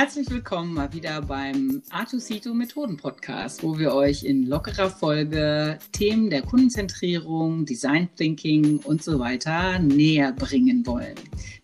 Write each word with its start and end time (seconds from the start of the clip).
Herzlich 0.00 0.30
willkommen 0.30 0.74
mal 0.74 0.92
wieder 0.92 1.20
beim 1.22 1.82
Artusito 1.90 2.54
Methoden 2.54 2.96
Podcast, 2.96 3.64
wo 3.64 3.76
wir 3.76 3.92
euch 3.92 4.22
in 4.22 4.46
lockerer 4.46 4.90
Folge 4.90 5.76
Themen 5.90 6.30
der 6.30 6.42
Kundenzentrierung, 6.42 7.66
Design 7.66 8.08
Thinking 8.14 8.78
und 8.84 9.02
so 9.02 9.18
weiter 9.18 9.80
näher 9.80 10.30
bringen 10.30 10.86
wollen. 10.86 11.16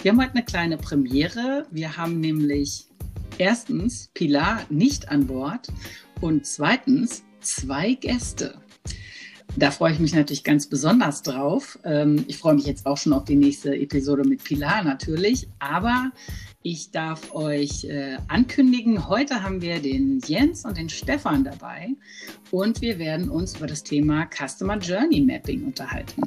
Wir 0.03 0.11
haben 0.11 0.21
heute 0.21 0.33
eine 0.33 0.45
kleine 0.45 0.77
Premiere. 0.79 1.65
Wir 1.71 1.97
haben 1.97 2.19
nämlich 2.19 2.89
erstens 3.39 4.11
Pilar 4.15 4.63
nicht 4.69 5.11
an 5.11 5.29
Bord 5.29 5.69
und 6.21 6.45
zweitens 6.45 7.23
zwei 7.39 7.95
Gäste. 7.95 8.59
Da 9.57 9.71
freue 9.71 9.93
ich 9.93 10.01
mich 10.01 10.13
natürlich 10.13 10.43
ganz 10.43 10.67
besonders 10.67 11.23
drauf. 11.23 11.79
Ähm, 11.85 12.25
ich 12.27 12.39
freue 12.39 12.55
mich 12.55 12.67
jetzt 12.67 12.85
auch 12.85 12.97
schon 12.97 13.13
auf 13.13 13.25
die 13.25 13.37
nächste 13.37 13.77
Episode 13.77 14.25
mit 14.25 14.43
Pilar 14.43 14.83
natürlich. 14.83 15.47
Aber 15.61 16.11
ich 16.67 16.91
darf 16.91 17.35
euch 17.35 17.85
äh, 17.85 18.17
ankündigen, 18.29 19.07
heute 19.07 19.43
haben 19.43 19.61
wir 19.61 19.81
den 19.81 20.21
Jens 20.21 20.65
und 20.65 20.79
den 20.79 20.89
Stefan 20.89 21.45
dabei 21.45 21.91
und 22.51 22.81
wir 22.81 22.99
werden 22.99 23.29
uns 23.29 23.57
über 23.57 23.67
das 23.67 23.83
Thema 23.83 24.27
Customer 24.35 24.79
Journey 24.79 25.21
Mapping 25.21 25.63
unterhalten. 25.67 26.23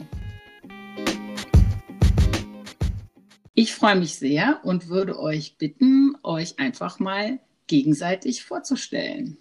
Ich 3.55 3.73
freue 3.73 3.95
mich 3.95 4.19
sehr 4.19 4.59
und 4.63 4.89
würde 4.89 5.19
euch 5.19 5.57
bitten, 5.57 6.15
euch 6.21 6.59
einfach 6.59 6.99
mal 6.99 7.39
gegenseitig 7.65 8.43
vorzustellen. 8.43 9.37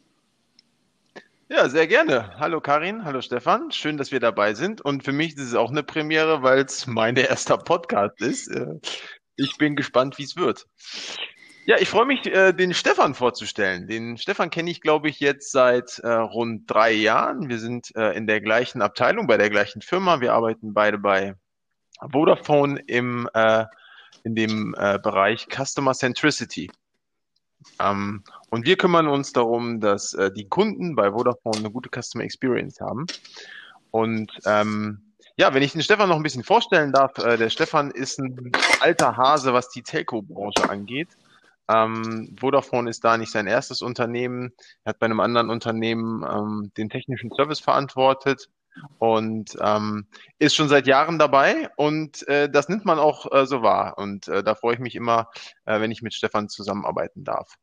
Ja, 1.51 1.68
sehr 1.68 1.87
gerne. 1.87 2.38
Hallo 2.38 2.62
Karin, 2.62 3.04
hallo 3.04 3.20
Stefan. 3.20 3.70
Schön, 3.70 3.98
dass 3.98 4.12
wir 4.12 4.20
dabei 4.20 4.54
sind. 4.54 4.80
Und 4.80 5.04
für 5.04 5.12
mich 5.12 5.37
ist 5.37 5.42
es 5.42 5.54
auch 5.54 5.70
eine 5.70 5.82
Premiere, 5.82 6.42
weil 6.42 6.65
es 6.65 6.87
mein 6.87 7.16
erster 7.16 7.59
Podcast 7.59 8.23
ist. 8.23 8.51
Äh, 9.36 9.42
ich 9.42 9.58
bin 9.58 9.76
gespannt, 9.76 10.18
wie 10.18 10.24
es 10.24 10.36
wird. 10.36 10.66
Ja, 11.66 11.76
ich 11.79 11.88
freue 11.88 12.06
mich, 12.06 12.24
äh, 12.26 12.52
den 12.52 12.74
Stefan 12.74 13.15
vorzustellen. 13.15 13.88
Den 13.88 14.18
Stefan 14.18 14.51
kenne 14.51 14.70
ich, 14.70 14.80
glaube 14.80 15.09
ich, 15.09 15.18
jetzt 15.20 15.51
seit 15.51 15.98
äh, 15.98 16.09
rund 16.09 16.70
drei 16.70 16.93
Jahren. 16.93 17.48
Wir 17.48 17.59
sind 17.59 17.90
in 17.90 18.26
der 18.26 18.40
gleichen 18.40 18.82
Abteilung, 18.82 19.26
bei 19.26 19.37
der 19.37 19.51
gleichen 19.51 19.82
Firma. 19.82 20.20
Wir 20.20 20.32
arbeiten 20.32 20.74
beide 20.74 20.98
bei 20.98 21.34
Vodafone 22.12 22.80
im, 22.87 23.28
in 24.23 24.34
dem 24.34 24.73
Bereich 24.73 25.48
Customer 25.50 25.95
Centricity. 25.95 26.71
Ähm, 27.80 28.23
und 28.50 28.66
wir 28.66 28.76
kümmern 28.76 29.09
uns 29.09 29.32
darum, 29.32 29.80
dass 29.80 30.15
äh, 30.15 30.30
die 30.30 30.48
Kunden 30.48 30.95
bei 30.95 31.12
Vodafone 31.12 31.59
eine 31.59 31.71
gute 31.71 31.90
Customer 31.90 32.24
Experience 32.24 32.80
haben. 32.80 33.06
Und 33.90 34.32
ähm, 34.45 35.05
ja, 35.37 35.52
wenn 35.52 35.62
ich 35.62 35.73
den 35.73 35.82
Stefan 35.82 36.09
noch 36.09 36.16
ein 36.16 36.23
bisschen 36.23 36.45
vorstellen 36.45 36.92
darf, 36.92 37.18
äh, 37.18 37.37
der 37.37 37.51
Stefan 37.51 37.90
ist 37.90 38.18
ein 38.18 38.52
alter 38.80 39.16
Hase, 39.16 39.52
was 39.52 39.68
die 39.68 39.82
Telco-Branche 39.82 40.68
angeht. 40.68 41.09
Ähm, 41.68 42.34
Vodafone 42.38 42.88
ist 42.88 43.04
da 43.04 43.18
nicht 43.18 43.32
sein 43.32 43.46
erstes 43.46 43.82
Unternehmen. 43.82 44.52
Er 44.84 44.90
hat 44.90 44.98
bei 44.98 45.06
einem 45.06 45.20
anderen 45.20 45.51
Unternehmen 45.51 46.24
ähm, 46.24 46.73
den 46.76 46.88
technischen 46.88 47.30
Service 47.32 47.60
verantwortet 47.60 48.48
und 48.98 49.56
ähm, 49.60 50.06
ist 50.38 50.54
schon 50.54 50.68
seit 50.68 50.87
Jahren 50.87 51.18
dabei 51.18 51.71
und 51.76 52.26
äh, 52.28 52.48
das 52.48 52.68
nimmt 52.68 52.84
man 52.84 52.98
auch 52.98 53.30
äh, 53.32 53.46
so 53.46 53.62
wahr. 53.62 53.98
Und 53.98 54.28
äh, 54.28 54.43
da 54.43 54.54
freue 54.54 54.74
ich 54.74 54.80
mich 54.80 54.95
immer, 54.95 55.30
äh, 55.65 55.80
wenn 55.80 55.90
ich 55.90 56.02
mit 56.02 56.15
Stefan 56.15 56.48
zusammenarbeiten 56.48 57.24
darf. 57.24 57.56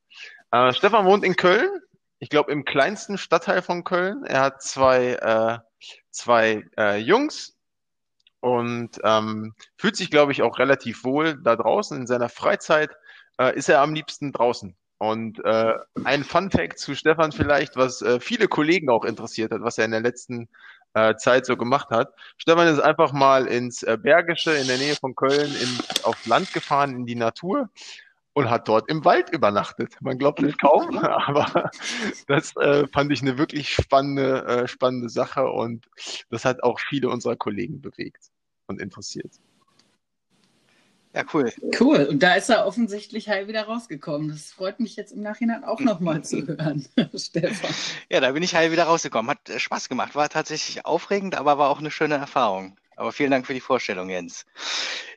Äh, 0.51 0.73
Stefan 0.73 1.05
wohnt 1.05 1.23
in 1.23 1.35
Köln, 1.35 1.69
ich 2.19 2.29
glaube 2.29 2.51
im 2.51 2.65
kleinsten 2.65 3.17
Stadtteil 3.17 3.61
von 3.61 3.83
Köln. 3.83 4.25
Er 4.25 4.41
hat 4.41 4.61
zwei, 4.61 5.13
äh, 5.13 5.59
zwei 6.11 6.63
äh, 6.77 6.97
Jungs 6.97 7.55
und 8.43 8.99
ähm, 9.05 9.53
fühlt 9.77 9.95
sich, 9.95 10.11
glaube 10.11 10.33
ich, 10.33 10.41
auch 10.41 10.59
relativ 10.59 11.05
wohl 11.05 11.41
da 11.41 11.55
draußen. 11.55 11.97
In 11.97 12.07
seiner 12.07 12.27
Freizeit 12.27 12.89
äh, 13.39 13.55
ist 13.55 13.69
er 13.69 13.79
am 13.79 13.93
liebsten 13.93 14.33
draußen. 14.33 14.75
Und 14.97 15.39
äh, 15.45 15.75
ein 16.03 16.25
Fun 16.25 16.51
Fact 16.51 16.77
zu 16.77 16.93
Stefan 16.93 17.31
vielleicht, 17.31 17.77
was 17.77 18.01
äh, 18.01 18.19
viele 18.19 18.49
Kollegen 18.49 18.89
auch 18.89 19.05
interessiert 19.05 19.53
hat, 19.53 19.61
was 19.61 19.77
er 19.77 19.85
in 19.85 19.91
der 19.91 20.01
letzten 20.01 20.49
äh, 20.93 21.15
Zeit 21.15 21.45
so 21.45 21.55
gemacht 21.55 21.89
hat. 21.89 22.13
Stefan 22.35 22.67
ist 22.67 22.81
einfach 22.81 23.13
mal 23.13 23.47
ins 23.47 23.81
äh, 23.83 23.97
Bergische 23.97 24.51
in 24.51 24.67
der 24.67 24.77
Nähe 24.77 24.95
von 24.97 25.15
Köln 25.15 25.55
in, 25.55 26.03
auf 26.03 26.25
Land 26.25 26.51
gefahren, 26.51 26.97
in 26.97 27.05
die 27.05 27.15
Natur 27.15 27.69
und 28.33 28.49
hat 28.49 28.67
dort 28.67 28.89
im 28.89 29.05
Wald 29.05 29.29
übernachtet. 29.29 29.95
Man 30.01 30.17
glaubt 30.17 30.43
es 30.43 30.57
kaum, 30.57 30.97
aber 30.97 31.71
das 32.27 32.53
äh, 32.57 32.87
fand 32.87 33.09
ich 33.13 33.21
eine 33.21 33.37
wirklich 33.37 33.73
spannende, 33.73 34.43
äh, 34.45 34.67
spannende 34.67 35.07
Sache 35.07 35.45
und 35.45 35.85
das 36.29 36.43
hat 36.43 36.61
auch 36.61 36.81
viele 36.81 37.07
unserer 37.07 37.37
Kollegen 37.37 37.79
bewegt 37.79 38.32
und 38.67 38.81
interessiert. 38.81 39.31
Ja, 41.15 41.23
cool. 41.31 41.53
Cool. 41.79 42.07
Und 42.09 42.23
da 42.23 42.33
ist 42.33 42.49
er 42.49 42.65
offensichtlich 42.65 43.29
heil 43.29 43.47
wieder 43.47 43.63
rausgekommen. 43.65 44.29
Das 44.29 44.51
freut 44.51 44.79
mich 44.79 44.95
jetzt 44.95 45.11
im 45.11 45.21
Nachhinein 45.21 45.63
auch 45.63 45.79
nochmal 45.79 46.23
zu 46.23 46.47
hören, 46.47 46.87
Stefan. 47.15 47.69
Ja, 48.09 48.19
da 48.19 48.31
bin 48.31 48.41
ich 48.41 48.55
heil 48.55 48.71
wieder 48.71 48.85
rausgekommen. 48.85 49.29
Hat 49.29 49.47
äh, 49.49 49.59
Spaß 49.59 49.89
gemacht. 49.89 50.15
War 50.15 50.29
tatsächlich 50.29 50.85
aufregend, 50.85 51.35
aber 51.35 51.59
war 51.59 51.69
auch 51.69 51.77
eine 51.77 51.91
schöne 51.91 52.15
Erfahrung. 52.15 52.77
Aber 52.95 53.11
vielen 53.11 53.31
Dank 53.31 53.45
für 53.45 53.53
die 53.53 53.59
Vorstellung, 53.59 54.09
Jens. 54.09 54.45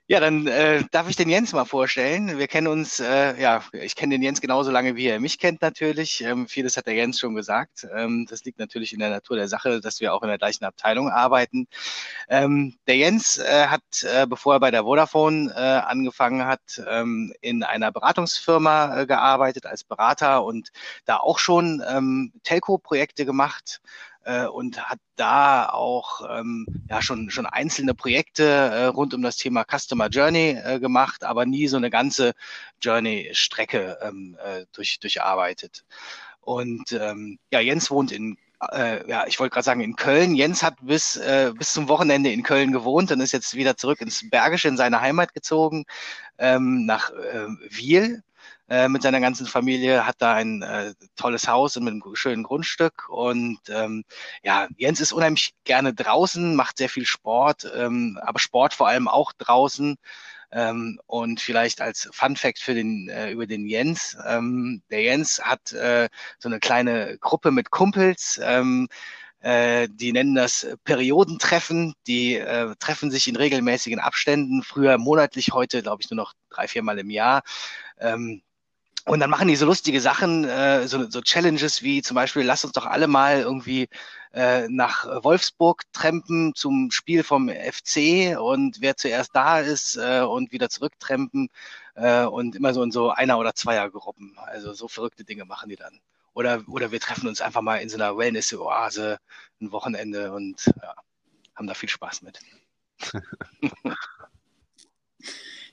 Ja, 0.08 0.20
dann 0.20 0.46
äh, 0.46 0.84
darf 0.92 1.08
ich 1.08 1.16
den 1.16 1.28
Jens 1.28 1.52
mal 1.52 1.64
vorstellen. 1.64 2.38
Wir 2.38 2.46
kennen 2.46 2.68
uns, 2.68 3.00
äh, 3.00 3.40
ja, 3.40 3.64
ich 3.72 3.96
kenne 3.96 4.14
den 4.14 4.22
Jens 4.22 4.40
genauso 4.40 4.70
lange, 4.70 4.94
wie 4.94 5.08
er 5.08 5.18
mich 5.18 5.40
kennt 5.40 5.62
natürlich. 5.62 6.20
Ähm, 6.20 6.46
vieles 6.46 6.76
hat 6.76 6.86
der 6.86 6.94
Jens 6.94 7.18
schon 7.18 7.34
gesagt. 7.34 7.84
Ähm, 7.92 8.24
das 8.30 8.44
liegt 8.44 8.60
natürlich 8.60 8.92
in 8.92 9.00
der 9.00 9.10
Natur 9.10 9.36
der 9.36 9.48
Sache, 9.48 9.80
dass 9.80 10.00
wir 10.00 10.14
auch 10.14 10.22
in 10.22 10.28
der 10.28 10.38
gleichen 10.38 10.64
Abteilung 10.64 11.10
arbeiten. 11.10 11.66
Ähm, 12.28 12.76
der 12.86 12.96
Jens 12.98 13.38
äh, 13.38 13.66
hat, 13.66 13.82
äh, 14.04 14.28
bevor 14.28 14.54
er 14.54 14.60
bei 14.60 14.70
der 14.70 14.84
Vodafone 14.84 15.52
äh, 15.52 15.58
angefangen 15.58 16.46
hat, 16.46 16.80
ähm, 16.88 17.34
in 17.40 17.64
einer 17.64 17.90
Beratungsfirma 17.90 19.00
äh, 19.00 19.06
gearbeitet 19.06 19.66
als 19.66 19.82
Berater 19.82 20.44
und 20.44 20.70
da 21.04 21.16
auch 21.16 21.40
schon 21.40 21.82
ähm, 21.84 22.32
Telco-Projekte 22.44 23.26
gemacht 23.26 23.80
äh, 24.26 24.46
und 24.46 24.82
hat 24.82 24.98
da 25.16 25.68
auch 25.68 26.20
ähm, 26.28 26.66
ja 26.90 27.00
schon 27.00 27.30
schon 27.30 27.46
einzelne 27.46 27.94
Projekte 27.94 28.44
äh, 28.44 28.84
rund 28.86 29.14
um 29.14 29.22
das 29.22 29.36
Thema 29.36 29.64
Customer 29.64 30.08
Journey 30.08 30.58
äh, 30.62 30.80
gemacht, 30.80 31.24
aber 31.24 31.46
nie 31.46 31.68
so 31.68 31.76
eine 31.76 31.90
ganze 31.90 32.32
Journey-Strecke 32.82 33.98
ähm, 34.02 34.36
äh, 34.44 34.66
durch, 34.72 34.98
durcharbeitet. 35.00 35.84
Und 36.40 36.92
ähm, 36.92 37.38
ja, 37.52 37.60
Jens 37.60 37.90
wohnt 37.90 38.12
in 38.12 38.36
äh, 38.72 39.08
ja, 39.08 39.26
ich 39.26 39.38
wollte 39.38 39.52
gerade 39.52 39.64
sagen 39.64 39.80
in 39.82 39.96
Köln. 39.96 40.34
Jens 40.34 40.62
hat 40.62 40.74
bis, 40.80 41.16
äh, 41.16 41.52
bis 41.56 41.72
zum 41.72 41.88
Wochenende 41.88 42.32
in 42.32 42.42
Köln 42.42 42.72
gewohnt 42.72 43.12
und 43.12 43.20
ist 43.20 43.32
jetzt 43.32 43.54
wieder 43.54 43.76
zurück 43.76 44.00
ins 44.00 44.28
Bergische, 44.30 44.68
in 44.68 44.78
seine 44.78 45.02
Heimat 45.02 45.34
gezogen, 45.34 45.84
ähm, 46.38 46.86
nach 46.86 47.10
äh, 47.10 47.48
Wiel 47.70 48.22
äh, 48.68 48.88
mit 48.88 49.02
seiner 49.02 49.20
ganzen 49.20 49.46
Familie, 49.46 50.06
hat 50.06 50.16
da 50.18 50.34
ein 50.34 50.62
äh, 50.62 50.94
tolles 51.16 51.48
Haus 51.48 51.76
und 51.76 51.84
mit 51.84 51.92
einem 51.92 52.02
schönen 52.14 52.42
Grundstück. 52.42 53.08
Und 53.08 53.60
ähm, 53.68 54.04
ja, 54.42 54.68
Jens 54.76 55.00
ist 55.00 55.12
unheimlich 55.12 55.54
gerne 55.64 55.94
draußen, 55.94 56.54
macht 56.56 56.78
sehr 56.78 56.88
viel 56.88 57.06
Sport, 57.06 57.70
ähm, 57.76 58.18
aber 58.22 58.38
Sport 58.38 58.74
vor 58.74 58.88
allem 58.88 59.08
auch 59.08 59.32
draußen. 59.32 59.96
Ähm, 60.52 61.00
und 61.06 61.40
vielleicht 61.40 61.80
als 61.80 62.08
Fun 62.12 62.36
Fact 62.36 62.60
für 62.60 62.74
den, 62.74 63.08
äh, 63.08 63.30
über 63.30 63.46
den 63.46 63.66
Jens. 63.66 64.16
Ähm, 64.26 64.82
der 64.90 65.02
Jens 65.02 65.40
hat 65.42 65.72
äh, 65.72 66.08
so 66.38 66.48
eine 66.48 66.60
kleine 66.60 67.18
Gruppe 67.18 67.50
mit 67.50 67.70
Kumpels. 67.70 68.40
Ähm, 68.42 68.88
äh, 69.40 69.88
die 69.90 70.12
nennen 70.12 70.34
das 70.34 70.66
Periodentreffen. 70.84 71.94
Die 72.06 72.36
äh, 72.36 72.74
treffen 72.78 73.10
sich 73.10 73.28
in 73.28 73.36
regelmäßigen 73.36 74.00
Abständen. 74.00 74.62
Früher 74.62 74.98
monatlich, 74.98 75.52
heute 75.52 75.82
glaube 75.82 76.02
ich 76.02 76.10
nur 76.10 76.16
noch 76.16 76.32
drei, 76.50 76.68
viermal 76.68 76.98
im 76.98 77.10
Jahr. 77.10 77.42
Ähm, 77.98 78.42
und 79.06 79.20
dann 79.20 79.30
machen 79.30 79.46
die 79.48 79.56
so 79.56 79.66
lustige 79.66 80.00
Sachen, 80.00 80.44
äh, 80.44 80.88
so, 80.88 81.08
so 81.08 81.20
Challenges 81.20 81.82
wie 81.82 82.02
zum 82.02 82.16
Beispiel, 82.16 82.42
lass 82.42 82.64
uns 82.64 82.72
doch 82.72 82.86
alle 82.86 83.06
mal 83.06 83.40
irgendwie 83.40 83.88
äh, 84.32 84.68
nach 84.68 85.06
Wolfsburg 85.22 85.84
trempen 85.92 86.54
zum 86.54 86.90
Spiel 86.90 87.22
vom 87.22 87.48
FC 87.48 88.36
und 88.38 88.80
wer 88.80 88.96
zuerst 88.96 89.30
da 89.34 89.60
ist 89.60 89.96
äh, 89.96 90.22
und 90.22 90.50
wieder 90.52 90.68
zurücktrempen 90.68 91.48
äh, 91.94 92.24
und 92.24 92.56
immer 92.56 92.74
so 92.74 92.82
in 92.82 92.90
so 92.90 93.10
einer- 93.10 93.38
oder 93.38 93.54
Zweiergruppen. 93.54 94.36
Also 94.38 94.72
so 94.74 94.88
verrückte 94.88 95.24
Dinge 95.24 95.44
machen 95.44 95.68
die 95.68 95.76
dann. 95.76 96.00
Oder, 96.34 96.64
oder 96.68 96.90
wir 96.90 97.00
treffen 97.00 97.28
uns 97.28 97.40
einfach 97.40 97.62
mal 97.62 97.76
in 97.76 97.88
so 97.88 97.96
einer 97.96 98.16
Wellness-Oase 98.16 99.18
ein 99.60 99.72
Wochenende 99.72 100.32
und 100.32 100.66
ja, 100.82 100.94
haben 101.54 101.66
da 101.68 101.74
viel 101.74 101.88
Spaß 101.88 102.22
mit. 102.22 102.40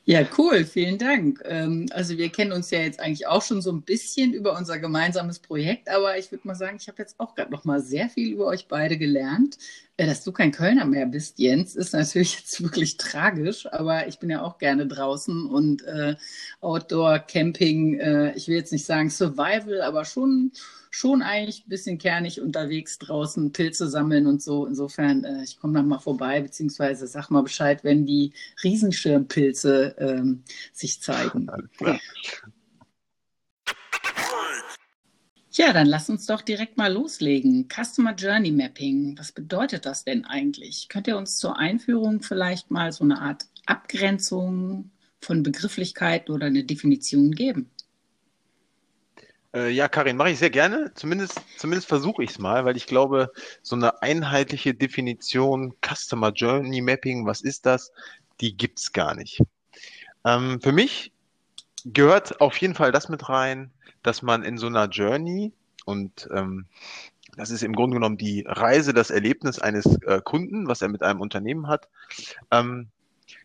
Ja, 0.05 0.27
cool, 0.38 0.65
vielen 0.65 0.97
Dank. 0.97 1.41
Ähm, 1.45 1.85
also 1.91 2.17
wir 2.17 2.27
kennen 2.29 2.51
uns 2.51 2.69
ja 2.71 2.79
jetzt 2.79 3.00
eigentlich 3.00 3.25
auch 3.27 3.41
schon 3.41 3.61
so 3.61 3.71
ein 3.71 3.83
bisschen 3.83 4.33
über 4.33 4.57
unser 4.57 4.77
gemeinsames 4.77 5.39
Projekt, 5.39 5.88
aber 5.88 6.17
ich 6.17 6.29
würde 6.29 6.45
mal 6.45 6.55
sagen, 6.55 6.75
ich 6.77 6.89
habe 6.89 6.97
jetzt 7.01 7.17
auch 7.21 7.35
gerade 7.35 7.51
noch 7.51 7.63
mal 7.63 7.79
sehr 7.81 8.09
viel 8.09 8.33
über 8.33 8.45
euch 8.47 8.67
beide 8.67 8.97
gelernt. 8.97 9.57
Äh, 9.95 10.05
dass 10.07 10.23
du 10.25 10.33
kein 10.33 10.51
Kölner 10.51 10.83
mehr 10.85 11.05
bist, 11.05 11.39
Jens, 11.39 11.75
ist 11.75 11.94
natürlich 11.94 12.35
jetzt 12.39 12.61
wirklich 12.61 12.97
tragisch, 12.97 13.65
aber 13.71 14.07
ich 14.07 14.19
bin 14.19 14.29
ja 14.29 14.41
auch 14.44 14.57
gerne 14.57 14.88
draußen 14.88 15.45
und 15.45 15.83
äh, 15.83 16.15
Outdoor, 16.59 17.19
Camping, 17.19 18.00
äh, 18.00 18.33
ich 18.35 18.50
will 18.50 18.57
jetzt 18.57 18.73
nicht 18.73 18.85
sagen 18.85 19.09
Survival, 19.09 19.81
aber 19.81 20.03
schon 20.03 20.51
schon 20.95 21.23
eigentlich 21.23 21.65
ein 21.65 21.69
bisschen 21.69 21.97
kernig 21.97 22.39
unterwegs 22.39 22.99
draußen, 22.99 23.51
Pilze 23.51 23.89
sammeln 23.89 24.27
und 24.27 24.43
so. 24.43 24.67
Insofern, 24.67 25.23
äh, 25.23 25.43
ich 25.43 25.57
komme 25.57 25.73
dann 25.73 25.87
mal 25.87 25.97
vorbei, 25.97 26.39
beziehungsweise 26.39 27.07
sag 27.07 27.31
mal 27.31 27.41
Bescheid, 27.41 27.83
wenn 27.83 28.05
die 28.05 28.31
Riesenschirmpilze 28.63 29.95
ähm, 29.97 30.43
sich 30.71 31.01
zeigen. 31.01 31.49
Ja, 35.51 35.73
dann 35.73 35.87
lass 35.87 36.11
uns 36.11 36.27
doch 36.27 36.41
direkt 36.41 36.77
mal 36.77 36.93
loslegen. 36.93 37.67
Customer 37.69 38.13
Journey 38.13 38.51
Mapping, 38.51 39.17
was 39.17 39.31
bedeutet 39.31 39.87
das 39.87 40.03
denn 40.03 40.25
eigentlich? 40.25 40.89
Könnt 40.89 41.07
ihr 41.07 41.17
uns 41.17 41.37
zur 41.37 41.57
Einführung 41.57 42.21
vielleicht 42.21 42.69
mal 42.69 42.91
so 42.91 43.03
eine 43.03 43.19
Art 43.19 43.47
Abgrenzung 43.65 44.91
von 45.21 45.41
Begrifflichkeiten 45.41 46.35
oder 46.35 46.45
eine 46.45 46.63
Definition 46.63 47.31
geben? 47.31 47.72
Äh, 49.53 49.69
ja, 49.69 49.88
Karin, 49.88 50.17
mache 50.17 50.31
ich 50.31 50.39
sehr 50.39 50.50
gerne. 50.50 50.91
Zumindest, 50.95 51.39
zumindest 51.57 51.88
versuche 51.88 52.23
ich 52.23 52.31
es 52.31 52.39
mal, 52.39 52.65
weil 52.65 52.75
ich 52.75 52.88
glaube, 52.88 53.31
so 53.61 53.75
eine 53.75 54.01
einheitliche 54.01 54.73
Definition 54.73 55.75
Customer 55.81 56.31
Journey 56.31 56.81
Mapping, 56.81 57.25
was 57.25 57.41
ist 57.41 57.65
das, 57.65 57.91
die 58.41 58.57
gibt 58.57 58.79
es 58.79 58.91
gar 58.91 59.13
nicht. 59.15 59.41
Ähm, 60.25 60.59
für 60.61 60.71
mich 60.71 61.11
gehört 61.85 62.41
auf 62.41 62.57
jeden 62.57 62.75
Fall 62.75 62.91
das 62.91 63.09
mit 63.09 63.29
rein, 63.29 63.71
dass 64.01 64.21
man 64.21 64.44
in 64.44 64.57
so 64.57 64.67
einer 64.67 64.88
Journey 64.88 65.53
und 65.85 66.27
ähm, 66.33 66.65
das 67.35 67.50
ist 67.50 67.63
im 67.63 67.73
Grunde 67.73 67.95
genommen 67.95 68.17
die 68.17 68.44
Reise, 68.47 68.94
das 68.94 69.09
Erlebnis 69.09 69.59
eines 69.59 69.85
äh, 70.03 70.21
Kunden, 70.23 70.67
was 70.67 70.81
er 70.81 70.88
mit 70.88 71.01
einem 71.01 71.19
Unternehmen 71.19 71.67
hat, 71.67 71.89
ähm, 72.51 72.89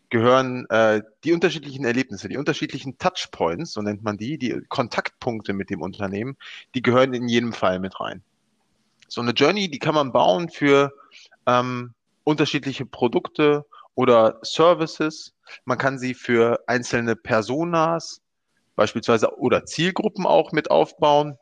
gehören 0.09 0.65
äh, 0.69 1.01
die 1.23 1.33
unterschiedlichen 1.33 1.85
Erlebnisse, 1.85 2.29
die 2.29 2.37
unterschiedlichen 2.37 2.97
Touchpoints, 2.97 3.73
so 3.73 3.81
nennt 3.81 4.03
man 4.03 4.17
die, 4.17 4.37
die 4.37 4.61
Kontaktpunkte 4.67 5.53
mit 5.53 5.69
dem 5.69 5.81
Unternehmen, 5.81 6.37
die 6.73 6.81
gehören 6.81 7.13
in 7.13 7.27
jedem 7.27 7.53
Fall 7.53 7.79
mit 7.79 7.99
rein. 7.99 8.23
So 9.07 9.21
eine 9.21 9.31
Journey, 9.31 9.69
die 9.69 9.79
kann 9.79 9.95
man 9.95 10.11
bauen 10.11 10.49
für 10.49 10.93
ähm, 11.45 11.93
unterschiedliche 12.23 12.85
Produkte 12.85 13.65
oder 13.95 14.39
Services. 14.43 15.33
Man 15.65 15.77
kann 15.77 15.99
sie 15.99 16.13
für 16.13 16.63
einzelne 16.67 17.15
Personas 17.15 18.21
beispielsweise 18.75 19.37
oder 19.37 19.65
Zielgruppen 19.65 20.25
auch 20.25 20.51
mit 20.51 20.71
aufbauen. 20.71 21.37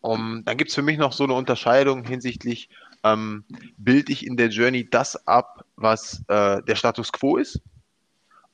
Um, 0.00 0.44
dann 0.44 0.56
gibt 0.56 0.70
es 0.70 0.76
für 0.76 0.82
mich 0.82 0.96
noch 0.96 1.12
so 1.12 1.24
eine 1.24 1.34
Unterscheidung 1.34 2.04
hinsichtlich, 2.04 2.68
ähm, 3.02 3.44
bilde 3.76 4.12
ich 4.12 4.24
in 4.24 4.36
der 4.36 4.48
Journey 4.48 4.88
das 4.88 5.26
ab, 5.26 5.64
was 5.76 6.22
äh, 6.28 6.62
der 6.62 6.76
Status 6.76 7.12
quo 7.12 7.36
ist, 7.36 7.60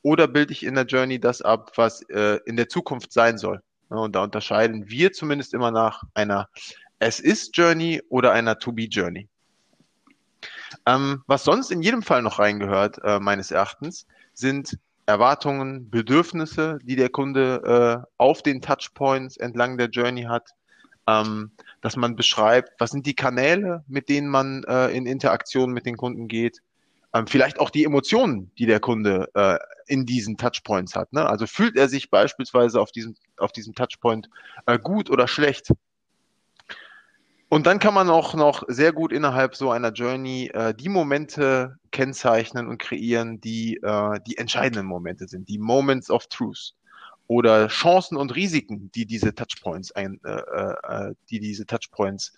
oder 0.05 0.29
bilde 0.29 0.53
ich 0.53 0.65
in 0.65 0.75
der 0.75 0.85
Journey 0.85 1.19
das 1.19 1.43
ab, 1.43 1.73
was 1.77 2.03
äh, 2.11 2.39
in 2.45 2.57
der 2.57 2.69
Zukunft 2.69 3.13
sein 3.13 3.39
soll. 3.39 3.61
Ja, 3.91 3.97
und 3.97 4.15
da 4.15 4.23
unterscheiden 4.23 4.89
wir 4.89 5.13
zumindest 5.13 5.55
immer 5.55 5.71
nach 5.71 6.03
einer 6.13 6.49
Es 6.99 7.21
ist 7.21 7.57
Journey 7.57 8.03
oder 8.11 8.33
einer 8.33 8.59
To 8.59 8.71
Be 8.71 8.85
Journey. 8.85 9.29
Ähm, 10.87 11.23
was 11.27 11.45
sonst 11.45 11.71
in 11.71 11.81
jedem 11.81 12.03
Fall 12.03 12.21
noch 12.21 12.39
reingehört, 12.39 12.99
äh, 13.03 13.19
meines 13.19 13.51
Erachtens, 13.51 14.07
sind 14.35 14.79
Erwartungen, 15.07 15.89
Bedürfnisse, 15.89 16.79
die 16.83 16.97
der 16.97 17.09
Kunde 17.09 18.05
äh, 18.05 18.13
auf 18.19 18.43
den 18.43 18.61
Touchpoints 18.61 19.39
entlang 19.39 19.79
der 19.79 19.89
Journey 19.89 20.25
hat, 20.25 20.51
ähm, 21.07 21.53
dass 21.81 21.97
man 21.97 22.15
beschreibt, 22.15 22.79
was 22.79 22.91
sind 22.91 23.07
die 23.07 23.15
Kanäle, 23.15 23.85
mit 23.89 24.11
denen 24.11 24.29
man 24.29 24.65
äh, 24.65 24.89
in 24.89 25.07
Interaktion 25.07 25.73
mit 25.73 25.87
den 25.87 25.97
Kunden 25.97 26.29
geht, 26.29 26.61
ähm, 27.15 27.27
vielleicht 27.27 27.61
auch 27.61 27.71
die 27.71 27.85
Emotionen, 27.85 28.51
die 28.59 28.67
der 28.67 28.81
Kunde 28.81 29.31
äh, 29.35 29.59
in 29.87 30.05
diesen 30.05 30.37
Touchpoints 30.37 30.97
hat. 30.97 31.13
Ne? 31.13 31.25
Also 31.25 31.47
fühlt 31.47 31.77
er 31.77 31.89
sich 31.89 32.11
beispielsweise 32.11 32.81
auf 32.81 32.91
diesem, 32.91 33.15
auf 33.37 33.53
diesem 33.53 33.75
Touchpoint 33.75 34.29
äh, 34.67 34.79
gut 34.79 35.09
oder 35.09 35.29
schlecht? 35.29 35.73
Und 37.49 37.67
dann 37.67 37.79
kann 37.79 37.95
man 37.95 38.11
auch 38.11 38.35
noch 38.35 38.65
sehr 38.67 38.93
gut 38.93 39.13
innerhalb 39.13 39.55
so 39.55 39.71
einer 39.71 39.93
Journey 39.93 40.51
äh, 40.53 40.75
die 40.75 40.89
Momente 40.89 41.79
kennzeichnen 41.93 42.67
und 42.67 42.79
kreieren, 42.79 43.41
die 43.41 43.77
äh, 43.77 44.19
die 44.27 44.39
entscheidenden 44.39 44.87
Momente 44.87 45.29
sind, 45.29 45.49
die 45.49 45.59
Moments 45.59 46.11
of 46.11 46.27
Truth 46.27 46.75
oder 47.29 47.69
Chancen 47.69 48.17
und 48.17 48.35
Risiken, 48.35 48.91
die 48.93 49.07
diese 49.07 49.35
Touchpoints, 49.35 49.93
ein, 49.93 50.21
äh, 50.25 50.31
äh, 50.33 51.15
die 51.31 51.39
diese 51.39 51.65
Touchpoints 51.65 52.33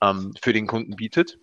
ähm, 0.00 0.32
für 0.40 0.54
den 0.54 0.66
Kunden 0.66 0.96
bietet. 0.96 1.38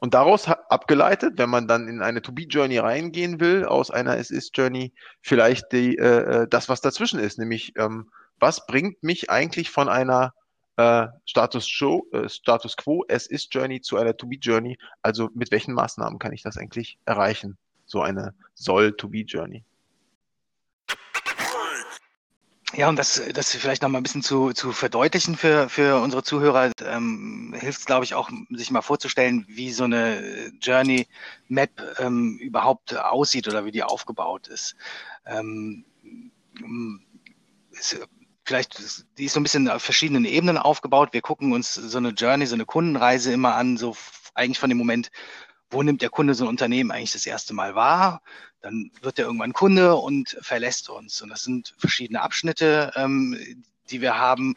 Und 0.00 0.14
daraus 0.14 0.48
abgeleitet, 0.72 1.34
wenn 1.36 1.50
man 1.50 1.68
dann 1.68 1.86
in 1.86 2.02
eine 2.02 2.22
To-Be-Journey 2.22 2.78
reingehen 2.78 3.38
will, 3.40 3.64
aus 3.64 3.90
einer 3.90 4.16
Es-Ist-Journey, 4.16 4.92
vielleicht 5.20 5.72
die, 5.72 5.96
äh, 5.96 6.42
äh, 6.42 6.48
das, 6.48 6.68
was 6.68 6.80
dazwischen 6.80 7.20
ist, 7.20 7.38
nämlich 7.38 7.74
ähm, 7.76 8.10
was 8.40 8.66
bringt 8.66 9.02
mich 9.02 9.30
eigentlich 9.30 9.70
von 9.70 9.88
einer 9.88 10.34
äh, 10.76 11.06
Status, 11.26 11.68
Show, 11.68 12.06
äh, 12.12 12.28
Status 12.28 12.76
Quo, 12.76 13.04
es 13.06 13.26
ist 13.26 13.54
Journey 13.54 13.80
zu 13.80 13.98
einer 13.98 14.16
To-Be-Journey. 14.16 14.78
Also 15.02 15.28
mit 15.34 15.52
welchen 15.52 15.74
Maßnahmen 15.74 16.18
kann 16.18 16.32
ich 16.32 16.42
das 16.42 16.56
eigentlich 16.56 16.98
erreichen? 17.04 17.56
So 17.86 18.02
eine 18.02 18.34
Soll-To-Be-Journey. 18.54 19.64
Ja, 22.74 22.88
um 22.88 22.96
das, 22.96 23.20
das 23.34 23.54
vielleicht 23.54 23.82
noch 23.82 23.90
mal 23.90 23.98
ein 23.98 24.02
bisschen 24.02 24.22
zu, 24.22 24.52
zu 24.52 24.72
verdeutlichen 24.72 25.36
für, 25.36 25.68
für 25.68 26.00
unsere 26.00 26.22
Zuhörer, 26.22 26.72
ähm, 26.86 27.54
hilft 27.58 27.80
es, 27.80 27.86
glaube 27.86 28.04
ich, 28.04 28.14
auch, 28.14 28.30
sich 28.50 28.70
mal 28.70 28.80
vorzustellen, 28.80 29.44
wie 29.46 29.72
so 29.72 29.84
eine 29.84 30.52
Journey 30.60 31.06
Map 31.48 31.70
ähm, 31.98 32.38
überhaupt 32.38 32.96
aussieht 32.96 33.46
oder 33.46 33.66
wie 33.66 33.72
die 33.72 33.82
aufgebaut 33.82 34.48
ist. 34.48 34.74
Ähm, 35.26 35.84
es 37.78 37.98
vielleicht, 38.44 38.78
die 39.18 39.26
ist 39.26 39.34
so 39.34 39.40
ein 39.40 39.42
bisschen 39.42 39.68
auf 39.68 39.82
verschiedenen 39.82 40.24
Ebenen 40.24 40.56
aufgebaut. 40.56 41.12
Wir 41.12 41.20
gucken 41.20 41.52
uns 41.52 41.74
so 41.74 41.98
eine 41.98 42.10
Journey, 42.10 42.46
so 42.46 42.54
eine 42.54 42.64
Kundenreise 42.64 43.32
immer 43.32 43.54
an, 43.54 43.76
so 43.76 43.94
eigentlich 44.34 44.58
von 44.58 44.70
dem 44.70 44.78
Moment, 44.78 45.10
wo 45.70 45.82
nimmt 45.82 46.00
der 46.02 46.10
Kunde 46.10 46.34
so 46.34 46.44
ein 46.44 46.48
Unternehmen 46.48 46.90
eigentlich 46.90 47.12
das 47.12 47.26
erste 47.26 47.52
Mal 47.54 47.74
wahr? 47.74 48.22
Dann 48.62 48.90
wird 49.02 49.18
er 49.18 49.26
irgendwann 49.26 49.52
Kunde 49.52 49.96
und 49.96 50.38
verlässt 50.40 50.88
uns. 50.88 51.20
Und 51.20 51.28
das 51.28 51.42
sind 51.42 51.74
verschiedene 51.78 52.22
Abschnitte, 52.22 52.92
ähm, 52.94 53.36
die 53.90 54.00
wir 54.00 54.16
haben, 54.16 54.54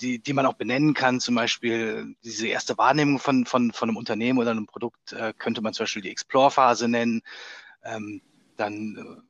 die, 0.00 0.18
die 0.18 0.32
man 0.32 0.46
auch 0.46 0.54
benennen 0.54 0.92
kann. 0.92 1.20
Zum 1.20 1.36
Beispiel 1.36 2.14
diese 2.24 2.48
erste 2.48 2.76
Wahrnehmung 2.76 3.18
von, 3.18 3.46
von, 3.46 3.72
von 3.72 3.88
einem 3.88 3.96
Unternehmen 3.96 4.38
oder 4.38 4.50
einem 4.50 4.66
Produkt 4.66 5.12
äh, 5.12 5.32
könnte 5.38 5.62
man 5.62 5.72
zum 5.72 5.84
Beispiel 5.84 6.02
die 6.02 6.10
Explore-Phase 6.10 6.88
nennen. 6.88 7.22
Ähm, 7.84 8.20
dann 8.56 9.22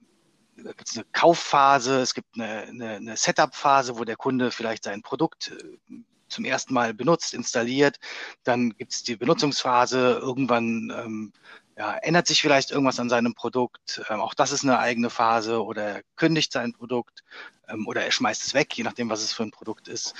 äh, 0.56 0.62
gibt 0.62 0.88
es 0.88 0.96
eine 0.96 1.06
Kaufphase, 1.12 2.00
es 2.00 2.14
gibt 2.14 2.34
eine, 2.34 2.62
eine, 2.62 2.88
eine 2.96 3.16
Setup-Phase, 3.16 3.98
wo 3.98 4.04
der 4.04 4.16
Kunde 4.16 4.50
vielleicht 4.50 4.84
sein 4.84 5.02
Produkt 5.02 5.52
äh, 5.52 5.94
zum 6.28 6.44
ersten 6.44 6.74
Mal 6.74 6.94
benutzt, 6.94 7.34
installiert. 7.34 8.00
Dann 8.42 8.70
gibt 8.70 8.92
es 8.92 9.02
die 9.02 9.16
Benutzungsphase. 9.16 10.18
Irgendwann 10.20 10.92
ähm, 10.96 11.32
ja, 11.76 11.96
ändert 11.96 12.26
sich 12.26 12.40
vielleicht 12.40 12.70
irgendwas 12.70 13.00
an 13.00 13.08
seinem 13.08 13.34
Produkt. 13.34 14.02
Ähm, 14.08 14.20
auch 14.20 14.34
das 14.34 14.52
ist 14.52 14.62
eine 14.62 14.78
eigene 14.78 15.10
Phase. 15.10 15.64
Oder 15.64 15.82
er 15.82 16.02
kündigt 16.16 16.52
sein 16.52 16.72
Produkt 16.72 17.24
ähm, 17.68 17.86
oder 17.86 18.04
er 18.04 18.12
schmeißt 18.12 18.44
es 18.44 18.54
weg, 18.54 18.76
je 18.76 18.84
nachdem, 18.84 19.10
was 19.10 19.22
es 19.22 19.32
für 19.32 19.42
ein 19.42 19.50
Produkt 19.50 19.88
ist. 19.88 20.14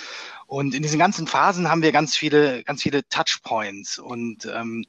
Und 0.46 0.74
in 0.74 0.82
diesen 0.82 0.98
ganzen 0.98 1.26
Phasen 1.26 1.70
haben 1.70 1.82
wir 1.82 1.92
ganz 1.92 2.16
viele, 2.16 2.64
ganz 2.64 2.82
viele 2.82 3.08
Touchpoints. 3.08 3.98
Und 3.98 4.46
ähm, 4.46 4.84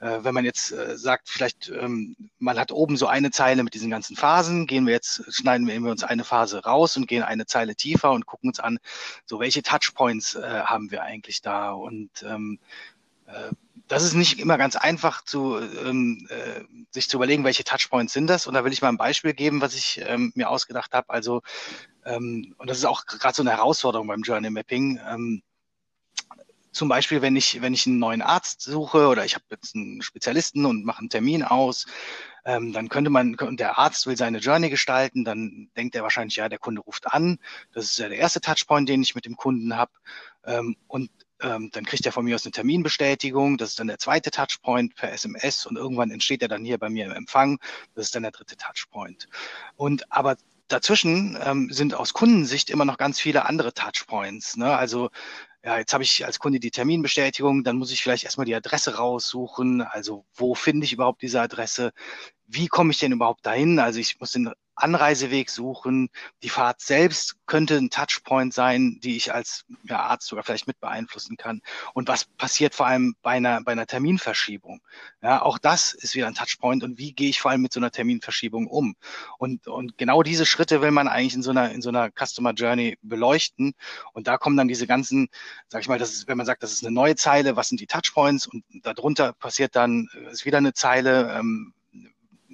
äh, 0.00 0.18
wenn 0.22 0.34
man 0.34 0.44
jetzt 0.44 0.72
äh, 0.72 0.96
sagt, 0.96 1.28
vielleicht 1.28 1.68
ähm, 1.70 2.16
man 2.38 2.58
hat 2.58 2.72
oben 2.72 2.96
so 2.96 3.06
eine 3.06 3.30
Zeile 3.30 3.62
mit 3.62 3.74
diesen 3.74 3.90
ganzen 3.90 4.16
Phasen, 4.16 4.66
gehen 4.66 4.86
wir 4.86 4.94
jetzt, 4.94 5.22
schneiden 5.32 5.66
wir 5.66 5.90
uns 5.90 6.04
eine 6.04 6.24
Phase 6.24 6.64
raus 6.64 6.96
und 6.96 7.06
gehen 7.06 7.22
eine 7.22 7.46
Zeile 7.46 7.74
tiefer 7.74 8.12
und 8.12 8.26
gucken 8.26 8.50
uns 8.50 8.60
an, 8.60 8.78
so 9.24 9.40
welche 9.40 9.62
Touchpoints 9.62 10.36
äh, 10.36 10.62
haben 10.64 10.90
wir 10.90 11.02
eigentlich 11.02 11.42
da 11.42 11.72
und 11.72 12.10
ähm, 12.22 12.58
äh, 13.26 13.50
das 13.88 14.04
ist 14.04 14.14
nicht 14.14 14.38
immer 14.38 14.58
ganz 14.58 14.76
einfach 14.76 15.24
zu 15.24 15.58
ähm, 15.58 16.28
äh, 16.30 16.62
sich 16.90 17.08
zu 17.08 17.16
überlegen, 17.16 17.44
welche 17.44 17.64
Touchpoints 17.64 18.12
sind 18.12 18.26
das. 18.28 18.46
Und 18.46 18.54
da 18.54 18.64
will 18.64 18.72
ich 18.72 18.82
mal 18.82 18.88
ein 18.88 18.98
Beispiel 18.98 19.32
geben, 19.32 19.60
was 19.60 19.74
ich 19.74 20.00
ähm, 20.06 20.32
mir 20.34 20.50
ausgedacht 20.50 20.92
habe. 20.92 21.10
Also 21.10 21.42
ähm, 22.04 22.54
und 22.58 22.70
das 22.70 22.78
ist 22.78 22.84
auch 22.84 23.06
gerade 23.06 23.34
so 23.34 23.42
eine 23.42 23.50
Herausforderung 23.50 24.06
beim 24.06 24.22
Journey 24.22 24.50
Mapping. 24.50 25.00
Ähm, 25.08 25.42
zum 26.72 26.88
Beispiel, 26.88 27.22
wenn 27.22 27.34
ich, 27.34 27.60
wenn 27.60 27.74
ich 27.74 27.86
einen 27.86 27.98
neuen 27.98 28.22
Arzt 28.22 28.62
suche 28.62 29.08
oder 29.08 29.24
ich 29.24 29.34
habe 29.34 29.44
jetzt 29.50 29.74
einen 29.74 30.02
Spezialisten 30.02 30.64
und 30.64 30.84
mache 30.84 31.00
einen 31.00 31.10
Termin 31.10 31.42
aus, 31.42 31.86
ähm, 32.44 32.72
dann 32.72 32.88
könnte 32.88 33.10
man, 33.10 33.36
der 33.56 33.78
Arzt 33.78 34.06
will 34.06 34.16
seine 34.16 34.38
Journey 34.38 34.70
gestalten, 34.70 35.24
dann 35.24 35.70
denkt 35.76 35.96
er 35.96 36.02
wahrscheinlich, 36.02 36.36
ja, 36.36 36.48
der 36.48 36.58
Kunde 36.58 36.80
ruft 36.82 37.12
an. 37.12 37.38
Das 37.72 37.86
ist 37.86 37.98
ja 37.98 38.08
der 38.08 38.18
erste 38.18 38.40
Touchpoint, 38.40 38.88
den 38.88 39.02
ich 39.02 39.14
mit 39.14 39.24
dem 39.24 39.36
Kunden 39.36 39.76
habe. 39.76 39.92
Ähm, 40.44 40.76
und 40.86 41.10
ähm, 41.40 41.70
dann 41.72 41.84
kriegt 41.84 42.04
er 42.06 42.12
von 42.12 42.24
mir 42.24 42.34
aus 42.34 42.44
eine 42.44 42.52
Terminbestätigung. 42.52 43.58
Das 43.58 43.70
ist 43.70 43.80
dann 43.80 43.86
der 43.86 43.98
zweite 43.98 44.30
Touchpoint 44.30 44.94
per 44.94 45.12
SMS 45.12 45.66
und 45.66 45.76
irgendwann 45.76 46.10
entsteht 46.10 46.42
er 46.42 46.48
dann 46.48 46.64
hier 46.64 46.78
bei 46.78 46.88
mir 46.88 47.06
im 47.06 47.12
Empfang. 47.12 47.58
Das 47.94 48.06
ist 48.06 48.14
dann 48.14 48.22
der 48.22 48.32
dritte 48.32 48.56
Touchpoint. 48.56 49.28
Und 49.76 50.10
aber 50.10 50.36
dazwischen 50.68 51.38
ähm, 51.42 51.70
sind 51.72 51.94
aus 51.94 52.12
Kundensicht 52.12 52.70
immer 52.70 52.84
noch 52.84 52.98
ganz 52.98 53.20
viele 53.20 53.46
andere 53.46 53.72
Touchpoints. 53.72 54.56
Ne? 54.56 54.76
Also 54.76 55.10
ja, 55.64 55.78
jetzt 55.78 55.92
habe 55.92 56.04
ich 56.04 56.24
als 56.24 56.38
Kunde 56.38 56.60
die 56.60 56.70
Terminbestätigung, 56.70 57.64
dann 57.64 57.76
muss 57.76 57.90
ich 57.90 58.02
vielleicht 58.02 58.24
erstmal 58.24 58.46
die 58.46 58.54
Adresse 58.54 58.96
raussuchen. 58.96 59.82
Also 59.82 60.24
wo 60.34 60.54
finde 60.54 60.84
ich 60.84 60.92
überhaupt 60.92 61.22
diese 61.22 61.40
Adresse? 61.40 61.92
Wie 62.46 62.68
komme 62.68 62.92
ich 62.92 62.98
denn 62.98 63.12
überhaupt 63.12 63.44
dahin? 63.44 63.78
Also 63.78 63.98
ich 63.98 64.20
muss 64.20 64.32
den 64.32 64.52
Anreiseweg 64.82 65.50
suchen. 65.50 66.08
Die 66.42 66.48
Fahrt 66.48 66.80
selbst 66.80 67.36
könnte 67.46 67.76
ein 67.76 67.90
Touchpoint 67.90 68.54
sein, 68.54 68.98
die 69.02 69.16
ich 69.16 69.32
als 69.32 69.64
ja, 69.84 70.00
Arzt 70.00 70.28
sogar 70.28 70.44
vielleicht 70.44 70.66
mit 70.66 70.80
beeinflussen 70.80 71.36
kann. 71.36 71.60
Und 71.94 72.08
was 72.08 72.24
passiert 72.24 72.74
vor 72.74 72.86
allem 72.86 73.14
bei 73.22 73.32
einer, 73.32 73.62
bei 73.62 73.72
einer 73.72 73.86
Terminverschiebung? 73.86 74.80
Ja, 75.22 75.42
auch 75.42 75.58
das 75.58 75.92
ist 75.94 76.14
wieder 76.14 76.26
ein 76.26 76.34
Touchpoint. 76.34 76.84
Und 76.84 76.98
wie 76.98 77.12
gehe 77.12 77.28
ich 77.28 77.40
vor 77.40 77.50
allem 77.50 77.62
mit 77.62 77.72
so 77.72 77.80
einer 77.80 77.90
Terminverschiebung 77.90 78.66
um? 78.66 78.96
Und, 79.38 79.66
und 79.66 79.98
genau 79.98 80.22
diese 80.22 80.46
Schritte 80.46 80.80
will 80.80 80.90
man 80.90 81.08
eigentlich 81.08 81.34
in 81.34 81.42
so 81.42 81.50
einer, 81.50 81.70
in 81.72 81.82
so 81.82 81.88
einer 81.88 82.10
Customer 82.10 82.52
Journey 82.52 82.98
beleuchten. 83.02 83.74
Und 84.12 84.26
da 84.26 84.38
kommen 84.38 84.56
dann 84.56 84.68
diese 84.68 84.86
ganzen, 84.86 85.28
sag 85.68 85.82
ich 85.82 85.88
mal, 85.88 85.98
das 85.98 86.12
ist, 86.12 86.28
wenn 86.28 86.36
man 86.36 86.46
sagt, 86.46 86.62
das 86.62 86.72
ist 86.72 86.84
eine 86.84 86.94
neue 86.94 87.16
Zeile, 87.16 87.56
was 87.56 87.68
sind 87.68 87.80
die 87.80 87.86
Touchpoints? 87.86 88.46
Und 88.46 88.64
darunter 88.82 89.32
passiert 89.32 89.76
dann, 89.76 90.08
ist 90.30 90.44
wieder 90.44 90.58
eine 90.58 90.72
Zeile, 90.72 91.34
ähm, 91.38 91.74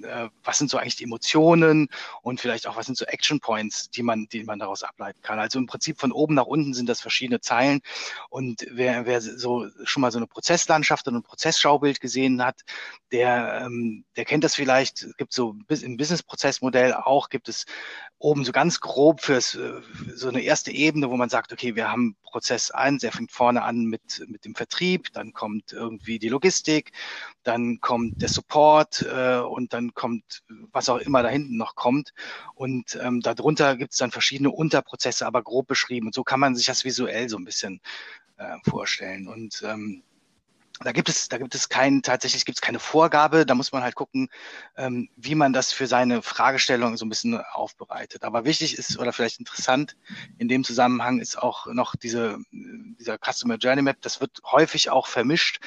äh, 0.03 0.29
was 0.43 0.57
sind 0.57 0.69
so 0.69 0.77
eigentlich 0.77 0.95
die 0.95 1.05
Emotionen 1.05 1.87
und 2.21 2.39
vielleicht 2.39 2.67
auch 2.67 2.77
was 2.77 2.85
sind 2.85 2.97
so 2.97 3.05
Action 3.05 3.39
Points, 3.39 3.89
die 3.89 4.03
man, 4.03 4.27
die 4.31 4.43
man 4.43 4.59
daraus 4.59 4.83
ableiten 4.83 5.21
kann. 5.21 5.39
Also 5.39 5.59
im 5.59 5.67
Prinzip 5.67 5.99
von 5.99 6.11
oben 6.11 6.35
nach 6.35 6.45
unten 6.45 6.73
sind 6.73 6.89
das 6.89 7.01
verschiedene 7.01 7.41
Zeilen 7.41 7.81
und 8.29 8.65
wer, 8.71 9.05
wer 9.05 9.21
so 9.21 9.67
schon 9.83 10.01
mal 10.01 10.11
so 10.11 10.19
eine 10.19 10.27
Prozesslandschaft 10.27 11.07
und 11.07 11.15
ein 11.15 11.23
Prozessschaubild 11.23 12.01
gesehen 12.01 12.43
hat, 12.43 12.61
der, 13.11 13.61
ähm, 13.65 14.05
der 14.15 14.25
kennt 14.25 14.43
das 14.43 14.55
vielleicht. 14.55 15.03
Es 15.03 15.17
gibt 15.17 15.33
so 15.33 15.55
im 15.69 15.97
Business-Prozessmodell 15.97 16.93
auch 16.93 17.29
gibt 17.29 17.49
es 17.49 17.65
oben 18.17 18.45
so 18.45 18.51
ganz 18.51 18.79
grob 18.79 19.21
fürs 19.21 19.55
äh, 19.55 19.81
so 20.13 20.29
eine 20.29 20.41
erste 20.41 20.71
Ebene, 20.71 21.09
wo 21.09 21.17
man 21.17 21.29
sagt, 21.29 21.53
okay, 21.53 21.75
wir 21.75 21.91
haben 21.91 22.15
Prozess 22.23 22.71
eins, 22.71 23.01
der 23.01 23.11
fängt 23.11 23.31
vorne 23.31 23.63
an 23.63 23.85
mit 23.85 24.25
mit 24.27 24.45
dem 24.45 24.55
Vertrieb, 24.55 25.11
dann 25.13 25.33
kommt 25.33 25.73
irgendwie 25.73 26.19
die 26.19 26.29
Logistik, 26.29 26.91
dann 27.43 27.79
kommt 27.81 28.21
der 28.21 28.29
Support 28.29 29.03
äh, 29.03 29.39
und 29.39 29.73
dann 29.73 29.84
kommt 29.93 30.43
was 30.71 30.89
auch 30.89 30.97
immer 30.97 31.23
da 31.23 31.29
hinten 31.29 31.57
noch 31.57 31.75
kommt 31.75 32.13
und 32.53 32.97
ähm, 33.01 33.21
darunter 33.21 33.77
gibt 33.77 33.93
es 33.93 33.97
dann 33.97 34.11
verschiedene 34.11 34.51
Unterprozesse, 34.51 35.25
aber 35.25 35.43
grob 35.43 35.67
beschrieben 35.67 36.07
und 36.07 36.15
so 36.15 36.23
kann 36.23 36.39
man 36.39 36.55
sich 36.55 36.65
das 36.65 36.85
visuell 36.85 37.29
so 37.29 37.37
ein 37.37 37.45
bisschen 37.45 37.81
äh, 38.37 38.57
vorstellen 38.69 39.27
und 39.27 39.63
ähm, 39.65 40.03
da 40.81 40.91
gibt 40.91 41.07
es, 41.07 41.29
da 41.29 41.37
gibt 41.37 41.55
es 41.55 41.69
keinen, 41.69 42.01
tatsächlich 42.01 42.43
gibt 42.43 42.57
es 42.57 42.61
keine 42.61 42.79
Vorgabe. 42.79 43.45
Da 43.45 43.55
muss 43.55 43.71
man 43.71 43.81
halt 43.81 43.95
gucken, 43.95 44.27
ähm, 44.75 45.09
wie 45.15 45.35
man 45.35 45.53
das 45.53 45.71
für 45.71 45.87
seine 45.87 46.21
Fragestellung 46.21 46.97
so 46.97 47.05
ein 47.05 47.09
bisschen 47.09 47.39
aufbereitet. 47.39 48.25
Aber 48.25 48.43
wichtig 48.43 48.77
ist 48.77 48.99
oder 48.99 49.13
vielleicht 49.13 49.39
interessant 49.39 49.95
in 50.37 50.49
dem 50.49 50.65
Zusammenhang 50.65 51.19
ist 51.19 51.41
auch 51.41 51.67
noch 51.67 51.95
diese, 51.95 52.39
dieser 52.51 53.17
Customer 53.17 53.55
Journey 53.55 53.83
Map. 53.83 54.01
Das 54.01 54.19
wird 54.19 54.41
häufig 54.43 54.89
auch 54.89 55.07
vermischt. 55.07 55.61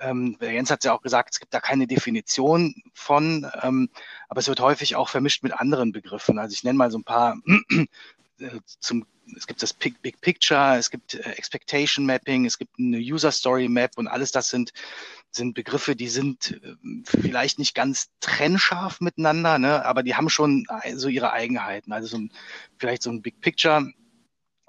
Ähm, 0.00 0.36
Jens 0.40 0.70
hat 0.70 0.84
ja 0.84 0.92
auch 0.92 1.02
gesagt, 1.02 1.30
es 1.32 1.40
gibt 1.40 1.54
da 1.54 1.60
keine 1.60 1.86
Definition 1.86 2.74
von, 2.92 3.50
ähm, 3.62 3.88
aber 4.28 4.40
es 4.40 4.48
wird 4.48 4.60
häufig 4.60 4.96
auch 4.96 5.08
vermischt 5.08 5.42
mit 5.42 5.52
anderen 5.52 5.92
Begriffen. 5.92 6.38
Also 6.38 6.52
ich 6.52 6.64
nenne 6.64 6.76
mal 6.76 6.90
so 6.90 6.98
ein 6.98 7.04
paar 7.04 7.36
äh, 8.38 8.60
zum 8.80 9.06
es 9.34 9.46
gibt 9.46 9.62
das 9.62 9.72
Big, 9.72 10.20
Picture, 10.20 10.76
es 10.76 10.90
gibt 10.90 11.14
äh, 11.14 11.30
Expectation 11.30 12.06
Mapping, 12.06 12.44
es 12.44 12.58
gibt 12.58 12.78
eine 12.78 12.98
User 12.98 13.32
Story 13.32 13.68
Map 13.68 13.92
und 13.96 14.06
alles 14.06 14.30
das 14.30 14.50
sind, 14.50 14.72
sind 15.30 15.54
Begriffe, 15.54 15.96
die 15.96 16.08
sind 16.08 16.60
äh, 16.62 16.76
vielleicht 17.04 17.58
nicht 17.58 17.74
ganz 17.74 18.10
trennscharf 18.20 19.00
miteinander, 19.00 19.58
ne, 19.58 19.84
aber 19.84 20.02
die 20.02 20.14
haben 20.14 20.28
schon 20.28 20.66
so 20.94 21.08
ihre 21.08 21.32
Eigenheiten. 21.32 21.92
Also 21.92 22.08
so 22.08 22.18
ein, 22.18 22.32
vielleicht 22.78 23.02
so 23.02 23.10
ein 23.10 23.22
Big 23.22 23.40
Picture, 23.40 23.90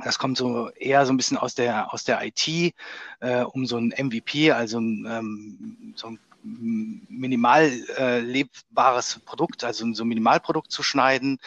das 0.04 0.20
kommt 0.20 0.38
so 0.38 0.70
eher 0.72 1.06
so 1.06 1.14
ein 1.14 1.18
bisschen 1.18 1.38
aus 1.38 1.56
der, 1.56 1.94
aus 1.94 2.04
der 2.04 2.24
IT, 2.24 2.74
äh, 3.20 3.42
um 3.44 3.66
so 3.66 3.78
ein 3.78 3.94
MVP, 3.98 4.52
also 4.52 4.80
ein, 4.80 5.08
ähm, 5.10 5.94
so 5.96 6.08
ein 6.08 6.20
minimal 6.44 7.72
äh, 7.98 8.20
lebbares 8.20 9.20
Produkt, 9.26 9.64
also 9.64 9.92
so 9.94 10.04
ein 10.04 10.08
Minimalprodukt 10.08 10.72
zu 10.72 10.84
schneiden. 10.84 11.40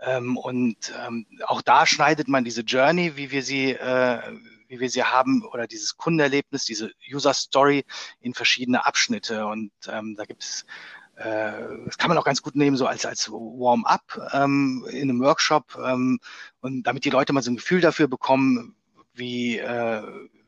Ähm, 0.00 0.36
und 0.36 0.92
ähm, 1.04 1.26
auch 1.46 1.62
da 1.62 1.86
schneidet 1.86 2.28
man 2.28 2.44
diese 2.44 2.62
Journey, 2.62 3.16
wie 3.16 3.30
wir 3.30 3.42
sie, 3.42 3.72
äh, 3.72 4.20
wie 4.68 4.80
wir 4.80 4.88
sie 4.88 5.02
haben, 5.02 5.44
oder 5.44 5.66
dieses 5.66 5.96
Kundenerlebnis, 5.96 6.64
diese 6.64 6.92
User 7.12 7.34
Story 7.34 7.84
in 8.20 8.34
verschiedene 8.34 8.86
Abschnitte. 8.86 9.46
Und 9.46 9.72
ähm, 9.88 10.14
da 10.16 10.24
gibt 10.24 10.42
es 10.42 10.64
das 11.20 11.98
kann 11.98 12.08
man 12.08 12.16
auch 12.16 12.24
ganz 12.24 12.40
gut 12.40 12.56
nehmen, 12.56 12.76
so 12.76 12.86
als, 12.86 13.04
als 13.04 13.30
Warm-up 13.30 14.30
ähm, 14.32 14.86
in 14.90 15.10
einem 15.10 15.20
Workshop 15.20 15.78
ähm, 15.84 16.18
und 16.60 16.84
damit 16.84 17.04
die 17.04 17.10
Leute 17.10 17.32
mal 17.32 17.42
so 17.42 17.50
ein 17.50 17.56
Gefühl 17.56 17.80
dafür 17.82 18.08
bekommen, 18.08 18.74
wie, 19.12 19.58
äh, 19.58 20.02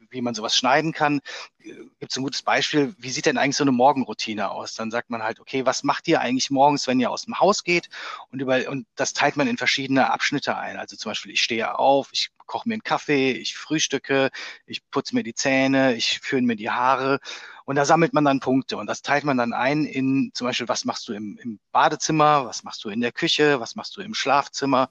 wie 0.09 0.23
man 0.23 0.35
sowas 0.35 0.57
schneiden 0.57 0.93
kann. 0.93 1.21
Gibt 1.59 2.11
es 2.13 2.17
ein 2.17 2.23
gutes 2.23 2.43
Beispiel, 2.43 2.95
wie 2.99 3.11
sieht 3.11 3.27
denn 3.27 3.39
eigentlich 3.39 3.57
so 3.57 3.65
eine 3.65 3.73
Morgenroutine 3.73 4.51
aus? 4.51 4.75
Dann 4.75 4.91
sagt 4.91 5.11
man 5.11 5.23
halt, 5.23 5.41
okay, 5.41 5.67
was 5.67 5.83
macht 5.85 6.09
ihr 6.09 6.21
eigentlich 6.21 6.51
morgens, 6.51 6.87
wenn 6.87 7.01
ihr 7.01 7.11
aus 7.11 7.25
dem 7.25 7.39
Haus 7.39 7.65
geht? 7.65 7.89
Und, 8.31 8.41
über, 8.41 8.69
und 8.69 8.87
das 8.95 9.13
teilt 9.13 9.37
man 9.37 9.49
in 9.49 9.59
verschiedene 9.59 10.11
Abschnitte 10.11 10.57
ein. 10.57 10.77
Also 10.77 10.97
zum 10.97 11.11
Beispiel, 11.11 11.33
ich 11.33 11.43
stehe 11.43 11.79
auf, 11.79 12.09
ich 12.13 12.31
koche 12.47 12.69
mir 12.69 12.75
einen 12.75 12.83
Kaffee, 12.83 13.33
ich 13.33 13.57
frühstücke, 13.57 14.31
ich 14.67 14.89
putze 14.91 15.15
mir 15.15 15.23
die 15.23 15.35
Zähne, 15.35 15.95
ich 15.95 16.21
föhne 16.21 16.47
mir 16.47 16.57
die 16.57 16.71
Haare. 16.71 17.21
Und 17.65 17.77
da 17.77 17.85
sammelt 17.85 18.13
man 18.13 18.25
dann 18.25 18.41
Punkte 18.41 18.77
und 18.77 18.87
das 18.87 19.03
teilt 19.03 19.25
man 19.25 19.37
dann 19.37 19.53
ein 19.53 19.85
in 19.85 20.31
zum 20.35 20.47
Beispiel, 20.47 20.69
was 20.69 20.85
machst 20.85 21.09
du 21.09 21.13
im, 21.13 21.39
im 21.43 21.61
Badezimmer, 21.73 22.47
was 22.47 22.65
machst 22.65 22.85
du 22.85 22.89
in 22.89 23.01
der 23.01 23.13
Küche, 23.13 23.61
was 23.61 23.77
machst 23.77 23.97
du 23.97 24.01
im 24.01 24.15
Schlafzimmer. 24.15 24.91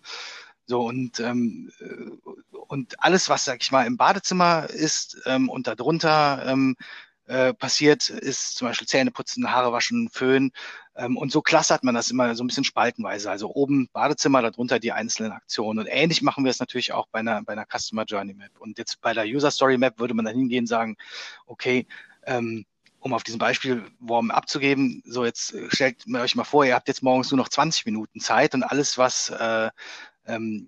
So 0.65 0.85
und 0.85 1.19
ähm, 1.19 1.71
und 2.67 3.03
alles, 3.03 3.27
was, 3.27 3.43
sag 3.43 3.61
ich 3.61 3.71
mal, 3.71 3.85
im 3.85 3.97
Badezimmer 3.97 4.69
ist 4.69 5.21
ähm, 5.25 5.49
und 5.49 5.67
darunter 5.67 6.45
ähm, 6.45 6.77
äh, 7.27 7.53
passiert, 7.53 8.09
ist 8.09 8.55
zum 8.55 8.67
Beispiel 8.67 8.87
Zähne 8.87 9.11
putzen, 9.11 9.51
Haare 9.51 9.71
waschen, 9.71 10.09
Föhn. 10.09 10.51
Ähm, 10.95 11.17
und 11.17 11.31
so 11.31 11.41
clustert 11.41 11.83
man 11.83 11.95
das 11.95 12.11
immer 12.11 12.33
so 12.35 12.43
ein 12.43 12.47
bisschen 12.47 12.63
spaltenweise. 12.63 13.29
Also 13.29 13.49
oben 13.53 13.89
Badezimmer, 13.93 14.41
darunter 14.41 14.79
die 14.79 14.91
einzelnen 14.91 15.31
Aktionen. 15.31 15.79
Und 15.79 15.87
ähnlich 15.87 16.21
machen 16.21 16.43
wir 16.43 16.51
es 16.51 16.59
natürlich 16.59 16.93
auch 16.93 17.07
bei 17.11 17.19
einer, 17.19 17.41
bei 17.43 17.53
einer 17.53 17.65
Customer 17.65 18.05
Journey 18.05 18.33
Map. 18.33 18.51
Und 18.59 18.77
jetzt 18.77 19.01
bei 19.01 19.13
der 19.13 19.25
User 19.25 19.51
Story 19.51 19.77
Map 19.77 19.99
würde 19.99 20.13
man 20.13 20.25
dann 20.25 20.35
hingehen 20.35 20.63
und 20.63 20.67
sagen, 20.67 20.97
okay, 21.45 21.87
ähm, 22.25 22.65
um 22.99 23.13
auf 23.13 23.23
diesem 23.23 23.39
Beispiel 23.39 23.83
Warm 23.99 24.29
abzugeben, 24.29 25.01
so 25.05 25.25
jetzt 25.25 25.55
stellt 25.69 26.05
mir 26.07 26.21
euch 26.21 26.35
mal 26.35 26.43
vor, 26.43 26.65
ihr 26.65 26.75
habt 26.75 26.87
jetzt 26.87 27.01
morgens 27.01 27.31
nur 27.31 27.37
noch 27.37 27.49
20 27.49 27.85
Minuten 27.85 28.19
Zeit 28.19 28.53
und 28.53 28.63
alles, 28.63 28.97
was 28.97 29.29
äh, 29.29 29.69
ähm, 30.27 30.67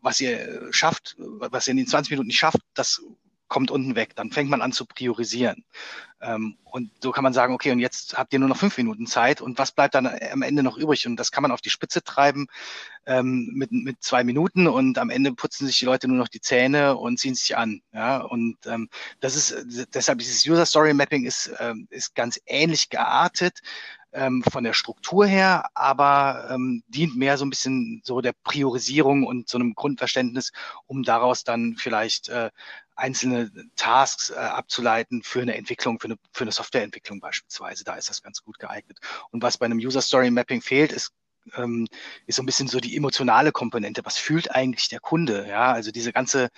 was 0.00 0.20
ihr 0.20 0.68
schafft, 0.72 1.16
was 1.18 1.66
ihr 1.66 1.72
in 1.72 1.78
den 1.78 1.86
20 1.86 2.10
Minuten 2.12 2.28
nicht 2.28 2.38
schafft, 2.38 2.60
das 2.74 3.02
kommt 3.52 3.70
unten 3.70 3.96
weg. 3.96 4.16
Dann 4.16 4.30
fängt 4.30 4.48
man 4.48 4.62
an 4.62 4.72
zu 4.72 4.86
priorisieren. 4.86 5.62
Ähm, 6.22 6.56
und 6.64 6.90
so 7.02 7.10
kann 7.12 7.22
man 7.22 7.34
sagen, 7.34 7.52
okay, 7.52 7.70
und 7.70 7.80
jetzt 7.80 8.16
habt 8.16 8.32
ihr 8.32 8.38
nur 8.38 8.48
noch 8.48 8.56
fünf 8.56 8.78
Minuten 8.78 9.06
Zeit 9.06 9.42
und 9.42 9.58
was 9.58 9.72
bleibt 9.72 9.94
dann 9.94 10.06
am 10.06 10.40
Ende 10.40 10.62
noch 10.62 10.78
übrig? 10.78 11.06
Und 11.06 11.16
das 11.16 11.32
kann 11.32 11.42
man 11.42 11.50
auf 11.50 11.60
die 11.60 11.68
Spitze 11.68 12.02
treiben 12.02 12.46
ähm, 13.04 13.50
mit, 13.52 13.70
mit 13.70 14.02
zwei 14.02 14.24
Minuten 14.24 14.68
und 14.68 14.96
am 14.96 15.10
Ende 15.10 15.32
putzen 15.34 15.66
sich 15.66 15.78
die 15.78 15.84
Leute 15.84 16.08
nur 16.08 16.16
noch 16.16 16.28
die 16.28 16.40
Zähne 16.40 16.96
und 16.96 17.18
ziehen 17.18 17.34
sich 17.34 17.54
an. 17.54 17.82
Ja, 17.92 18.22
und 18.22 18.56
ähm, 18.64 18.88
das 19.20 19.36
ist 19.36 19.54
deshalb 19.92 20.20
dieses 20.20 20.46
User 20.46 20.64
Story 20.64 20.94
Mapping 20.94 21.26
ist, 21.26 21.52
ähm, 21.58 21.88
ist 21.90 22.14
ganz 22.14 22.40
ähnlich 22.46 22.88
geartet 22.88 23.60
ähm, 24.12 24.42
von 24.42 24.64
der 24.64 24.74
Struktur 24.74 25.26
her, 25.26 25.64
aber 25.74 26.48
ähm, 26.50 26.82
dient 26.88 27.16
mehr 27.16 27.38
so 27.38 27.44
ein 27.44 27.50
bisschen 27.50 28.02
so 28.04 28.20
der 28.20 28.34
Priorisierung 28.44 29.24
und 29.24 29.48
so 29.48 29.58
einem 29.58 29.74
Grundverständnis, 29.74 30.52
um 30.86 31.02
daraus 31.02 31.44
dann 31.44 31.76
vielleicht 31.76 32.28
äh, 32.28 32.50
einzelne 32.96 33.50
Tasks 33.76 34.30
äh, 34.30 34.34
abzuleiten 34.34 35.22
für 35.22 35.42
eine 35.42 35.56
Entwicklung, 35.56 35.98
für 36.00 36.06
eine, 36.06 36.16
für 36.32 36.44
eine 36.44 36.52
Softwareentwicklung 36.52 37.20
beispielsweise. 37.20 37.84
Da 37.84 37.94
ist 37.94 38.10
das 38.10 38.22
ganz 38.22 38.42
gut 38.42 38.58
geeignet. 38.58 38.98
Und 39.30 39.42
was 39.42 39.58
bei 39.58 39.66
einem 39.66 39.78
User 39.78 40.02
Story 40.02 40.30
Mapping 40.30 40.62
fehlt, 40.62 40.92
ist 40.92 41.12
ähm, 41.56 41.86
ist 42.26 42.36
so 42.36 42.42
ein 42.42 42.46
bisschen 42.46 42.68
so 42.68 42.80
die 42.80 42.96
emotionale 42.96 43.52
Komponente. 43.52 44.04
Was 44.04 44.16
fühlt 44.16 44.54
eigentlich 44.54 44.88
der 44.88 45.00
Kunde? 45.00 45.46
Ja, 45.48 45.72
also 45.72 45.90
diese 45.90 46.12
ganze, 46.12 46.48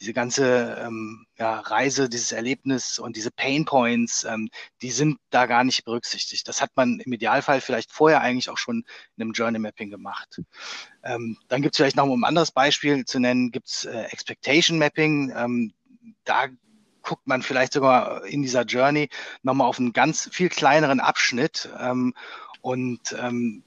diese 0.00 0.12
ganze 0.12 0.76
ähm, 0.80 1.26
ja, 1.38 1.60
Reise, 1.60 2.08
dieses 2.08 2.32
Erlebnis 2.32 2.98
und 2.98 3.16
diese 3.16 3.30
Pain 3.30 3.64
Points, 3.64 4.24
ähm, 4.24 4.48
die 4.82 4.90
sind 4.90 5.18
da 5.30 5.46
gar 5.46 5.64
nicht 5.64 5.84
berücksichtigt. 5.84 6.46
Das 6.48 6.60
hat 6.60 6.70
man 6.74 7.00
im 7.00 7.12
Idealfall 7.12 7.60
vielleicht 7.60 7.92
vorher 7.92 8.20
eigentlich 8.20 8.50
auch 8.50 8.58
schon 8.58 8.84
in 9.16 9.22
einem 9.22 9.32
Journey 9.32 9.58
Mapping 9.58 9.90
gemacht. 9.90 10.40
Ähm, 11.04 11.38
dann 11.48 11.62
gibt 11.62 11.74
es 11.74 11.76
vielleicht 11.78 11.96
noch 11.96 12.06
um 12.06 12.24
ein 12.24 12.28
anderes 12.28 12.52
Beispiel 12.52 13.04
zu 13.04 13.18
nennen, 13.18 13.50
gibt 13.50 13.68
es 13.68 13.84
äh, 13.84 14.02
Expectation 14.10 14.78
Mapping. 14.78 15.32
Da 16.24 16.48
guckt 17.02 17.26
man 17.26 17.42
vielleicht 17.42 17.72
sogar 17.72 18.24
in 18.24 18.42
dieser 18.42 18.62
Journey 18.62 19.08
nochmal 19.42 19.68
auf 19.68 19.78
einen 19.78 19.92
ganz 19.92 20.28
viel 20.32 20.48
kleineren 20.48 21.00
Abschnitt 21.00 21.68
ähm, 21.78 22.14
und 22.60 23.14
ähm, 23.18 23.64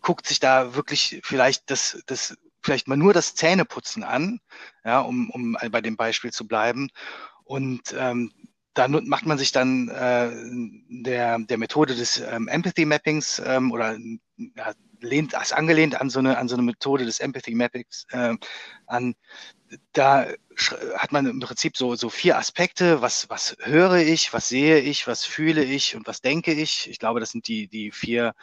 guckt 0.00 0.26
sich 0.26 0.40
da 0.40 0.74
wirklich 0.74 1.20
vielleicht 1.22 1.70
das, 1.70 2.02
das 2.06 2.36
vielleicht 2.62 2.88
mal 2.88 2.96
nur 2.96 3.12
das 3.12 3.34
Zähneputzen 3.34 4.02
an, 4.02 4.40
ja, 4.84 5.00
um, 5.00 5.30
um 5.30 5.56
bei 5.70 5.80
dem 5.80 5.96
Beispiel 5.96 6.32
zu 6.32 6.46
bleiben. 6.46 6.90
Und 7.44 7.94
ähm, 7.96 8.32
da 8.74 8.88
macht 8.88 9.26
man 9.26 9.38
sich 9.38 9.52
dann 9.52 9.88
äh, 9.88 10.30
der, 10.88 11.38
der 11.38 11.58
Methode 11.58 11.94
des 11.94 12.18
ähm, 12.20 12.46
Empathy 12.48 12.84
Mappings 12.84 13.42
ähm, 13.44 13.72
oder 13.72 13.96
ja, 14.36 14.72
lehnt, 15.00 15.34
ist 15.34 15.52
angelehnt 15.52 16.00
an 16.00 16.10
so 16.10 16.20
eine, 16.20 16.38
an 16.38 16.48
so 16.48 16.54
eine 16.54 16.62
Methode 16.62 17.04
des 17.04 17.20
Empathy 17.20 17.54
Mappings 17.54 18.06
äh, 18.10 18.36
an, 18.86 19.14
da 19.92 20.26
hat 20.96 21.12
man 21.12 21.26
im 21.26 21.40
Prinzip 21.40 21.76
so, 21.76 21.94
so 21.94 22.08
vier 22.08 22.38
Aspekte. 22.38 23.02
Was, 23.02 23.28
was 23.30 23.56
höre 23.60 23.96
ich, 23.96 24.32
was 24.32 24.48
sehe 24.48 24.80
ich, 24.80 25.06
was 25.06 25.24
fühle 25.24 25.62
ich 25.64 25.96
und 25.96 26.06
was 26.06 26.20
denke 26.20 26.52
ich? 26.52 26.88
Ich 26.90 26.98
glaube, 26.98 27.20
das 27.20 27.30
sind 27.30 27.48
die, 27.48 27.68
die 27.68 27.90
vier, 27.90 28.34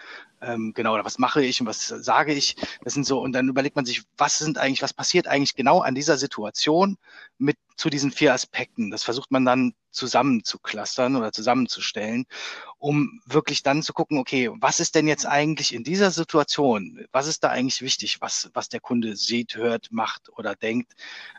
ähm, 0.42 0.74
genau, 0.74 0.94
oder 0.94 1.06
was 1.06 1.18
mache 1.18 1.44
ich 1.44 1.60
und 1.62 1.68
was 1.68 1.88
sage 1.88 2.34
ich? 2.34 2.56
Das 2.84 2.94
sind 2.94 3.06
so, 3.06 3.20
und 3.22 3.34
dann 3.34 3.50
überlegt 3.50 3.76
man 3.76 3.86
sich, 3.86 4.04
was 4.18 4.38
sind 4.38 4.58
eigentlich, 4.58 4.82
was 4.82 4.94
passiert 4.94 5.28
eigentlich 5.28 5.56
genau 5.56 5.82
an 5.82 5.96
dieser 5.96 6.18
Situation 6.18 6.98
mit 7.38 7.58
zu 7.76 7.90
diesen 7.90 8.12
vier 8.12 8.34
Aspekten? 8.34 8.92
Das 8.92 9.04
versucht 9.04 9.32
man 9.32 9.46
dann 9.46 9.74
zusammen 9.96 10.44
zu 10.44 10.60
clustern 10.60 11.16
oder 11.16 11.32
zusammenzustellen, 11.32 12.26
um 12.78 13.22
wirklich 13.26 13.64
dann 13.64 13.82
zu 13.82 13.94
gucken, 13.94 14.18
okay, 14.20 14.52
was 14.54 14.80
ist 14.80 14.96
denn 14.96 15.08
jetzt 15.08 15.26
eigentlich 15.26 15.74
in 15.74 15.84
dieser 15.84 16.12
Situation? 16.12 17.08
Was 17.12 17.28
ist 17.28 17.44
da 17.44 17.50
eigentlich 17.50 17.82
wichtig, 17.82 18.22
was, 18.22 18.50
was 18.54 18.70
der 18.70 18.80
Kunde 18.80 19.16
sieht, 19.16 19.56
hört, 19.56 19.92
macht 19.92 20.30
oder 20.38 20.56
denkt, 20.56 20.94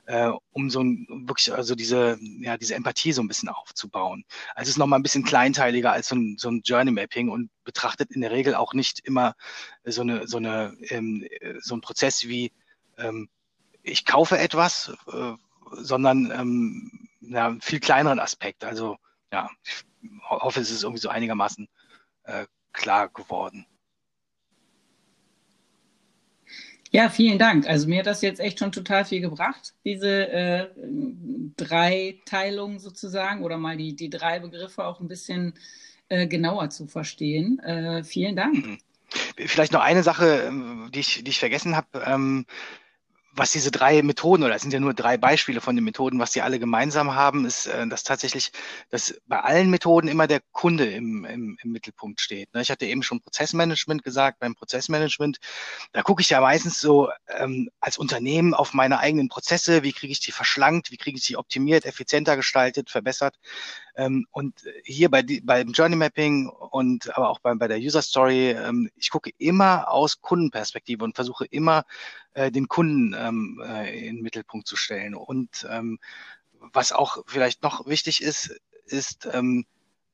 äh, 0.06 0.30
um 0.52 0.70
so 0.70 0.82
ein, 0.82 1.06
wirklich, 1.26 1.52
also 1.52 1.74
diese, 1.74 2.18
ja, 2.40 2.56
diese 2.56 2.74
Empathie 2.74 3.12
so 3.12 3.22
ein 3.22 3.28
bisschen 3.28 3.48
aufzubauen. 3.48 4.24
Also 4.54 4.68
es 4.68 4.74
ist 4.74 4.78
nochmal 4.78 4.98
ein 4.98 5.04
bisschen 5.04 5.24
kleinteiliger 5.24 5.92
als 5.92 6.08
so 6.08 6.16
ein, 6.16 6.36
so 6.38 6.50
ein 6.50 6.62
Journey 6.64 6.90
Mapping 6.90 7.28
und 7.28 7.50
betrachtet 7.64 8.10
in 8.12 8.22
der 8.22 8.30
Regel 8.30 8.54
auch 8.54 8.72
nicht 8.72 9.00
immer 9.00 9.34
so 9.84 10.00
eine, 10.00 10.26
so 10.26 10.38
eine, 10.38 10.76
ähm, 10.88 11.26
so 11.60 11.76
ein 11.76 11.80
Prozess 11.80 12.26
wie, 12.26 12.52
ähm, 12.98 13.28
ich 13.82 14.04
kaufe 14.04 14.38
etwas, 14.38 14.92
äh, 15.12 15.32
sondern 15.72 16.30
ähm, 16.30 17.08
ja, 17.28 17.56
viel 17.60 17.80
kleineren 17.80 18.20
Aspekt. 18.20 18.64
Also 18.64 18.96
ja, 19.32 19.50
ich 19.64 19.84
hoffe, 20.28 20.60
es 20.60 20.70
ist 20.70 20.82
irgendwie 20.82 21.00
so 21.00 21.08
einigermaßen 21.08 21.68
äh, 22.24 22.46
klar 22.72 23.08
geworden. 23.08 23.66
Ja, 26.90 27.08
vielen 27.08 27.38
Dank. 27.38 27.68
Also 27.68 27.88
mir 27.88 27.98
hat 27.98 28.06
das 28.06 28.22
jetzt 28.22 28.40
echt 28.40 28.58
schon 28.58 28.72
total 28.72 29.04
viel 29.04 29.20
gebracht, 29.20 29.74
diese 29.84 30.28
äh, 30.28 30.68
drei 31.56 32.20
Teilungen 32.24 32.78
sozusagen 32.78 33.42
oder 33.42 33.58
mal 33.58 33.76
die, 33.76 33.96
die 33.96 34.08
drei 34.08 34.38
Begriffe 34.38 34.84
auch 34.84 35.00
ein 35.00 35.08
bisschen 35.08 35.54
äh, 36.08 36.26
genauer 36.26 36.70
zu 36.70 36.86
verstehen. 36.86 37.58
Äh, 37.58 38.04
vielen 38.04 38.36
Dank. 38.36 38.66
Mhm. 38.66 38.78
Vielleicht 39.36 39.72
noch 39.72 39.80
eine 39.80 40.02
Sache, 40.02 40.44
ähm, 40.46 40.90
die 40.94 41.00
ich, 41.00 41.22
die 41.24 41.30
ich 41.30 41.38
vergessen 41.38 41.76
habe. 41.76 42.02
Ähm, 42.04 42.46
was 43.36 43.52
diese 43.52 43.70
drei 43.70 44.02
Methoden, 44.02 44.42
oder 44.42 44.54
es 44.54 44.62
sind 44.62 44.72
ja 44.72 44.80
nur 44.80 44.94
drei 44.94 45.18
Beispiele 45.18 45.60
von 45.60 45.76
den 45.76 45.84
Methoden, 45.84 46.18
was 46.18 46.32
sie 46.32 46.40
alle 46.40 46.58
gemeinsam 46.58 47.14
haben, 47.14 47.44
ist, 47.44 47.66
äh, 47.66 47.86
dass 47.86 48.02
tatsächlich, 48.02 48.50
dass 48.90 49.14
bei 49.26 49.40
allen 49.40 49.70
Methoden 49.70 50.08
immer 50.08 50.26
der 50.26 50.40
Kunde 50.52 50.86
im, 50.86 51.24
im, 51.24 51.58
im 51.62 51.72
Mittelpunkt 51.72 52.20
steht. 52.20 52.52
Ne? 52.54 52.62
Ich 52.62 52.70
hatte 52.70 52.86
eben 52.86 53.02
schon 53.02 53.20
Prozessmanagement 53.20 54.02
gesagt. 54.02 54.38
Beim 54.38 54.54
Prozessmanagement, 54.54 55.38
da 55.92 56.02
gucke 56.02 56.22
ich 56.22 56.30
ja 56.30 56.40
meistens 56.40 56.80
so 56.80 57.10
ähm, 57.28 57.68
als 57.80 57.98
Unternehmen 57.98 58.54
auf 58.54 58.72
meine 58.72 58.98
eigenen 58.98 59.28
Prozesse, 59.28 59.82
wie 59.82 59.92
kriege 59.92 60.12
ich 60.12 60.20
die 60.20 60.32
verschlankt, 60.32 60.90
wie 60.90 60.96
kriege 60.96 61.18
ich 61.18 61.26
die 61.26 61.36
optimiert, 61.36 61.84
effizienter 61.84 62.36
gestaltet, 62.36 62.90
verbessert. 62.90 63.36
Ähm, 63.96 64.26
und 64.30 64.54
hier 64.84 65.10
bei 65.10 65.22
beim 65.42 65.72
Journey 65.72 65.96
Mapping 65.96 66.48
und 66.48 67.16
aber 67.16 67.30
auch 67.30 67.38
bei, 67.40 67.54
bei 67.54 67.68
der 67.68 67.78
User 67.78 68.02
Story, 68.02 68.50
ähm, 68.50 68.90
ich 68.96 69.10
gucke 69.10 69.30
immer 69.38 69.90
aus 69.90 70.20
Kundenperspektive 70.20 71.04
und 71.04 71.14
versuche 71.14 71.46
immer 71.46 71.84
äh, 72.34 72.50
den 72.50 72.68
Kunden 72.68 73.14
ähm, 73.26 73.62
äh, 73.64 74.06
in 74.06 74.16
den 74.16 74.22
Mittelpunkt 74.22 74.66
zu 74.66 74.76
stellen. 74.76 75.14
Und 75.14 75.66
ähm, 75.70 75.98
was 76.72 76.92
auch 76.92 77.18
vielleicht 77.26 77.62
noch 77.62 77.86
wichtig 77.86 78.22
ist, 78.22 78.58
ist, 78.86 79.28
ähm, 79.32 79.66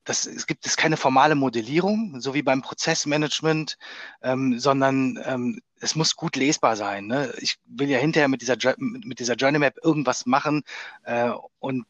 dass 0.03 0.25
es 0.25 0.47
gibt 0.47 0.65
es 0.65 0.75
keine 0.75 0.97
formale 0.97 1.35
Modellierung, 1.35 2.19
so 2.19 2.33
wie 2.33 2.41
beim 2.41 2.61
Prozessmanagement, 2.61 3.77
ähm, 4.21 4.59
sondern 4.59 5.17
ähm, 5.25 5.61
es 5.79 5.95
muss 5.95 6.15
gut 6.15 6.35
lesbar 6.35 6.75
sein. 6.75 7.07
Ne? 7.07 7.33
Ich 7.39 7.57
will 7.65 7.89
ja 7.89 7.99
hinterher 7.99 8.27
mit 8.27 8.41
dieser, 8.41 8.57
mit 8.77 9.19
dieser 9.19 9.35
Journey 9.35 9.59
Map 9.59 9.77
irgendwas 9.81 10.25
machen 10.25 10.63
äh, 11.03 11.31
und 11.59 11.85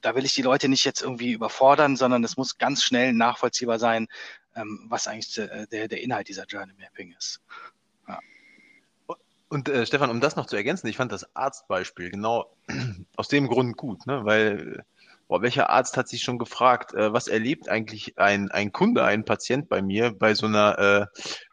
da 0.00 0.14
will 0.14 0.24
ich 0.24 0.34
die 0.34 0.42
Leute 0.42 0.68
nicht 0.68 0.84
jetzt 0.84 1.02
irgendwie 1.02 1.32
überfordern, 1.32 1.96
sondern 1.96 2.22
es 2.24 2.36
muss 2.36 2.58
ganz 2.58 2.84
schnell 2.84 3.12
nachvollziehbar 3.12 3.78
sein, 3.78 4.06
ähm, 4.54 4.86
was 4.88 5.08
eigentlich 5.08 5.34
der, 5.34 5.66
der 5.66 6.00
Inhalt 6.00 6.28
dieser 6.28 6.46
Journey 6.46 6.74
Mapping 6.78 7.14
ist. 7.18 7.40
Und 9.48 9.68
äh, 9.68 9.86
Stefan, 9.86 10.10
um 10.10 10.20
das 10.20 10.36
noch 10.36 10.46
zu 10.46 10.56
ergänzen, 10.56 10.88
ich 10.88 10.96
fand 10.96 11.12
das 11.12 11.34
Arztbeispiel 11.34 12.10
genau 12.10 12.54
aus 13.16 13.28
dem 13.28 13.48
Grund 13.48 13.76
gut, 13.76 14.06
ne? 14.06 14.24
weil 14.24 14.84
boah, 15.28 15.42
welcher 15.42 15.70
Arzt 15.70 15.96
hat 15.96 16.08
sich 16.08 16.22
schon 16.22 16.38
gefragt, 16.38 16.94
äh, 16.94 17.12
was 17.12 17.28
erlebt 17.28 17.68
eigentlich 17.68 18.18
ein, 18.18 18.50
ein 18.50 18.72
Kunde, 18.72 19.04
ein 19.04 19.24
Patient 19.24 19.68
bei 19.68 19.82
mir 19.82 20.10
bei 20.10 20.34
so 20.34 20.46
einer, 20.46 20.78
äh, 20.78 21.06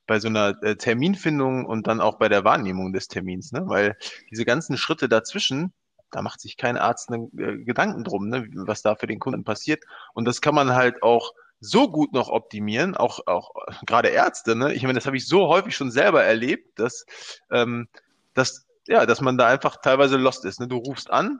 bei 0.07 0.19
so 0.19 0.27
einer 0.27 0.61
äh, 0.63 0.75
Terminfindung 0.75 1.65
und 1.65 1.87
dann 1.87 2.01
auch 2.01 2.17
bei 2.17 2.29
der 2.29 2.43
Wahrnehmung 2.43 2.93
des 2.93 3.07
Termins, 3.07 3.51
ne? 3.51 3.63
Weil 3.65 3.97
diese 4.31 4.45
ganzen 4.45 4.77
Schritte 4.77 5.09
dazwischen, 5.09 5.73
da 6.11 6.21
macht 6.21 6.39
sich 6.39 6.57
kein 6.57 6.77
Arzt 6.77 7.09
ne, 7.09 7.29
äh, 7.37 7.63
Gedanken 7.63 8.03
drum, 8.03 8.29
ne, 8.29 8.47
was 8.53 8.81
da 8.81 8.95
für 8.95 9.07
den 9.07 9.19
Kunden 9.19 9.43
passiert. 9.43 9.83
Und 10.13 10.25
das 10.25 10.41
kann 10.41 10.55
man 10.55 10.73
halt 10.73 11.03
auch 11.03 11.33
so 11.59 11.89
gut 11.89 12.13
noch 12.13 12.29
optimieren, 12.29 12.95
auch, 12.95 13.19
auch 13.27 13.51
gerade 13.85 14.09
Ärzte, 14.09 14.55
ne? 14.55 14.73
Ich 14.73 14.83
meine, 14.83 14.95
das 14.95 15.05
habe 15.05 15.17
ich 15.17 15.27
so 15.27 15.47
häufig 15.47 15.75
schon 15.75 15.91
selber 15.91 16.23
erlebt, 16.23 16.79
dass, 16.79 17.05
ähm, 17.51 17.87
dass, 18.33 18.65
ja, 18.87 19.05
dass 19.05 19.21
man 19.21 19.37
da 19.37 19.47
einfach 19.47 19.77
teilweise 19.77 20.17
lost 20.17 20.45
ist. 20.45 20.59
Ne? 20.59 20.67
Du 20.67 20.77
rufst 20.77 21.09
an, 21.09 21.39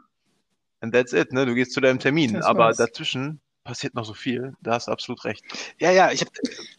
and 0.81 0.93
that's 0.93 1.13
it, 1.13 1.31
ne? 1.33 1.45
Du 1.45 1.53
gehst 1.53 1.73
zu 1.73 1.81
deinem 1.81 1.99
Termin. 1.99 2.33
Das 2.33 2.45
aber 2.45 2.59
war's. 2.65 2.77
dazwischen 2.77 3.41
passiert 3.65 3.95
noch 3.95 4.05
so 4.05 4.13
viel. 4.13 4.53
Da 4.61 4.75
hast 4.75 4.87
du 4.87 4.91
absolut 4.91 5.25
recht. 5.25 5.43
Ja, 5.79 5.91
ja, 5.91 6.11
ich 6.11 6.21
habe 6.21 6.31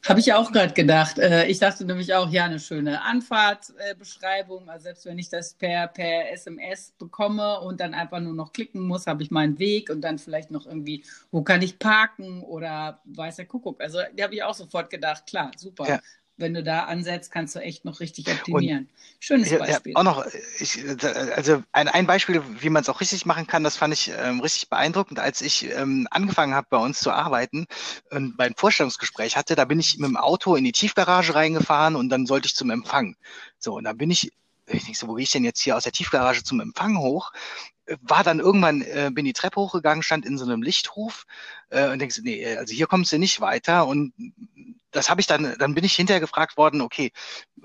hab 0.08 0.18
ich 0.18 0.32
auch 0.32 0.52
gerade 0.52 0.72
gedacht. 0.72 1.18
Äh, 1.18 1.46
ich 1.46 1.58
dachte 1.58 1.84
nämlich 1.84 2.14
auch, 2.14 2.30
ja, 2.30 2.44
eine 2.44 2.60
schöne 2.60 3.02
Anfahrtbeschreibung. 3.02 4.70
Also 4.70 4.84
selbst 4.84 5.04
wenn 5.04 5.18
ich 5.18 5.28
das 5.28 5.52
per, 5.54 5.88
per 5.88 6.32
SMS 6.32 6.94
bekomme 6.96 7.60
und 7.60 7.80
dann 7.80 7.92
einfach 7.92 8.20
nur 8.20 8.32
noch 8.32 8.52
klicken 8.52 8.86
muss, 8.86 9.06
habe 9.06 9.22
ich 9.22 9.30
meinen 9.30 9.58
Weg 9.58 9.90
und 9.90 10.00
dann 10.00 10.18
vielleicht 10.18 10.50
noch 10.50 10.64
irgendwie, 10.64 11.04
wo 11.32 11.42
kann 11.42 11.60
ich 11.60 11.78
parken 11.78 12.42
oder 12.42 13.00
weiß 13.04 13.36
der 13.36 13.46
Kuckuck. 13.46 13.82
Also 13.82 13.98
da 14.14 14.24
habe 14.24 14.34
ich 14.36 14.42
auch 14.44 14.54
sofort 14.54 14.88
gedacht, 14.88 15.26
klar, 15.26 15.50
super. 15.56 15.88
Ja 15.88 16.00
wenn 16.36 16.54
du 16.54 16.62
da 16.62 16.84
ansetzt, 16.84 17.30
kannst 17.30 17.54
du 17.54 17.60
echt 17.60 17.84
noch 17.84 18.00
richtig 18.00 18.28
optimieren. 18.28 18.84
Und 18.84 18.88
Schönes 19.18 19.50
Beispiel. 19.58 19.92
Ja, 19.92 19.98
auch 19.98 20.04
noch, 20.04 20.26
ich, 20.58 20.84
also 21.34 21.62
ein, 21.72 21.88
ein 21.88 22.06
Beispiel, 22.06 22.42
wie 22.60 22.68
man 22.68 22.82
es 22.82 22.88
auch 22.88 23.00
richtig 23.00 23.24
machen 23.26 23.46
kann, 23.46 23.64
das 23.64 23.76
fand 23.76 23.94
ich 23.94 24.12
ähm, 24.16 24.40
richtig 24.40 24.68
beeindruckend, 24.68 25.18
als 25.18 25.40
ich 25.40 25.70
ähm, 25.70 26.06
angefangen 26.10 26.54
habe, 26.54 26.66
bei 26.70 26.76
uns 26.76 27.00
zu 27.00 27.10
arbeiten 27.10 27.66
und 28.10 28.36
mein 28.36 28.54
Vorstellungsgespräch 28.54 29.36
hatte, 29.36 29.54
da 29.54 29.64
bin 29.64 29.80
ich 29.80 29.98
mit 29.98 30.08
dem 30.08 30.16
Auto 30.16 30.54
in 30.56 30.64
die 30.64 30.72
Tiefgarage 30.72 31.34
reingefahren 31.34 31.96
und 31.96 32.10
dann 32.10 32.26
sollte 32.26 32.46
ich 32.46 32.54
zum 32.54 32.70
Empfang. 32.70 33.16
So, 33.58 33.74
und 33.74 33.84
dann 33.84 33.96
bin 33.96 34.10
ich 34.10 34.30
ich 34.68 34.82
denke 34.82 34.98
so, 34.98 35.06
wo 35.06 35.14
gehe 35.14 35.22
ich 35.22 35.30
denn 35.30 35.44
jetzt 35.44 35.60
hier 35.60 35.76
aus 35.76 35.84
der 35.84 35.92
Tiefgarage 35.92 36.42
zum 36.42 36.58
Empfang 36.58 36.98
hoch? 36.98 37.30
war 38.02 38.24
dann 38.24 38.40
irgendwann, 38.40 38.82
äh, 38.82 39.10
bin 39.12 39.24
die 39.24 39.32
Treppe 39.32 39.60
hochgegangen, 39.60 40.02
stand 40.02 40.26
in 40.26 40.38
so 40.38 40.44
einem 40.44 40.62
Lichthof 40.62 41.24
äh, 41.70 41.88
und 41.88 41.98
denkst, 41.98 42.20
nee, 42.22 42.56
also 42.56 42.74
hier 42.74 42.86
kommst 42.86 43.12
du 43.12 43.18
nicht 43.18 43.40
weiter. 43.40 43.86
Und 43.86 44.12
das 44.96 45.10
habe 45.10 45.20
ich 45.20 45.26
dann, 45.26 45.56
dann 45.58 45.74
bin 45.74 45.84
ich 45.84 45.94
hinterher 45.94 46.20
gefragt 46.20 46.56
worden, 46.56 46.80
okay, 46.80 47.12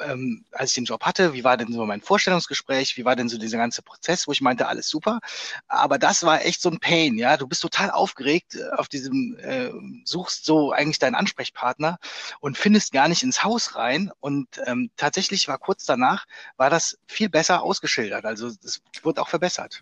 ähm, 0.01 0.43
als 0.51 0.71
ich 0.71 0.75
den 0.75 0.85
Job 0.85 1.03
hatte, 1.03 1.33
wie 1.33 1.43
war 1.43 1.55
denn 1.55 1.71
so 1.71 1.85
mein 1.85 2.01
Vorstellungsgespräch, 2.01 2.97
wie 2.97 3.05
war 3.05 3.15
denn 3.15 3.29
so 3.29 3.37
dieser 3.37 3.57
ganze 3.57 3.81
Prozess, 3.81 4.27
wo 4.27 4.31
ich 4.31 4.41
meinte, 4.41 4.67
alles 4.67 4.89
super. 4.89 5.19
Aber 5.67 5.97
das 5.97 6.23
war 6.23 6.43
echt 6.43 6.61
so 6.61 6.69
ein 6.69 6.79
Pain, 6.79 7.17
ja. 7.17 7.37
Du 7.37 7.47
bist 7.47 7.61
total 7.61 7.89
aufgeregt 7.91 8.55
äh, 8.55 8.69
auf 8.75 8.89
diesem, 8.89 9.37
äh, 9.39 9.71
suchst 10.03 10.45
so 10.45 10.71
eigentlich 10.71 10.99
deinen 10.99 11.15
Ansprechpartner 11.15 11.97
und 12.41 12.57
findest 12.57 12.91
gar 12.91 13.07
nicht 13.07 13.23
ins 13.23 13.43
Haus 13.43 13.75
rein. 13.75 14.11
Und 14.19 14.47
ähm, 14.65 14.91
tatsächlich 14.97 15.47
war 15.47 15.57
kurz 15.57 15.85
danach, 15.85 16.25
war 16.57 16.69
das 16.69 16.97
viel 17.07 17.29
besser 17.29 17.63
ausgeschildert. 17.63 18.25
Also 18.25 18.47
es 18.47 18.81
wurde 19.03 19.21
auch 19.21 19.29
verbessert. 19.29 19.79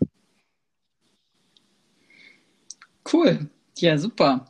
Cool. 3.10 3.50
Ja, 3.80 3.96
super. 3.96 4.44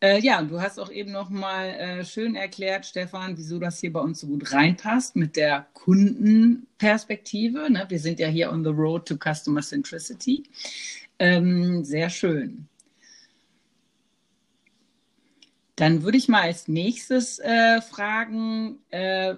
Äh, 0.00 0.20
ja, 0.20 0.42
du 0.42 0.60
hast 0.60 0.78
auch 0.78 0.90
eben 0.92 1.10
noch 1.10 1.30
mal 1.30 1.68
äh, 1.68 2.04
schön 2.04 2.36
erklärt, 2.36 2.84
Stefan, 2.84 3.36
wieso 3.38 3.58
das 3.58 3.80
hier 3.80 3.92
bei 3.92 4.00
uns 4.00 4.20
so 4.20 4.26
gut 4.26 4.52
reinpasst 4.52 5.16
mit 5.16 5.36
der 5.36 5.66
Kundenperspektive. 5.72 7.70
Ne? 7.70 7.86
Wir 7.88 7.98
sind 7.98 8.20
ja 8.20 8.28
hier 8.28 8.52
on 8.52 8.62
the 8.62 8.70
road 8.70 9.08
to 9.08 9.16
Customer 9.16 9.62
Centricity. 9.62 10.42
Ähm, 11.18 11.82
sehr 11.82 12.10
schön. 12.10 12.68
Dann 15.74 16.02
würde 16.02 16.18
ich 16.18 16.28
mal 16.28 16.42
als 16.42 16.68
nächstes 16.68 17.38
äh, 17.38 17.80
fragen, 17.80 18.80
äh, 18.90 19.36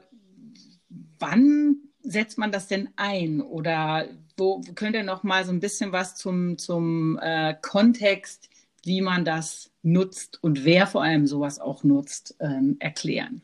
wann 1.19 1.77
setzt 2.03 2.37
man 2.37 2.51
das 2.51 2.66
denn 2.66 2.88
ein? 2.97 3.40
Oder 3.40 4.09
wo 4.37 4.61
könnt 4.75 4.97
ihr 4.97 5.05
noch 5.05 5.23
mal 5.23 5.45
so 5.45 5.53
ein 5.53 5.61
bisschen 5.61 5.93
was 5.93 6.16
zum, 6.16 6.59
zum 6.59 7.19
äh, 7.23 7.55
Kontext 7.62 8.51
wie 8.85 9.01
man 9.01 9.25
das 9.25 9.71
nutzt 9.83 10.43
und 10.43 10.64
wer 10.64 10.87
vor 10.87 11.03
allem 11.03 11.27
sowas 11.27 11.59
auch 11.59 11.85
nutzt, 11.85 12.37
ähm, 12.40 12.77
erklären. 12.81 13.43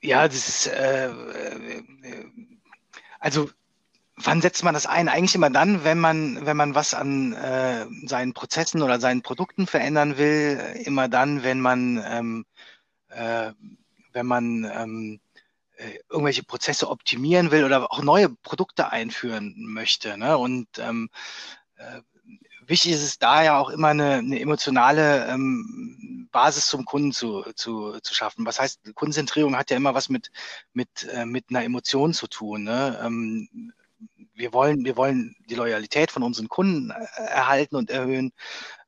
Ja, 0.00 0.28
das 0.28 0.48
ist, 0.48 0.66
äh, 0.68 1.08
äh, 1.08 1.82
also 3.18 3.50
wann 4.16 4.40
setzt 4.40 4.62
man 4.64 4.74
das 4.74 4.86
ein? 4.86 5.08
Eigentlich 5.08 5.34
immer 5.34 5.50
dann, 5.50 5.84
wenn 5.84 5.98
man, 5.98 6.44
wenn 6.46 6.56
man 6.56 6.74
was 6.74 6.94
an 6.94 7.32
äh, 7.32 7.86
seinen 8.06 8.32
Prozessen 8.32 8.82
oder 8.82 9.00
seinen 9.00 9.22
Produkten 9.22 9.66
verändern 9.66 10.18
will, 10.18 10.58
immer 10.84 11.08
dann, 11.08 11.42
wenn 11.42 11.60
man, 11.60 12.02
ähm, 12.06 12.46
äh, 13.08 13.52
wenn 14.12 14.26
man 14.26 14.64
ähm, 14.64 15.20
äh, 15.76 15.98
irgendwelche 16.08 16.42
Prozesse 16.42 16.88
optimieren 16.90 17.50
will 17.50 17.64
oder 17.64 17.92
auch 17.92 18.02
neue 18.02 18.28
Produkte 18.28 18.90
einführen 18.90 19.54
möchte. 19.58 20.16
Ne? 20.18 20.36
Und 20.36 20.66
ähm, 20.78 21.10
äh, 21.76 22.00
wichtig 22.68 22.92
ist 22.92 23.02
es 23.02 23.18
da 23.18 23.42
ja 23.42 23.58
auch 23.58 23.70
immer 23.70 23.88
eine, 23.88 24.14
eine 24.14 24.40
emotionale 24.40 25.26
ähm, 25.26 26.28
Basis 26.30 26.66
zum 26.66 26.84
Kunden 26.84 27.12
zu, 27.12 27.42
zu, 27.54 27.98
zu 28.00 28.14
schaffen. 28.14 28.46
Was 28.46 28.60
heißt, 28.60 28.94
Kundenzentrierung 28.94 29.56
hat 29.56 29.70
ja 29.70 29.76
immer 29.76 29.94
was 29.94 30.08
mit, 30.08 30.30
mit, 30.72 31.08
äh, 31.12 31.24
mit 31.24 31.46
einer 31.50 31.64
Emotion 31.64 32.12
zu 32.12 32.26
tun. 32.26 32.64
Ne? 32.64 33.00
Ähm, 33.02 33.72
wir 34.34 34.52
wollen, 34.52 34.84
wir 34.84 34.96
wollen 34.96 35.34
die 35.48 35.54
Loyalität 35.54 36.10
von 36.10 36.22
unseren 36.22 36.48
Kunden 36.48 36.90
äh, 36.90 37.22
erhalten 37.22 37.76
und 37.76 37.90
erhöhen. 37.90 38.32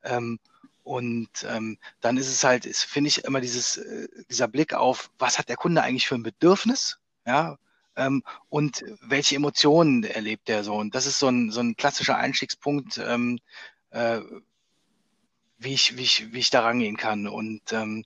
Ähm, 0.05 0.38
und 0.83 1.31
ähm, 1.49 1.79
dann 2.01 2.16
ist 2.16 2.29
es 2.29 2.45
halt, 2.45 2.64
finde 2.64 3.09
ich, 3.09 3.25
immer 3.25 3.40
dieses, 3.40 3.79
äh, 3.79 4.09
dieser 4.29 4.49
Blick 4.49 4.75
auf, 4.75 5.11
was 5.19 5.38
hat 5.38 5.49
der 5.49 5.57
Kunde 5.57 5.83
eigentlich 5.83 6.07
für 6.07 6.14
ein 6.14 6.23
Bedürfnis? 6.23 6.99
Ja, 7.27 7.59
ähm, 7.97 8.23
und 8.49 8.85
welche 9.03 9.37
Emotionen 9.37 10.05
erlebt 10.05 10.49
der 10.49 10.64
so? 10.64 10.75
Und 10.75 10.95
das 10.95 11.07
ist 11.07 11.19
so 11.19 11.29
ein, 11.29 11.51
so 11.51 11.61
ein 11.61 11.77
klassischer 11.77 12.16
Einstiegspunkt, 12.16 12.99
ähm, 12.99 13.38
äh, 13.90 14.20
wie, 15.59 15.74
ich, 15.74 15.96
wie, 15.96 16.03
ich, 16.03 16.33
wie 16.33 16.38
ich 16.38 16.50
da 16.50 16.61
rangehen 16.62 16.96
kann. 16.96 17.26
Und 17.29 17.72
ähm, 17.72 18.05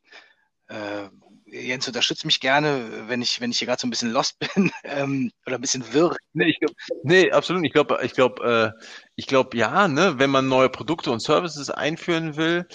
äh, 0.68 1.08
Jens 1.46 1.86
unterstützt 1.86 2.24
mich 2.24 2.40
gerne, 2.40 3.04
wenn 3.06 3.22
ich, 3.22 3.40
wenn 3.40 3.50
ich 3.50 3.58
hier 3.58 3.66
gerade 3.66 3.80
so 3.80 3.86
ein 3.86 3.90
bisschen 3.90 4.10
lost 4.10 4.38
bin 4.54 4.72
ähm, 4.82 5.30
oder 5.46 5.56
ein 5.56 5.60
bisschen 5.60 5.92
wirr. 5.92 6.16
Nee, 6.32 6.46
ich 6.46 6.58
glaub, 6.58 6.72
nee 7.04 7.30
absolut. 7.30 7.64
Ich 7.64 7.72
glaube, 7.72 8.00
ich 8.02 8.12
glaube, 8.14 8.74
äh, 8.76 8.84
ich 9.14 9.30
ja, 9.54 9.86
ne, 9.86 10.18
wenn 10.18 10.30
man 10.30 10.48
neue 10.48 10.68
Produkte 10.68 11.12
und 11.12 11.20
Services 11.20 11.70
einführen 11.70 12.36
will, 12.36 12.66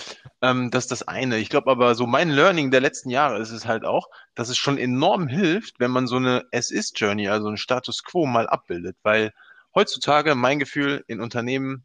ähm, 0.41 0.71
das 0.71 0.85
ist 0.85 0.91
das 0.91 1.07
eine. 1.07 1.37
Ich 1.39 1.49
glaube 1.49 1.69
aber, 1.69 1.95
so 1.95 2.07
mein 2.07 2.29
Learning 2.29 2.71
der 2.71 2.81
letzten 2.81 3.09
Jahre 3.09 3.39
ist 3.39 3.51
es 3.51 3.65
halt 3.65 3.83
auch, 3.83 4.07
dass 4.35 4.49
es 4.49 4.57
schon 4.57 4.77
enorm 4.77 5.27
hilft, 5.27 5.79
wenn 5.79 5.91
man 5.91 6.07
so 6.07 6.15
eine 6.15 6.45
Es-Ist-Journey, 6.51 7.27
also 7.27 7.49
ein 7.49 7.57
Status 7.57 8.03
Quo 8.03 8.25
mal 8.25 8.47
abbildet, 8.47 8.95
weil 9.03 9.33
heutzutage 9.75 10.35
mein 10.35 10.59
Gefühl 10.59 11.03
in 11.07 11.19
Unternehmen, 11.19 11.83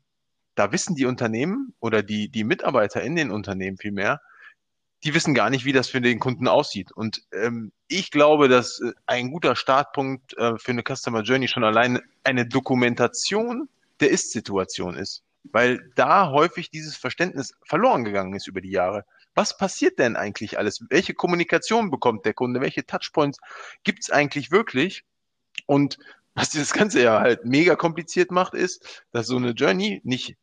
da 0.55 0.73
wissen 0.73 0.95
die 0.95 1.07
Unternehmen 1.07 1.75
oder 1.81 2.03
die, 2.03 2.29
die 2.29 2.45
Mitarbeiter 2.45 3.03
in 3.03 3.17
den 3.17 3.31
Unternehmen 3.31 3.77
vielmehr, 3.77 4.21
die 5.05 5.15
wissen 5.15 5.35
gar 5.35 5.51
nicht, 5.51 5.65
wie 5.67 5.73
das 5.73 5.89
für 5.89 6.01
den 6.01 6.19
Kunden 6.19 6.49
aussieht. 6.49 6.91
Und 6.91 7.23
ähm, 7.33 7.73
ich 7.89 8.11
glaube, 8.11 8.49
dass 8.49 8.81
äh, 8.81 8.93
ein 9.07 9.31
guter 9.31 9.55
Startpunkt 9.55 10.37
äh, 10.39 10.59
für 10.59 10.73
eine 10.73 10.83
Customer 10.83 11.23
Journey 11.23 11.47
schon 11.47 11.65
allein 11.65 12.01
eine 12.25 12.47
Dokumentation 12.47 13.69
der 14.01 14.11
Ist-Situation 14.11 14.97
ist. 14.97 15.23
Weil 15.53 15.91
da 15.95 16.31
häufig 16.31 16.71
dieses 16.71 16.97
Verständnis 16.97 17.55
verloren 17.65 18.05
gegangen 18.05 18.35
ist 18.35 18.47
über 18.47 18.63
die 18.63 18.71
Jahre. 18.71 19.05
Was 19.35 19.59
passiert 19.59 19.99
denn 19.99 20.17
eigentlich 20.17 20.59
alles? 20.59 20.83
Welche 20.89 21.13
Kommunikation 21.13 21.91
bekommt 21.91 22.25
der 22.25 22.33
Kunde? 22.33 22.63
Welche 22.63 22.87
Touchpoints 22.87 23.39
gibt 23.83 24.05
es 24.05 24.11
eigentlich 24.11 24.51
wirklich? 24.51 25.05
Und 25.67 25.99
was 26.35 26.49
dieses 26.49 26.73
Ganze 26.73 27.03
ja 27.03 27.21
halt 27.21 27.45
mega 27.45 27.77
kompliziert 27.77 28.31
macht, 28.31 28.55
ist, 28.55 29.05
dass 29.13 29.27
so 29.27 29.37
eine 29.37 29.51
Journey 29.51 30.01
nicht 30.03 30.37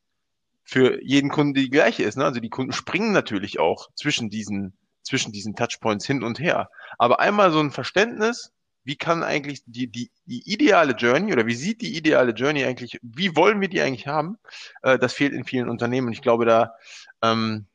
für 0.71 1.03
jeden 1.03 1.29
Kunden 1.29 1.53
die 1.53 1.69
gleiche 1.69 2.03
ist. 2.03 2.17
Ne? 2.17 2.23
Also 2.23 2.39
die 2.39 2.49
Kunden 2.49 2.71
springen 2.71 3.12
natürlich 3.12 3.60
auch 3.60 3.89
zwischen 3.93 4.29
diesen, 4.29 4.77
zwischen 5.03 5.34
diesen 5.34 5.53
Touchpoints 5.53 6.07
hin 6.07 6.23
und 6.23 6.39
her. 6.39 6.69
Aber 6.97 7.19
einmal 7.19 7.51
so 7.51 7.60
ein 7.60 7.71
Verständnis, 7.71 8.53
wie 8.86 8.95
kann 8.95 9.21
eigentlich 9.21 9.63
die, 9.65 9.88
die, 9.88 10.12
die 10.25 10.49
ideale 10.49 10.93
Journey 10.93 11.34
oder 11.34 11.45
wie 11.45 11.55
sieht 11.55 11.81
die 11.81 11.97
ideale 11.97 12.31
Journey 12.31 12.63
eigentlich, 12.63 12.97
wie 13.01 13.36
wollen 13.36 13.60
wir 13.60 13.67
die 13.67 13.81
eigentlich 13.81 14.07
haben, 14.07 14.38
äh, 14.81 14.97
das 14.97 15.12
fehlt 15.12 15.34
in 15.34 15.43
vielen 15.43 15.67
Unternehmen. 15.67 16.07
Und 16.07 16.13
ich 16.13 16.21
glaube, 16.21 16.45
da, 16.45 16.73
ähm, 17.21 17.65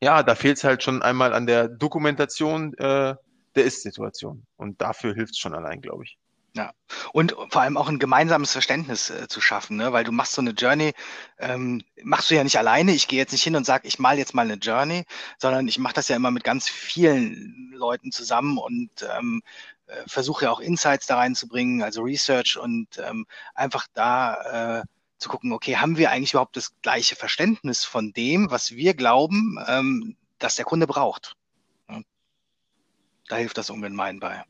ja, 0.00 0.22
da 0.22 0.34
fehlt 0.34 0.56
es 0.56 0.64
halt 0.64 0.82
schon 0.82 1.02
einmal 1.02 1.34
an 1.34 1.46
der 1.46 1.68
Dokumentation 1.68 2.72
äh, 2.78 3.16
der 3.54 3.64
Ist-Situation. 3.64 4.46
Und 4.56 4.80
dafür 4.80 5.12
hilft 5.12 5.32
es 5.32 5.38
schon 5.38 5.54
allein, 5.54 5.82
glaube 5.82 6.04
ich. 6.04 6.18
Ja, 6.58 6.72
und 7.12 7.36
vor 7.50 7.62
allem 7.62 7.76
auch 7.76 7.88
ein 7.88 8.00
gemeinsames 8.00 8.50
Verständnis 8.50 9.10
äh, 9.10 9.28
zu 9.28 9.40
schaffen, 9.40 9.76
ne? 9.76 9.92
weil 9.92 10.02
du 10.02 10.10
machst 10.10 10.32
so 10.32 10.40
eine 10.40 10.50
Journey, 10.50 10.92
ähm, 11.38 11.84
machst 12.02 12.32
du 12.32 12.34
ja 12.34 12.42
nicht 12.42 12.58
alleine. 12.58 12.90
Ich 12.90 13.06
gehe 13.06 13.20
jetzt 13.20 13.30
nicht 13.30 13.44
hin 13.44 13.54
und 13.54 13.64
sage, 13.64 13.86
ich 13.86 14.00
mal 14.00 14.18
jetzt 14.18 14.34
mal 14.34 14.42
eine 14.42 14.54
Journey, 14.54 15.04
sondern 15.38 15.68
ich 15.68 15.78
mache 15.78 15.94
das 15.94 16.08
ja 16.08 16.16
immer 16.16 16.32
mit 16.32 16.42
ganz 16.42 16.68
vielen 16.68 17.70
Leuten 17.72 18.10
zusammen 18.10 18.58
und 18.58 18.90
ähm, 19.16 19.40
äh, 19.86 20.02
versuche 20.08 20.46
ja 20.46 20.50
auch 20.50 20.58
Insights 20.58 21.06
da 21.06 21.18
reinzubringen, 21.18 21.84
also 21.84 22.02
Research 22.02 22.58
und 22.58 22.88
ähm, 22.98 23.26
einfach 23.54 23.86
da 23.94 24.80
äh, 24.80 24.82
zu 25.18 25.28
gucken, 25.28 25.52
okay, 25.52 25.76
haben 25.76 25.96
wir 25.96 26.10
eigentlich 26.10 26.32
überhaupt 26.32 26.56
das 26.56 26.72
gleiche 26.82 27.14
Verständnis 27.14 27.84
von 27.84 28.12
dem, 28.12 28.50
was 28.50 28.72
wir 28.72 28.94
glauben, 28.94 29.64
ähm, 29.68 30.16
dass 30.40 30.56
der 30.56 30.64
Kunde 30.64 30.88
braucht? 30.88 31.36
Ja? 31.88 32.00
Da 33.28 33.36
hilft 33.36 33.58
das 33.58 33.70
ungemein 33.70 34.18
bei. 34.18 34.42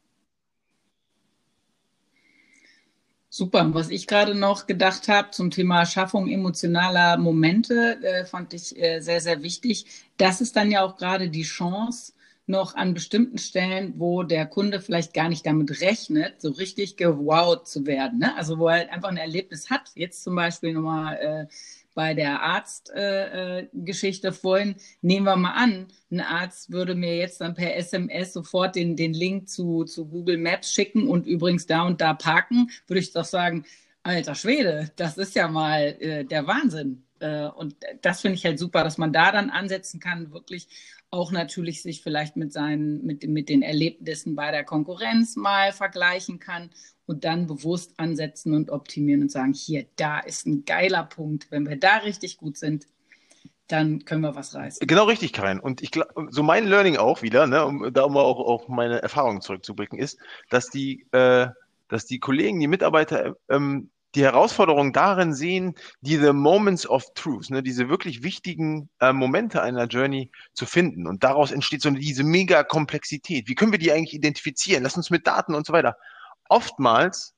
Super. 3.38 3.72
Was 3.72 3.88
ich 3.90 4.08
gerade 4.08 4.34
noch 4.34 4.66
gedacht 4.66 5.06
habe 5.06 5.30
zum 5.30 5.52
Thema 5.52 5.86
Schaffung 5.86 6.26
emotionaler 6.26 7.18
Momente, 7.18 7.96
äh, 8.02 8.24
fand 8.24 8.52
ich 8.52 8.76
äh, 8.76 8.98
sehr, 8.98 9.20
sehr 9.20 9.44
wichtig. 9.44 9.86
Das 10.16 10.40
ist 10.40 10.56
dann 10.56 10.72
ja 10.72 10.82
auch 10.82 10.96
gerade 10.96 11.30
die 11.30 11.44
Chance, 11.44 12.14
noch 12.48 12.74
an 12.74 12.94
bestimmten 12.94 13.38
Stellen, 13.38 13.94
wo 13.96 14.24
der 14.24 14.44
Kunde 14.44 14.80
vielleicht 14.80 15.14
gar 15.14 15.28
nicht 15.28 15.46
damit 15.46 15.80
rechnet, 15.80 16.40
so 16.40 16.50
richtig 16.50 16.96
gewowt 16.96 17.68
zu 17.68 17.86
werden. 17.86 18.18
Ne? 18.18 18.36
Also 18.36 18.58
wo 18.58 18.66
er 18.66 18.78
halt 18.78 18.90
einfach 18.90 19.10
ein 19.10 19.16
Erlebnis 19.18 19.70
hat. 19.70 19.92
Jetzt 19.94 20.24
zum 20.24 20.34
Beispiel 20.34 20.72
nochmal 20.72 21.16
äh, 21.18 21.46
bei 21.94 22.14
der 22.14 22.42
Arztgeschichte 22.42 24.28
äh, 24.28 24.32
vorhin, 24.32 24.76
nehmen 25.02 25.26
wir 25.26 25.36
mal 25.36 25.52
an, 25.52 25.88
ein 26.10 26.20
Arzt 26.20 26.70
würde 26.70 26.94
mir 26.94 27.16
jetzt 27.16 27.40
dann 27.40 27.54
per 27.54 27.76
SMS 27.76 28.32
sofort 28.32 28.76
den, 28.76 28.96
den 28.96 29.12
Link 29.12 29.48
zu, 29.48 29.84
zu 29.84 30.06
Google 30.06 30.38
Maps 30.38 30.72
schicken 30.72 31.08
und 31.08 31.26
übrigens 31.26 31.66
da 31.66 31.82
und 31.82 32.00
da 32.00 32.14
parken, 32.14 32.70
würde 32.86 33.00
ich 33.00 33.12
doch 33.12 33.24
sagen, 33.24 33.64
alter 34.02 34.34
Schwede, 34.34 34.90
das 34.96 35.18
ist 35.18 35.34
ja 35.34 35.48
mal 35.48 35.96
äh, 36.00 36.24
der 36.24 36.46
Wahnsinn. 36.46 37.04
Äh, 37.20 37.46
und 37.46 37.76
das 38.02 38.20
finde 38.20 38.36
ich 38.36 38.44
halt 38.44 38.58
super, 38.58 38.84
dass 38.84 38.98
man 38.98 39.12
da 39.12 39.32
dann 39.32 39.50
ansetzen 39.50 40.00
kann, 40.00 40.32
wirklich 40.32 40.68
auch 41.10 41.32
natürlich 41.32 41.82
sich 41.82 42.02
vielleicht 42.02 42.36
mit 42.36 42.52
seinen, 42.52 43.04
mit, 43.04 43.26
mit 43.26 43.48
den 43.48 43.62
Erlebnissen 43.62 44.34
bei 44.34 44.50
der 44.50 44.64
Konkurrenz 44.64 45.36
mal 45.36 45.72
vergleichen 45.72 46.38
kann 46.38 46.70
und 47.06 47.24
dann 47.24 47.46
bewusst 47.46 47.94
ansetzen 47.96 48.52
und 48.54 48.70
optimieren 48.70 49.22
und 49.22 49.32
sagen, 49.32 49.54
hier, 49.54 49.86
da 49.96 50.20
ist 50.20 50.46
ein 50.46 50.64
geiler 50.66 51.04
Punkt. 51.04 51.50
Wenn 51.50 51.68
wir 51.68 51.76
da 51.76 51.96
richtig 51.98 52.36
gut 52.36 52.58
sind, 52.58 52.86
dann 53.68 54.04
können 54.04 54.22
wir 54.22 54.34
was 54.34 54.54
reißen. 54.54 54.86
Genau 54.86 55.04
richtig, 55.04 55.32
Karin. 55.32 55.60
Und 55.60 55.82
ich 55.82 55.90
glaube, 55.90 56.28
so 56.30 56.42
mein 56.42 56.66
Learning 56.66 56.96
auch 56.96 57.22
wieder, 57.22 57.46
ne, 57.46 57.64
um 57.64 57.92
da 57.92 58.08
mal 58.08 58.22
auch 58.22 58.40
auf 58.40 58.68
meine 58.68 59.00
Erfahrungen 59.00 59.40
zurückzublicken, 59.40 59.98
ist, 59.98 60.18
dass 60.50 60.68
die, 60.68 61.06
äh, 61.12 61.48
dass 61.88 62.06
die 62.06 62.18
Kollegen, 62.18 62.60
die 62.60 62.66
Mitarbeiter 62.66 63.36
ähm, 63.48 63.90
die 64.14 64.22
Herausforderung 64.22 64.92
darin 64.92 65.34
sehen, 65.34 65.74
diese 66.00 66.32
Moments 66.32 66.88
of 66.88 67.12
Truth, 67.14 67.50
ne, 67.50 67.62
diese 67.62 67.88
wirklich 67.88 68.22
wichtigen 68.22 68.88
äh, 69.00 69.12
Momente 69.12 69.62
einer 69.62 69.84
Journey 69.84 70.30
zu 70.54 70.64
finden. 70.64 71.06
Und 71.06 71.24
daraus 71.24 71.52
entsteht 71.52 71.82
so 71.82 71.90
diese 71.90 72.24
mega 72.24 72.62
Komplexität. 72.62 73.48
Wie 73.48 73.54
können 73.54 73.72
wir 73.72 73.78
die 73.78 73.92
eigentlich 73.92 74.14
identifizieren? 74.14 74.82
Lass 74.82 74.96
uns 74.96 75.10
mit 75.10 75.26
Daten 75.26 75.54
und 75.54 75.66
so 75.66 75.72
weiter 75.72 75.96
oftmals 76.48 77.34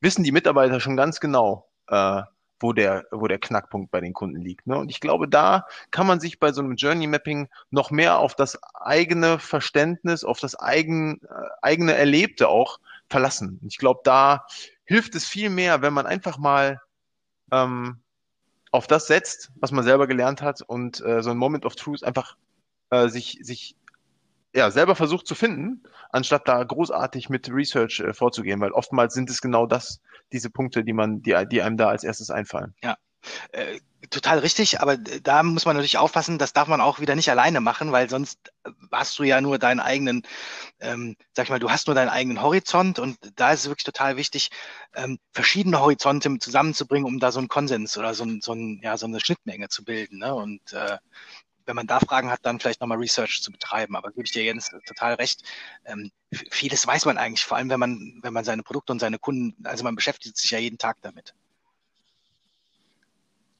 wissen 0.00 0.24
die 0.24 0.32
Mitarbeiter 0.32 0.80
schon 0.80 0.96
ganz 0.96 1.20
genau, 1.20 1.68
äh, 1.88 2.22
wo 2.58 2.72
der, 2.72 3.04
wo 3.10 3.26
der 3.26 3.38
Knackpunkt 3.38 3.90
bei 3.90 4.00
den 4.00 4.14
Kunden 4.14 4.40
liegt. 4.40 4.66
Ne? 4.66 4.78
Und 4.78 4.90
ich 4.90 5.00
glaube, 5.00 5.28
da 5.28 5.66
kann 5.90 6.06
man 6.06 6.20
sich 6.20 6.38
bei 6.38 6.52
so 6.52 6.62
einem 6.62 6.76
Journey 6.76 7.06
Mapping 7.06 7.48
noch 7.70 7.90
mehr 7.90 8.18
auf 8.18 8.34
das 8.34 8.58
eigene 8.74 9.38
Verständnis, 9.38 10.24
auf 10.24 10.40
das 10.40 10.58
eigen, 10.58 11.20
äh, 11.22 11.48
eigene 11.60 11.94
Erlebte 11.94 12.48
auch 12.48 12.78
verlassen. 13.08 13.60
Ich 13.66 13.78
glaube, 13.78 14.00
da 14.04 14.46
hilft 14.84 15.14
es 15.14 15.26
viel 15.26 15.50
mehr, 15.50 15.82
wenn 15.82 15.92
man 15.92 16.06
einfach 16.06 16.38
mal 16.38 16.80
ähm, 17.52 18.00
auf 18.70 18.86
das 18.86 19.06
setzt, 19.06 19.50
was 19.56 19.72
man 19.72 19.84
selber 19.84 20.06
gelernt 20.06 20.42
hat 20.42 20.62
und 20.62 21.00
äh, 21.04 21.22
so 21.22 21.30
ein 21.30 21.38
Moment 21.38 21.64
of 21.64 21.76
Truth 21.76 22.04
einfach 22.04 22.36
äh, 22.90 23.08
sich, 23.08 23.38
sich 23.42 23.76
ja, 24.54 24.70
selber 24.70 24.94
versucht 24.94 25.26
zu 25.26 25.34
finden, 25.34 25.82
anstatt 26.10 26.48
da 26.48 26.62
großartig 26.62 27.28
mit 27.28 27.50
Research 27.50 28.00
äh, 28.00 28.14
vorzugehen, 28.14 28.60
weil 28.60 28.72
oftmals 28.72 29.14
sind 29.14 29.28
es 29.30 29.40
genau 29.40 29.66
das, 29.66 30.00
diese 30.32 30.50
Punkte, 30.50 30.82
die 30.82 30.92
man, 30.92 31.22
die, 31.22 31.36
die 31.50 31.62
einem 31.62 31.76
da 31.76 31.88
als 31.88 32.04
erstes 32.04 32.30
einfallen. 32.30 32.74
Ja. 32.82 32.96
Total 34.10 34.38
richtig, 34.40 34.80
aber 34.80 34.96
da 34.96 35.42
muss 35.42 35.64
man 35.64 35.76
natürlich 35.76 35.96
aufpassen, 35.96 36.38
das 36.38 36.52
darf 36.52 36.68
man 36.68 36.80
auch 36.80 37.00
wieder 37.00 37.14
nicht 37.14 37.30
alleine 37.30 37.60
machen, 37.60 37.92
weil 37.92 38.10
sonst 38.10 38.38
hast 38.92 39.18
du 39.18 39.22
ja 39.22 39.40
nur 39.40 39.58
deinen 39.58 39.80
eigenen, 39.80 40.22
ähm, 40.80 41.16
sag 41.32 41.44
ich 41.44 41.50
mal, 41.50 41.58
du 41.58 41.70
hast 41.70 41.86
nur 41.86 41.94
deinen 41.94 42.10
eigenen 42.10 42.42
Horizont 42.42 42.98
und 42.98 43.16
da 43.36 43.52
ist 43.52 43.60
es 43.60 43.68
wirklich 43.68 43.84
total 43.84 44.16
wichtig, 44.16 44.50
ähm, 44.94 45.18
verschiedene 45.32 45.80
Horizonte 45.80 46.38
zusammenzubringen, 46.38 47.06
um 47.06 47.18
da 47.18 47.32
so 47.32 47.38
einen 47.38 47.48
Konsens 47.48 47.96
oder 47.96 48.12
so, 48.14 48.24
ein, 48.24 48.40
so, 48.42 48.52
ein, 48.52 48.80
ja, 48.82 48.96
so 48.98 49.06
eine 49.06 49.20
Schnittmenge 49.20 49.68
zu 49.68 49.84
bilden. 49.84 50.18
Ne? 50.18 50.34
Und 50.34 50.72
äh, 50.72 50.98
wenn 51.66 51.76
man 51.76 51.86
da 51.86 52.00
Fragen 52.00 52.30
hat, 52.30 52.40
dann 52.42 52.60
vielleicht 52.60 52.80
nochmal 52.80 52.98
Research 52.98 53.42
zu 53.42 53.50
betreiben. 53.50 53.96
Aber 53.96 54.10
gebe 54.10 54.24
ich 54.24 54.32
dir 54.32 54.44
Jens 54.44 54.70
total 54.86 55.14
recht. 55.14 55.42
Ähm, 55.84 56.10
vieles 56.50 56.86
weiß 56.86 57.04
man 57.06 57.18
eigentlich, 57.18 57.44
vor 57.44 57.56
allem 57.56 57.70
wenn 57.70 57.80
man, 57.80 58.20
wenn 58.22 58.32
man 58.32 58.44
seine 58.44 58.62
Produkte 58.62 58.92
und 58.92 59.00
seine 59.00 59.18
Kunden, 59.18 59.66
also 59.66 59.84
man 59.84 59.96
beschäftigt 59.96 60.36
sich 60.36 60.50
ja 60.50 60.58
jeden 60.58 60.78
Tag 60.78 60.98
damit. 61.02 61.34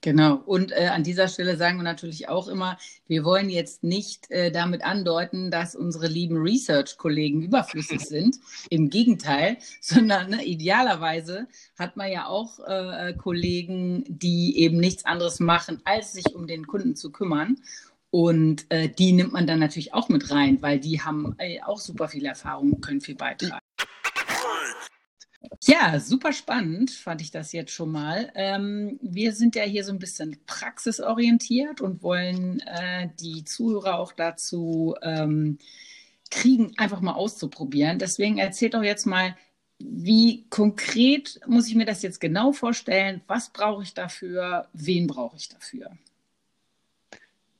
Genau. 0.06 0.36
Und 0.46 0.70
äh, 0.70 0.86
an 0.86 1.02
dieser 1.02 1.26
Stelle 1.26 1.56
sagen 1.56 1.78
wir 1.78 1.82
natürlich 1.82 2.28
auch 2.28 2.46
immer, 2.46 2.78
wir 3.08 3.24
wollen 3.24 3.50
jetzt 3.50 3.82
nicht 3.82 4.30
äh, 4.30 4.52
damit 4.52 4.84
andeuten, 4.84 5.50
dass 5.50 5.74
unsere 5.74 6.06
lieben 6.06 6.36
Research-Kollegen 6.36 7.42
überflüssig 7.42 8.02
sind. 8.06 8.36
Im 8.70 8.88
Gegenteil, 8.88 9.56
sondern 9.80 10.30
ne, 10.30 10.44
idealerweise 10.44 11.48
hat 11.76 11.96
man 11.96 12.12
ja 12.12 12.28
auch 12.28 12.60
äh, 12.60 13.14
Kollegen, 13.14 14.04
die 14.06 14.56
eben 14.60 14.76
nichts 14.76 15.04
anderes 15.04 15.40
machen, 15.40 15.80
als 15.84 16.12
sich 16.12 16.36
um 16.36 16.46
den 16.46 16.68
Kunden 16.68 16.94
zu 16.94 17.10
kümmern. 17.10 17.56
Und 18.12 18.66
äh, 18.68 18.88
die 18.88 19.10
nimmt 19.10 19.32
man 19.32 19.48
dann 19.48 19.58
natürlich 19.58 19.92
auch 19.92 20.08
mit 20.08 20.30
rein, 20.30 20.62
weil 20.62 20.78
die 20.78 21.00
haben 21.00 21.34
äh, 21.38 21.60
auch 21.62 21.80
super 21.80 22.06
viel 22.06 22.26
Erfahrung 22.26 22.74
und 22.74 22.80
können 22.80 23.00
viel 23.00 23.16
beitragen. 23.16 23.65
Ja, 25.62 26.00
super 26.00 26.32
spannend 26.32 26.90
fand 26.90 27.20
ich 27.20 27.30
das 27.30 27.52
jetzt 27.52 27.72
schon 27.72 27.92
mal. 27.92 28.30
Ähm, 28.34 28.98
wir 29.02 29.32
sind 29.32 29.54
ja 29.54 29.62
hier 29.62 29.84
so 29.84 29.92
ein 29.92 29.98
bisschen 29.98 30.38
praxisorientiert 30.46 31.80
und 31.80 32.02
wollen 32.02 32.60
äh, 32.60 33.08
die 33.20 33.44
Zuhörer 33.44 33.98
auch 33.98 34.12
dazu 34.12 34.94
ähm, 35.02 35.58
kriegen, 36.30 36.72
einfach 36.78 37.00
mal 37.00 37.14
auszuprobieren. 37.14 37.98
Deswegen 37.98 38.38
erzählt 38.38 38.74
doch 38.74 38.82
jetzt 38.82 39.06
mal, 39.06 39.36
wie 39.78 40.46
konkret 40.48 41.40
muss 41.46 41.68
ich 41.68 41.74
mir 41.74 41.84
das 41.84 42.02
jetzt 42.02 42.20
genau 42.20 42.52
vorstellen? 42.52 43.20
Was 43.26 43.50
brauche 43.50 43.82
ich 43.82 43.94
dafür? 43.94 44.68
Wen 44.72 45.06
brauche 45.06 45.36
ich 45.36 45.48
dafür? 45.48 45.90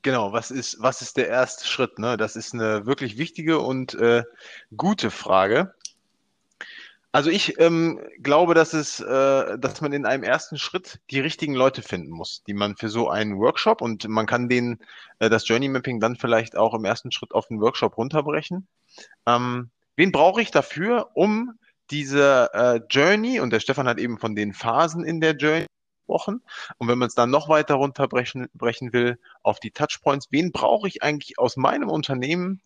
Genau, 0.03 0.33
was 0.33 0.51
ist, 0.51 0.81
was 0.81 1.03
ist 1.03 1.17
der 1.17 1.29
erste 1.29 1.67
Schritt? 1.67 1.99
Ne? 1.99 2.17
Das 2.17 2.37
ist 2.37 2.55
eine 2.55 2.87
wirklich 2.87 3.19
wichtige 3.19 3.59
und 3.59 3.95
äh, 3.95 4.23
gute 4.77 5.11
Frage. 5.11 5.75
Also 7.13 7.31
ich 7.31 7.59
ähm, 7.59 8.01
glaube, 8.21 8.55
dass 8.55 8.75
es, 8.75 9.01
äh, 9.01 9.59
dass 9.59 9.81
man 9.81 9.93
in 9.93 10.05
einem 10.05 10.23
ersten 10.23 10.59
Schritt 10.59 11.01
die 11.11 11.21
richtigen 11.21 11.55
Leute 11.55 11.81
finden 11.83 12.11
muss, 12.11 12.43
die 12.47 12.53
man 12.53 12.77
für 12.77 12.89
so 12.89 13.09
einen 13.09 13.39
Workshop 13.39 13.81
und 13.81 14.07
man 14.09 14.27
kann 14.27 14.49
den 14.49 14.79
äh, 15.19 15.31
das 15.31 15.49
Journey 15.49 15.69
Mapping 15.69 15.99
dann 15.99 16.17
vielleicht 16.17 16.57
auch 16.57 16.75
im 16.75 16.85
ersten 16.85 17.13
Schritt 17.13 17.33
auf 17.33 17.47
den 17.49 17.61
Workshop 17.61 17.97
runterbrechen. 17.97 18.67
Ähm, 19.27 19.71
wen 19.97 20.13
brauche 20.13 20.43
ich 20.43 20.51
dafür, 20.51 21.11
um 21.15 21.59
diese 21.91 22.51
äh, 22.53 22.81
Journey 22.91 23.41
und 23.41 23.51
der 23.51 23.61
Stefan 23.61 23.89
hat 23.89 23.99
eben 23.99 24.19
von 24.19 24.35
den 24.35 24.53
Phasen 24.53 25.05
in 25.05 25.21
der 25.21 25.37
Journey 25.37 25.67
gesprochen 26.07 26.43
und 26.79 26.89
wenn 26.89 26.99
man 26.99 27.09
es 27.09 27.15
dann 27.15 27.31
noch 27.31 27.49
weiter 27.49 27.77
runterbrechen 27.77 28.49
brechen 28.53 28.93
will 28.93 29.19
auf 29.43 29.61
die 29.61 29.71
Touchpoints, 29.71 30.27
wen 30.31 30.53
brauche 30.53 30.89
ich 30.89 31.03
eigentlich 31.03 31.39
aus 31.39 31.57
meinem 31.57 31.89
Unternehmen, 31.89 32.61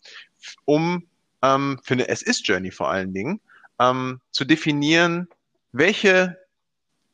um 0.64 1.06
ähm, 1.42 1.78
für 1.84 1.94
eine 1.94 2.08
SS-Journey 2.08 2.70
vor 2.70 2.90
allen 2.90 3.12
Dingen 3.14 3.40
ähm, 3.80 4.20
zu 4.30 4.44
definieren, 4.44 5.28
welche 5.72 6.36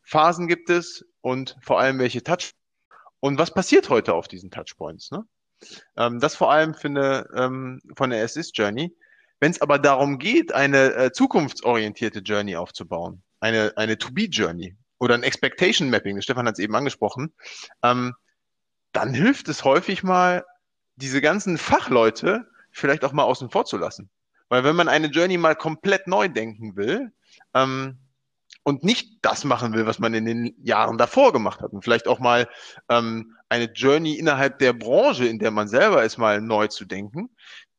Phasen 0.02 0.48
gibt 0.48 0.68
es 0.68 1.06
und 1.20 1.56
vor 1.62 1.80
allem 1.80 1.98
welche 1.98 2.22
Touch 2.22 2.52
und 3.20 3.38
was 3.38 3.54
passiert 3.54 3.88
heute 3.88 4.14
auf 4.14 4.28
diesen 4.28 4.50
Touchpoints. 4.50 5.10
Ne? 5.10 5.24
Ähm, 5.96 6.20
das 6.20 6.34
vor 6.34 6.50
allem 6.52 6.74
für 6.74 6.88
eine, 6.88 7.28
ähm, 7.34 7.80
von 7.96 8.10
der 8.10 8.22
Assist 8.22 8.56
Journey. 8.58 8.94
Wenn 9.40 9.50
es 9.50 9.60
aber 9.60 9.78
darum 9.78 10.18
geht, 10.18 10.52
eine 10.52 10.94
äh, 10.94 11.12
zukunftsorientierte 11.12 12.20
Journey 12.20 12.56
aufzubauen, 12.56 13.22
eine, 13.40 13.72
eine 13.76 13.98
To-Be-Journey 13.98 14.76
oder 14.98 15.14
ein 15.14 15.22
Expectation 15.22 15.90
Mapping, 15.90 16.20
Stefan 16.20 16.46
hat 16.46 16.54
es 16.54 16.58
eben 16.58 16.74
angesprochen, 16.74 17.32
ähm, 17.82 18.14
dann 18.92 19.12
hilft 19.12 19.48
es 19.48 19.62
häufig 19.64 20.02
mal, 20.02 20.44
diese 20.96 21.20
ganzen 21.20 21.58
Fachleute 21.58 22.46
vielleicht 22.70 23.04
auch 23.04 23.12
mal 23.12 23.24
außen 23.24 23.50
vor 23.50 23.66
zu 23.66 23.76
lassen. 23.76 24.08
Weil 24.48 24.64
wenn 24.64 24.76
man 24.76 24.88
eine 24.88 25.08
Journey 25.08 25.38
mal 25.38 25.56
komplett 25.56 26.06
neu 26.06 26.28
denken 26.28 26.76
will 26.76 27.12
ähm, 27.54 27.98
und 28.62 28.84
nicht 28.84 29.18
das 29.22 29.44
machen 29.44 29.74
will, 29.74 29.86
was 29.86 29.98
man 29.98 30.14
in 30.14 30.24
den 30.24 30.54
Jahren 30.62 30.98
davor 30.98 31.32
gemacht 31.32 31.60
hat 31.60 31.72
und 31.72 31.82
vielleicht 31.82 32.06
auch 32.06 32.18
mal 32.18 32.48
ähm, 32.88 33.36
eine 33.48 33.66
Journey 33.72 34.14
innerhalb 34.14 34.58
der 34.58 34.72
Branche, 34.72 35.26
in 35.26 35.38
der 35.38 35.50
man 35.50 35.68
selber 35.68 36.04
ist, 36.04 36.18
mal 36.18 36.40
neu 36.40 36.68
zu 36.68 36.84
denken, 36.84 37.30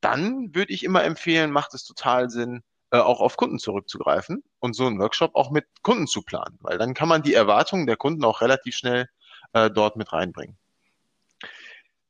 dann 0.02 0.54
würde 0.54 0.74
ich 0.74 0.84
immer 0.84 1.04
empfehlen, 1.04 1.52
macht 1.52 1.74
es 1.74 1.84
total 1.84 2.30
Sinn, 2.30 2.64
äh, 2.92 3.00
auch 3.00 3.20
auf 3.20 3.36
Kunden 3.38 3.60
zurückzugreifen 3.60 4.44
und 4.60 4.74
so 4.74 4.86
einen 4.86 5.00
Workshop 5.00 5.36
auch 5.36 5.52
mit 5.52 5.66
Kunden 5.82 6.08
zu 6.08 6.22
planen, 6.22 6.58
weil 6.62 6.78
dann 6.78 6.94
kann 6.94 7.10
man 7.10 7.22
die 7.22 7.34
Erwartungen 7.34 7.86
der 7.86 7.98
Kunden 7.98 8.24
auch 8.24 8.42
relativ 8.42 8.76
schnell 8.76 9.10
äh, 9.54 9.70
dort 9.70 9.98
mit 9.98 10.14
reinbringen. 10.14 10.58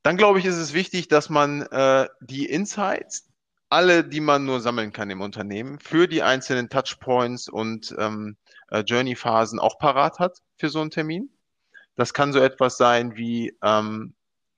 Dann 0.03 0.17
glaube 0.17 0.39
ich, 0.39 0.45
ist 0.45 0.55
es 0.57 0.73
wichtig, 0.73 1.07
dass 1.07 1.29
man 1.29 1.63
äh, 1.63 2.07
die 2.21 2.45
Insights, 2.45 3.27
alle, 3.69 4.03
die 4.03 4.21
man 4.21 4.45
nur 4.45 4.61
sammeln 4.61 4.93
kann 4.93 5.09
im 5.09 5.21
Unternehmen, 5.21 5.79
für 5.79 6.07
die 6.07 6.23
einzelnen 6.23 6.69
Touchpoints 6.69 7.49
und 7.49 7.93
ähm, 7.97 8.37
äh, 8.69 8.79
Journey-Phasen 8.79 9.59
auch 9.59 9.77
parat 9.77 10.19
hat 10.19 10.41
für 10.57 10.69
so 10.69 10.79
einen 10.81 10.91
Termin. 10.91 11.29
Das 11.95 12.13
kann 12.13 12.31
so 12.31 12.39
etwas 12.39 12.77
sein 12.77 13.17
wie, 13.17 13.57
ähm, 13.63 14.13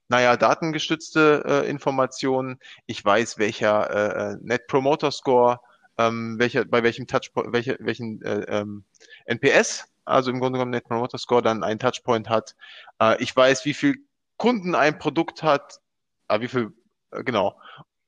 naja, 0.08 0.36
datengestützte 0.36 1.42
äh, 1.46 1.70
Informationen. 1.70 2.58
Ich 2.86 3.04
weiß, 3.04 3.38
welcher 3.38 3.90
äh, 3.90 4.32
äh 4.32 4.36
Net 4.42 4.66
Promoter 4.66 5.10
Score, 5.10 5.60
ähm, 5.98 6.38
welcher, 6.38 6.64
bei 6.64 6.82
welchem 6.82 7.06
Touchpoint, 7.06 7.52
welche, 7.52 7.76
welchen 7.80 8.20
äh, 8.22 8.44
ähm, 8.48 8.84
NPS, 9.26 9.86
also 10.04 10.30
im 10.30 10.40
Grunde 10.40 10.58
genommen 10.58 10.72
Net 10.72 10.84
Promoter 10.84 11.18
Score, 11.18 11.42
dann 11.42 11.62
ein 11.62 11.78
Touchpoint 11.78 12.28
hat. 12.28 12.54
Äh, 13.00 13.22
ich 13.22 13.34
weiß, 13.34 13.64
wie 13.64 13.74
viel 13.74 13.96
Kunden 14.36 14.74
ein 14.74 14.98
Produkt 14.98 15.42
hat, 15.42 15.80
äh, 16.28 16.40
wie 16.40 16.48
viel, 16.48 16.72
äh, 17.12 17.22
genau. 17.22 17.60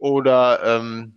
Oder, 0.03 0.59
ähm, 0.65 1.15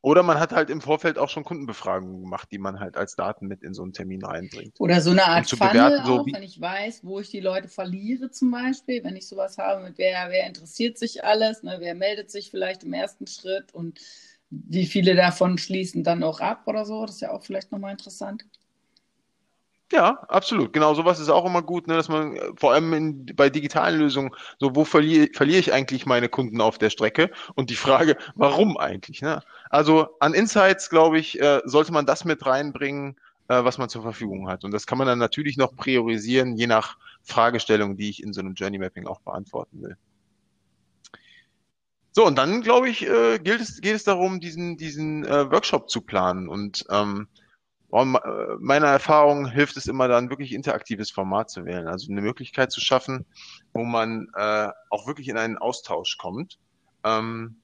oder 0.00 0.22
man 0.22 0.38
hat 0.38 0.52
halt 0.52 0.70
im 0.70 0.80
Vorfeld 0.80 1.18
auch 1.18 1.28
schon 1.28 1.42
Kundenbefragungen 1.42 2.22
gemacht, 2.22 2.48
die 2.52 2.58
man 2.58 2.78
halt 2.78 2.96
als 2.96 3.16
Daten 3.16 3.48
mit 3.48 3.64
in 3.64 3.74
so 3.74 3.82
einen 3.82 3.92
Termin 3.92 4.24
reinbringt. 4.24 4.78
Oder 4.78 5.00
so 5.00 5.10
eine 5.10 5.24
Art 5.24 5.50
Funnel 5.50 5.72
bewerten, 5.72 6.06
so 6.06 6.20
auch, 6.20 6.26
wenn 6.26 6.44
ich 6.44 6.60
weiß, 6.60 7.00
wo 7.02 7.18
ich 7.18 7.30
die 7.30 7.40
Leute 7.40 7.66
verliere 7.66 8.30
zum 8.30 8.52
Beispiel, 8.52 9.02
wenn 9.02 9.16
ich 9.16 9.26
sowas 9.26 9.58
habe 9.58 9.82
mit 9.82 9.98
wer, 9.98 10.30
wer 10.30 10.46
interessiert 10.46 10.96
sich 10.96 11.24
alles, 11.24 11.64
ne, 11.64 11.78
wer 11.80 11.96
meldet 11.96 12.30
sich 12.30 12.52
vielleicht 12.52 12.84
im 12.84 12.92
ersten 12.92 13.26
Schritt 13.26 13.74
und 13.74 13.98
wie 14.48 14.86
viele 14.86 15.16
davon 15.16 15.58
schließen 15.58 16.04
dann 16.04 16.22
auch 16.22 16.38
ab 16.38 16.68
oder 16.68 16.84
so, 16.84 17.04
das 17.06 17.16
ist 17.16 17.22
ja 17.22 17.32
auch 17.32 17.42
vielleicht 17.42 17.72
nochmal 17.72 17.90
interessant. 17.90 18.44
Ja, 19.92 20.18
absolut. 20.28 20.72
Genau, 20.72 20.94
sowas 20.94 21.20
ist 21.20 21.28
auch 21.28 21.44
immer 21.44 21.62
gut, 21.62 21.86
ne, 21.86 21.94
dass 21.94 22.08
man 22.08 22.36
äh, 22.36 22.40
vor 22.56 22.72
allem 22.72 22.92
in, 22.94 23.26
bei 23.36 23.50
digitalen 23.50 23.98
Lösungen, 24.00 24.30
so 24.58 24.74
wo 24.74 24.84
verliere, 24.84 25.28
verliere 25.32 25.60
ich 25.60 25.72
eigentlich 25.72 26.06
meine 26.06 26.28
Kunden 26.28 26.60
auf 26.60 26.78
der 26.78 26.90
Strecke? 26.90 27.30
Und 27.54 27.70
die 27.70 27.76
Frage, 27.76 28.16
warum 28.34 28.76
eigentlich? 28.76 29.20
Ne? 29.22 29.42
Also 29.70 30.08
an 30.20 30.34
Insights, 30.34 30.90
glaube 30.90 31.18
ich, 31.18 31.40
äh, 31.40 31.60
sollte 31.64 31.92
man 31.92 32.06
das 32.06 32.24
mit 32.24 32.44
reinbringen, 32.46 33.16
äh, 33.48 33.62
was 33.62 33.78
man 33.78 33.88
zur 33.88 34.02
Verfügung 34.02 34.48
hat. 34.48 34.64
Und 34.64 34.72
das 34.72 34.86
kann 34.86 34.98
man 34.98 35.06
dann 35.06 35.18
natürlich 35.18 35.56
noch 35.58 35.76
priorisieren, 35.76 36.56
je 36.56 36.66
nach 36.66 36.96
Fragestellung, 37.22 37.96
die 37.96 38.08
ich 38.10 38.22
in 38.22 38.32
so 38.32 38.40
einem 38.40 38.54
Journey 38.54 38.78
Mapping 38.78 39.06
auch 39.06 39.20
beantworten 39.20 39.82
will. 39.82 39.96
So, 42.12 42.26
und 42.26 42.36
dann, 42.36 42.62
glaube 42.62 42.88
ich, 42.88 43.06
äh, 43.08 43.38
gilt 43.40 43.60
es, 43.60 43.80
geht 43.80 43.94
es 43.94 44.04
darum, 44.04 44.40
diesen, 44.40 44.76
diesen 44.76 45.24
äh, 45.24 45.50
Workshop 45.50 45.90
zu 45.90 46.00
planen 46.00 46.48
und 46.48 46.84
ähm, 46.90 47.26
äh, 47.32 47.43
meiner 48.02 48.88
Erfahrung 48.88 49.46
hilft 49.46 49.76
es 49.76 49.86
immer 49.86 50.08
dann 50.08 50.28
wirklich 50.28 50.52
interaktives 50.52 51.12
Format 51.12 51.50
zu 51.50 51.64
wählen, 51.64 51.86
also 51.86 52.10
eine 52.10 52.22
Möglichkeit 52.22 52.72
zu 52.72 52.80
schaffen, 52.80 53.24
wo 53.72 53.84
man 53.84 54.26
äh, 54.34 54.68
auch 54.90 55.06
wirklich 55.06 55.28
in 55.28 55.38
einen 55.38 55.58
Austausch 55.58 56.18
kommt, 56.18 56.58
ähm, 57.04 57.60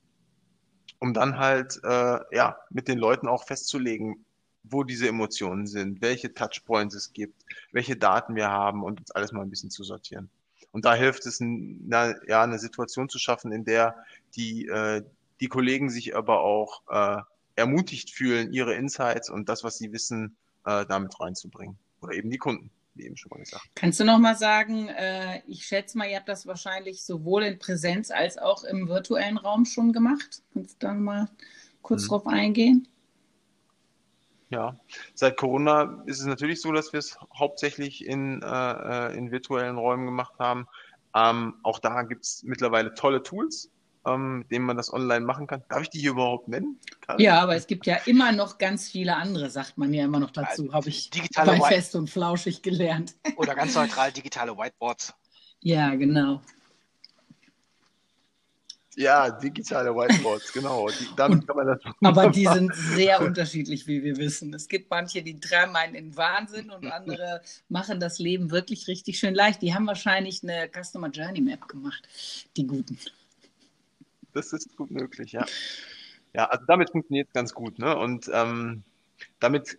um 1.00 1.14
dann 1.14 1.38
halt 1.38 1.80
äh, 1.82 2.20
ja 2.30 2.56
mit 2.70 2.86
den 2.86 2.98
Leuten 2.98 3.26
auch 3.26 3.44
festzulegen, 3.44 4.24
wo 4.62 4.84
diese 4.84 5.08
Emotionen 5.08 5.66
sind, 5.66 6.00
welche 6.00 6.32
Touchpoints 6.32 6.94
es 6.94 7.12
gibt, 7.12 7.42
welche 7.72 7.96
Daten 7.96 8.36
wir 8.36 8.50
haben 8.50 8.84
und 8.84 9.00
uns 9.00 9.10
alles 9.10 9.32
mal 9.32 9.42
ein 9.42 9.50
bisschen 9.50 9.70
zu 9.70 9.82
sortieren. 9.82 10.30
Und 10.70 10.84
da 10.84 10.94
hilft 10.94 11.26
es, 11.26 11.38
na, 11.40 12.14
ja, 12.28 12.44
eine 12.44 12.60
Situation 12.60 13.08
zu 13.08 13.18
schaffen, 13.18 13.50
in 13.50 13.64
der 13.64 13.96
die, 14.36 14.68
äh, 14.68 15.02
die 15.40 15.48
Kollegen 15.48 15.90
sich 15.90 16.14
aber 16.14 16.42
auch 16.42 16.82
äh, 16.88 17.20
ermutigt 17.60 18.10
fühlen, 18.10 18.52
ihre 18.52 18.74
Insights 18.74 19.30
und 19.30 19.48
das, 19.48 19.62
was 19.64 19.78
sie 19.78 19.92
wissen, 19.92 20.36
äh, 20.64 20.84
damit 20.86 21.18
reinzubringen. 21.20 21.78
Oder 22.00 22.14
eben 22.14 22.30
die 22.30 22.38
Kunden, 22.38 22.70
wie 22.94 23.04
eben 23.04 23.16
schon 23.16 23.30
mal 23.30 23.38
gesagt. 23.38 23.64
Kannst 23.74 24.00
du 24.00 24.04
noch 24.04 24.18
mal 24.18 24.36
sagen, 24.36 24.88
äh, 24.88 25.42
ich 25.46 25.64
schätze 25.66 25.96
mal, 25.98 26.08
ihr 26.08 26.16
habt 26.16 26.28
das 26.28 26.46
wahrscheinlich 26.46 27.02
sowohl 27.02 27.44
in 27.44 27.58
Präsenz 27.58 28.10
als 28.10 28.38
auch 28.38 28.64
im 28.64 28.88
virtuellen 28.88 29.36
Raum 29.38 29.64
schon 29.64 29.92
gemacht. 29.92 30.42
Kannst 30.52 30.82
du 30.82 30.86
da 30.86 30.94
mal 30.94 31.28
kurz 31.82 32.04
mhm. 32.04 32.08
drauf 32.08 32.26
eingehen? 32.26 32.88
Ja, 34.50 34.76
seit 35.14 35.36
Corona 35.36 36.02
ist 36.06 36.18
es 36.18 36.26
natürlich 36.26 36.60
so, 36.60 36.72
dass 36.72 36.92
wir 36.92 36.98
es 36.98 37.16
hauptsächlich 37.38 38.04
in, 38.04 38.42
äh, 38.42 38.46
äh 38.46 39.16
in 39.16 39.30
virtuellen 39.30 39.78
Räumen 39.78 40.06
gemacht 40.06 40.34
haben. 40.40 40.66
Ähm, 41.14 41.54
auch 41.62 41.78
da 41.78 42.02
gibt 42.02 42.24
es 42.24 42.42
mittlerweile 42.44 42.94
tolle 42.94 43.22
Tools, 43.22 43.70
ähm, 44.06 44.38
mit 44.38 44.50
dem 44.50 44.62
man 44.62 44.76
das 44.76 44.92
online 44.92 45.24
machen 45.24 45.46
kann. 45.46 45.62
Darf 45.68 45.82
ich 45.82 45.90
die 45.90 46.00
hier 46.00 46.12
überhaupt 46.12 46.48
nennen? 46.48 46.78
Karin? 47.00 47.22
Ja, 47.24 47.40
aber 47.40 47.56
es 47.56 47.66
gibt 47.66 47.86
ja 47.86 47.96
immer 48.06 48.32
noch 48.32 48.58
ganz 48.58 48.88
viele 48.88 49.16
andere, 49.16 49.50
sagt 49.50 49.78
man 49.78 49.92
ja 49.92 50.04
immer 50.04 50.20
noch 50.20 50.30
dazu. 50.30 50.66
Ja, 50.66 50.72
Habe 50.72 50.88
ich 50.88 51.10
digitale 51.10 51.58
bei 51.58 51.68
Fest 51.68 51.94
und 51.96 52.08
Flauschig 52.08 52.62
gelernt. 52.62 53.14
Oder 53.36 53.54
ganz 53.54 53.74
neutral 53.74 54.12
digitale 54.12 54.56
Whiteboards. 54.56 55.14
Ja, 55.60 55.94
genau. 55.94 56.40
Ja, 58.96 59.30
digitale 59.30 59.94
Whiteboards, 59.94 60.52
genau. 60.52 60.88
Die, 60.88 61.08
damit 61.16 61.46
kann 61.46 61.56
man 61.56 61.66
das 61.66 61.80
aber 62.02 62.28
die 62.28 62.46
sind 62.46 62.74
sehr 62.74 63.20
unterschiedlich, 63.20 63.86
wie 63.86 64.02
wir 64.02 64.16
wissen. 64.16 64.52
Es 64.52 64.66
gibt 64.68 64.90
manche, 64.90 65.22
die 65.22 65.38
treiben 65.38 65.76
einen 65.76 65.94
in 65.94 66.16
Wahnsinn 66.16 66.70
und 66.70 66.90
andere 66.90 67.40
machen 67.68 68.00
das 68.00 68.18
Leben 68.18 68.50
wirklich 68.50 68.88
richtig 68.88 69.18
schön 69.18 69.34
leicht. 69.34 69.62
Die 69.62 69.74
haben 69.74 69.86
wahrscheinlich 69.86 70.42
eine 70.42 70.68
Customer 70.68 71.08
Journey 71.08 71.40
Map 71.40 71.68
gemacht, 71.68 72.08
die 72.56 72.66
guten. 72.66 72.98
Das 74.32 74.52
ist 74.52 74.76
gut 74.76 74.90
möglich, 74.90 75.32
ja. 75.32 75.44
Ja, 76.32 76.44
also 76.46 76.64
damit 76.66 76.90
funktioniert 76.90 77.28
es 77.28 77.32
ganz 77.32 77.52
gut, 77.52 77.78
ne? 77.78 77.96
Und 77.96 78.30
ähm, 78.32 78.84
damit 79.40 79.78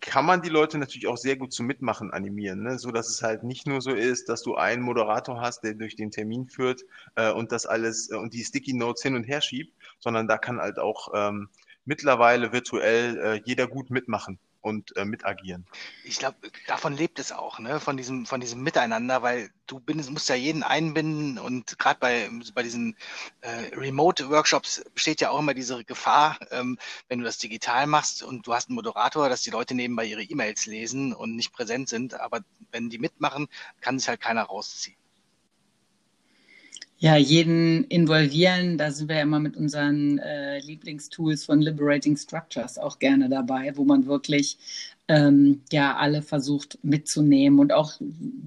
kann 0.00 0.24
man 0.24 0.42
die 0.42 0.48
Leute 0.48 0.78
natürlich 0.78 1.06
auch 1.06 1.16
sehr 1.16 1.36
gut 1.36 1.52
zum 1.52 1.66
Mitmachen 1.66 2.12
animieren, 2.12 2.62
ne? 2.62 2.78
so 2.78 2.90
dass 2.90 3.08
es 3.08 3.22
halt 3.22 3.44
nicht 3.44 3.66
nur 3.66 3.80
so 3.80 3.92
ist, 3.92 4.28
dass 4.28 4.42
du 4.42 4.56
einen 4.56 4.82
Moderator 4.82 5.40
hast, 5.40 5.62
der 5.62 5.74
durch 5.74 5.96
den 5.96 6.10
Termin 6.10 6.46
führt 6.46 6.82
äh, 7.14 7.32
und 7.32 7.52
das 7.52 7.66
alles 7.66 8.10
äh, 8.10 8.16
und 8.16 8.34
die 8.34 8.44
Sticky 8.44 8.74
Notes 8.74 9.02
hin 9.02 9.14
und 9.14 9.24
her 9.24 9.40
schiebt, 9.40 9.72
sondern 9.98 10.28
da 10.28 10.38
kann 10.38 10.58
halt 10.58 10.78
auch 10.78 11.10
ähm, 11.14 11.48
mittlerweile 11.84 12.52
virtuell 12.52 13.18
äh, 13.18 13.42
jeder 13.44 13.66
gut 13.66 13.90
mitmachen 13.90 14.38
und 14.60 14.96
äh, 14.96 15.04
mitagieren. 15.04 15.66
Ich 16.04 16.18
glaube, 16.18 16.36
davon 16.66 16.94
lebt 16.94 17.18
es 17.18 17.32
auch, 17.32 17.58
ne? 17.58 17.80
von, 17.80 17.96
diesem, 17.96 18.26
von 18.26 18.40
diesem 18.40 18.62
Miteinander, 18.62 19.22
weil 19.22 19.50
du 19.66 19.80
bindest, 19.80 20.10
musst 20.10 20.28
ja 20.28 20.34
jeden 20.34 20.62
einbinden 20.62 21.38
und 21.38 21.78
gerade 21.78 22.00
bei, 22.00 22.28
bei 22.54 22.62
diesen 22.62 22.96
äh, 23.40 23.74
Remote-Workshops 23.74 24.84
besteht 24.94 25.20
ja 25.20 25.30
auch 25.30 25.38
immer 25.38 25.54
diese 25.54 25.84
Gefahr, 25.84 26.38
ähm, 26.50 26.78
wenn 27.08 27.20
du 27.20 27.24
das 27.24 27.38
digital 27.38 27.86
machst 27.86 28.22
und 28.22 28.46
du 28.46 28.54
hast 28.54 28.68
einen 28.68 28.76
Moderator, 28.76 29.28
dass 29.28 29.42
die 29.42 29.50
Leute 29.50 29.74
nebenbei 29.74 30.04
ihre 30.04 30.22
E-Mails 30.22 30.66
lesen 30.66 31.12
und 31.12 31.36
nicht 31.36 31.52
präsent 31.52 31.88
sind, 31.88 32.14
aber 32.14 32.40
wenn 32.72 32.90
die 32.90 32.98
mitmachen, 32.98 33.48
kann 33.80 33.98
sich 33.98 34.08
halt 34.08 34.20
keiner 34.20 34.42
rausziehen. 34.42 34.96
Ja, 37.00 37.16
jeden 37.16 37.84
involvieren, 37.84 38.76
da 38.76 38.90
sind 38.90 39.08
wir 39.08 39.16
ja 39.16 39.22
immer 39.22 39.38
mit 39.38 39.56
unseren 39.56 40.18
äh, 40.18 40.58
Lieblingstools 40.58 41.44
von 41.44 41.60
Liberating 41.60 42.16
Structures 42.16 42.76
auch 42.76 42.98
gerne 42.98 43.28
dabei, 43.28 43.76
wo 43.76 43.84
man 43.84 44.06
wirklich 44.06 44.58
ähm, 45.06 45.62
ja 45.70 45.96
alle 45.96 46.22
versucht 46.22 46.76
mitzunehmen 46.82 47.60
und 47.60 47.72
auch 47.72 47.92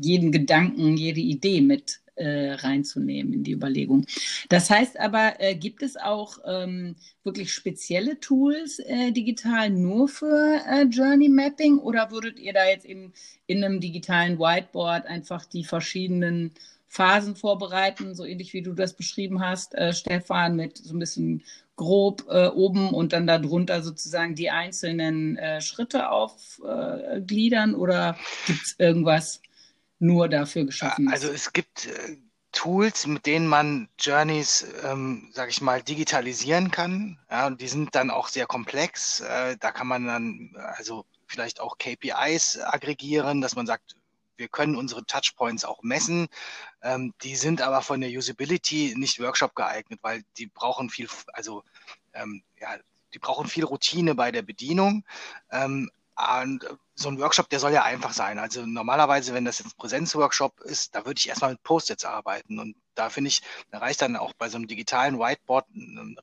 jeden 0.02 0.34
Gedanken, 0.34 0.98
jede 0.98 1.22
Idee 1.22 1.62
mit 1.62 2.02
äh, 2.16 2.52
reinzunehmen 2.56 3.32
in 3.32 3.44
die 3.44 3.54
Überlegung. 3.54 4.06
Das 4.50 4.70
heißt 4.70 5.00
aber, 5.00 5.40
äh, 5.40 5.56
gibt 5.56 5.82
es 5.82 5.96
auch 5.96 6.38
ähm, 6.46 6.98
wirklich 7.24 7.54
spezielle 7.54 8.20
Tools 8.20 8.80
äh, 8.80 9.14
digital 9.14 9.70
nur 9.70 10.10
für 10.10 10.62
äh, 10.70 10.84
Journey 10.84 11.30
Mapping 11.30 11.78
oder 11.78 12.12
würdet 12.12 12.38
ihr 12.38 12.52
da 12.52 12.68
jetzt 12.68 12.86
eben 12.86 13.14
in 13.48 13.64
einem 13.64 13.80
digitalen 13.80 14.40
Whiteboard 14.40 15.06
einfach 15.06 15.46
die 15.46 15.64
verschiedenen 15.64 16.52
Phasen 16.92 17.38
vorbereiten, 17.38 18.16
so 18.16 18.26
ähnlich 18.26 18.52
wie 18.52 18.62
du 18.62 18.74
das 18.74 18.94
beschrieben 18.94 19.40
hast, 19.40 19.76
äh, 19.76 19.94
Stefan, 19.94 20.58
mit 20.58 20.78
so 20.78 20.94
ein 20.94 21.00
bisschen 21.00 21.42
grob 21.78 22.26
äh, 22.30 22.48
oben 22.48 22.94
und 22.94 23.14
dann 23.14 23.26
darunter 23.26 23.82
sozusagen 23.82 24.36
die 24.36 24.50
einzelnen 24.50 25.38
äh, 25.38 25.62
Schritte 25.62 26.10
aufgliedern 26.10 27.76
oder 27.76 28.18
gibt 28.46 28.62
es 28.64 28.76
irgendwas 28.78 29.42
nur 30.00 30.28
dafür 30.28 30.66
geschaffen? 30.66 31.08
Also 31.10 31.30
es 31.30 31.54
gibt 31.54 31.86
äh, 31.86 32.18
Tools, 32.52 33.08
mit 33.08 33.26
denen 33.26 33.48
man 33.48 33.88
Journeys, 33.98 34.68
ähm, 34.84 35.30
sage 35.32 35.52
ich 35.52 35.62
mal, 35.62 35.82
digitalisieren 35.82 36.72
kann. 36.72 37.18
Ja, 37.30 37.48
und 37.48 37.62
die 37.62 37.70
sind 37.70 37.96
dann 37.96 38.12
auch 38.12 38.28
sehr 38.28 38.48
komplex. 38.48 39.22
Äh, 39.22 39.56
da 39.58 39.72
kann 39.72 39.88
man 39.88 40.08
dann 40.08 40.54
also 40.76 41.06
vielleicht 41.26 41.62
auch 41.62 41.78
KPIs 41.78 42.60
aggregieren, 42.60 43.40
dass 43.40 43.56
man 43.56 43.66
sagt, 43.66 43.96
wir 44.38 44.48
können 44.48 44.76
unsere 44.76 45.06
Touchpoints 45.06 45.66
auch 45.66 45.84
messen. 45.84 46.28
Ähm, 46.82 47.14
die 47.24 47.36
sind 47.36 47.62
aber 47.62 47.82
von 47.82 48.02
der 48.02 48.10
Usability 48.10 48.94
nicht 48.98 49.20
Workshop 49.20 49.56
geeignet, 49.56 50.00
weil 50.02 50.24
die 50.38 50.48
brauchen 50.48 50.90
viel, 50.90 51.08
also 51.34 51.64
ähm, 52.14 52.44
ja, 52.60 52.76
die 53.14 53.20
brauchen 53.20 53.48
viel 53.48 53.66
Routine 53.66 54.16
bei 54.16 54.32
der 54.32 54.42
Bedienung. 54.42 55.04
Ähm, 55.52 55.90
und 56.42 56.66
so 56.94 57.10
ein 57.10 57.20
Workshop, 57.20 57.50
der 57.50 57.60
soll 57.60 57.72
ja 57.72 57.84
einfach 57.84 58.14
sein. 58.14 58.38
Also 58.38 58.66
normalerweise, 58.66 59.34
wenn 59.34 59.46
das 59.46 59.60
jetzt 59.60 59.74
ein 59.74 59.78
Präsenzworkshop 59.78 60.60
ist, 60.62 60.94
da 60.96 61.06
würde 61.06 61.18
ich 61.18 61.28
erstmal 61.28 61.52
mit 61.52 61.64
Post-its 61.64 62.06
arbeiten. 62.06 62.60
Und 62.60 62.76
da 62.96 63.10
finde 63.10 63.30
ich, 63.30 63.42
da 63.72 63.80
reicht 63.80 64.02
dann 64.02 64.16
auch 64.16 64.34
bei 64.34 64.50
so 64.50 64.58
einem 64.58 64.68
digitalen 64.68 65.20
Whiteboard, 65.20 65.66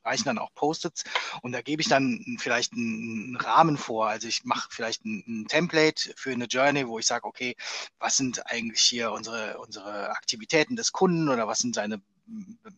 reichen 0.04 0.24
dann 0.24 0.38
auch 0.38 0.54
Post-its. 0.54 1.04
Und 1.42 1.52
da 1.52 1.62
gebe 1.62 1.83
ich 1.83 1.88
dann 1.88 2.37
vielleicht 2.38 2.72
einen, 2.72 3.37
Rahmen 3.37 3.76
vor. 3.76 4.09
Also 4.09 4.28
ich 4.28 4.44
mache 4.44 4.68
vielleicht 4.70 5.04
ein, 5.04 5.24
ein, 5.26 5.46
Template 5.48 6.12
für 6.16 6.33
eine 6.33 6.46
Journey, 6.46 6.88
wo 6.88 6.98
ich 6.98 7.07
sage, 7.07 7.24
okay, 7.24 7.57
was 7.98 8.16
sind 8.16 8.46
eigentlich 8.50 8.81
hier 8.81 9.12
unsere, 9.12 9.59
unsere 9.59 10.11
Aktivitäten 10.11 10.76
des 10.76 10.92
Kunden 10.92 11.28
oder 11.28 11.46
was 11.46 11.59
sind 11.59 11.74
seine 11.74 12.00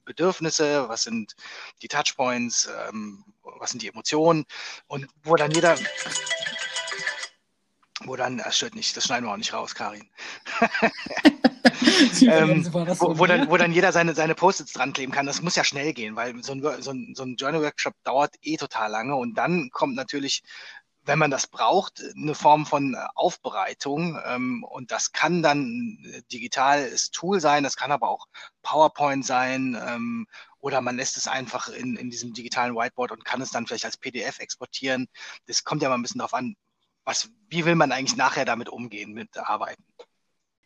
Bedürfnisse, 0.04 0.88
was 0.88 1.02
sind 1.02 1.34
die 1.82 1.88
Touchpoints, 1.88 2.68
ähm, 2.88 3.24
was 3.42 3.70
sind 3.70 3.82
die 3.82 3.88
Emotionen 3.88 4.44
und 4.86 5.08
wo 5.24 5.34
dann 5.34 5.50
jeder 5.50 5.76
wo 8.04 8.16
dann, 8.16 8.38
das 8.38 8.56
stört 8.56 8.74
nicht, 8.74 8.96
das 8.96 9.04
schneiden 9.04 9.26
wir 9.26 9.32
auch 9.32 9.36
nicht 9.36 9.52
raus, 9.52 9.74
Karin. 9.74 10.08
ähm, 12.22 12.66
wo, 12.72 13.18
wo, 13.18 13.26
dann, 13.26 13.50
wo 13.50 13.56
dann 13.56 13.72
jeder 13.72 13.92
seine, 13.92 14.14
seine 14.14 14.34
Post-its 14.34 14.72
dran 14.72 14.92
kleben 14.92 15.12
kann. 15.12 15.26
Das 15.26 15.42
muss 15.42 15.56
ja 15.56 15.64
schnell 15.64 15.92
gehen, 15.92 16.16
weil 16.16 16.42
so 16.42 16.52
ein, 16.52 16.62
so 16.82 16.90
ein, 16.90 17.14
so 17.14 17.22
ein 17.22 17.36
Journal-Workshop 17.36 17.94
dauert 18.04 18.34
eh 18.42 18.56
total 18.56 18.90
lange 18.90 19.16
und 19.16 19.34
dann 19.34 19.70
kommt 19.70 19.96
natürlich 19.96 20.42
wenn 21.04 21.18
man 21.18 21.30
das 21.30 21.46
braucht, 21.46 22.02
eine 22.14 22.34
Form 22.34 22.66
von 22.66 22.94
Aufbereitung. 23.14 24.20
Ähm, 24.26 24.64
und 24.64 24.90
das 24.90 25.12
kann 25.12 25.42
dann 25.42 25.62
ein 25.62 26.24
digitales 26.30 27.10
Tool 27.10 27.40
sein, 27.40 27.64
das 27.64 27.76
kann 27.76 27.92
aber 27.92 28.08
auch 28.08 28.26
PowerPoint 28.62 29.24
sein 29.24 29.76
ähm, 29.88 30.26
oder 30.60 30.80
man 30.80 30.96
lässt 30.96 31.16
es 31.16 31.26
einfach 31.26 31.68
in, 31.68 31.96
in 31.96 32.10
diesem 32.10 32.34
digitalen 32.34 32.76
Whiteboard 32.76 33.12
und 33.12 33.24
kann 33.24 33.40
es 33.40 33.50
dann 33.50 33.66
vielleicht 33.66 33.86
als 33.86 33.96
PDF 33.96 34.38
exportieren. 34.40 35.08
Das 35.46 35.64
kommt 35.64 35.82
ja 35.82 35.88
mal 35.88 35.94
ein 35.94 36.02
bisschen 36.02 36.18
darauf 36.18 36.34
an, 36.34 36.54
was, 37.10 37.28
wie 37.48 37.64
will 37.64 37.74
man 37.74 37.90
eigentlich 37.90 38.16
nachher 38.16 38.44
damit 38.44 38.68
umgehen, 38.68 39.12
mit 39.12 39.36
Arbeiten? 39.36 39.82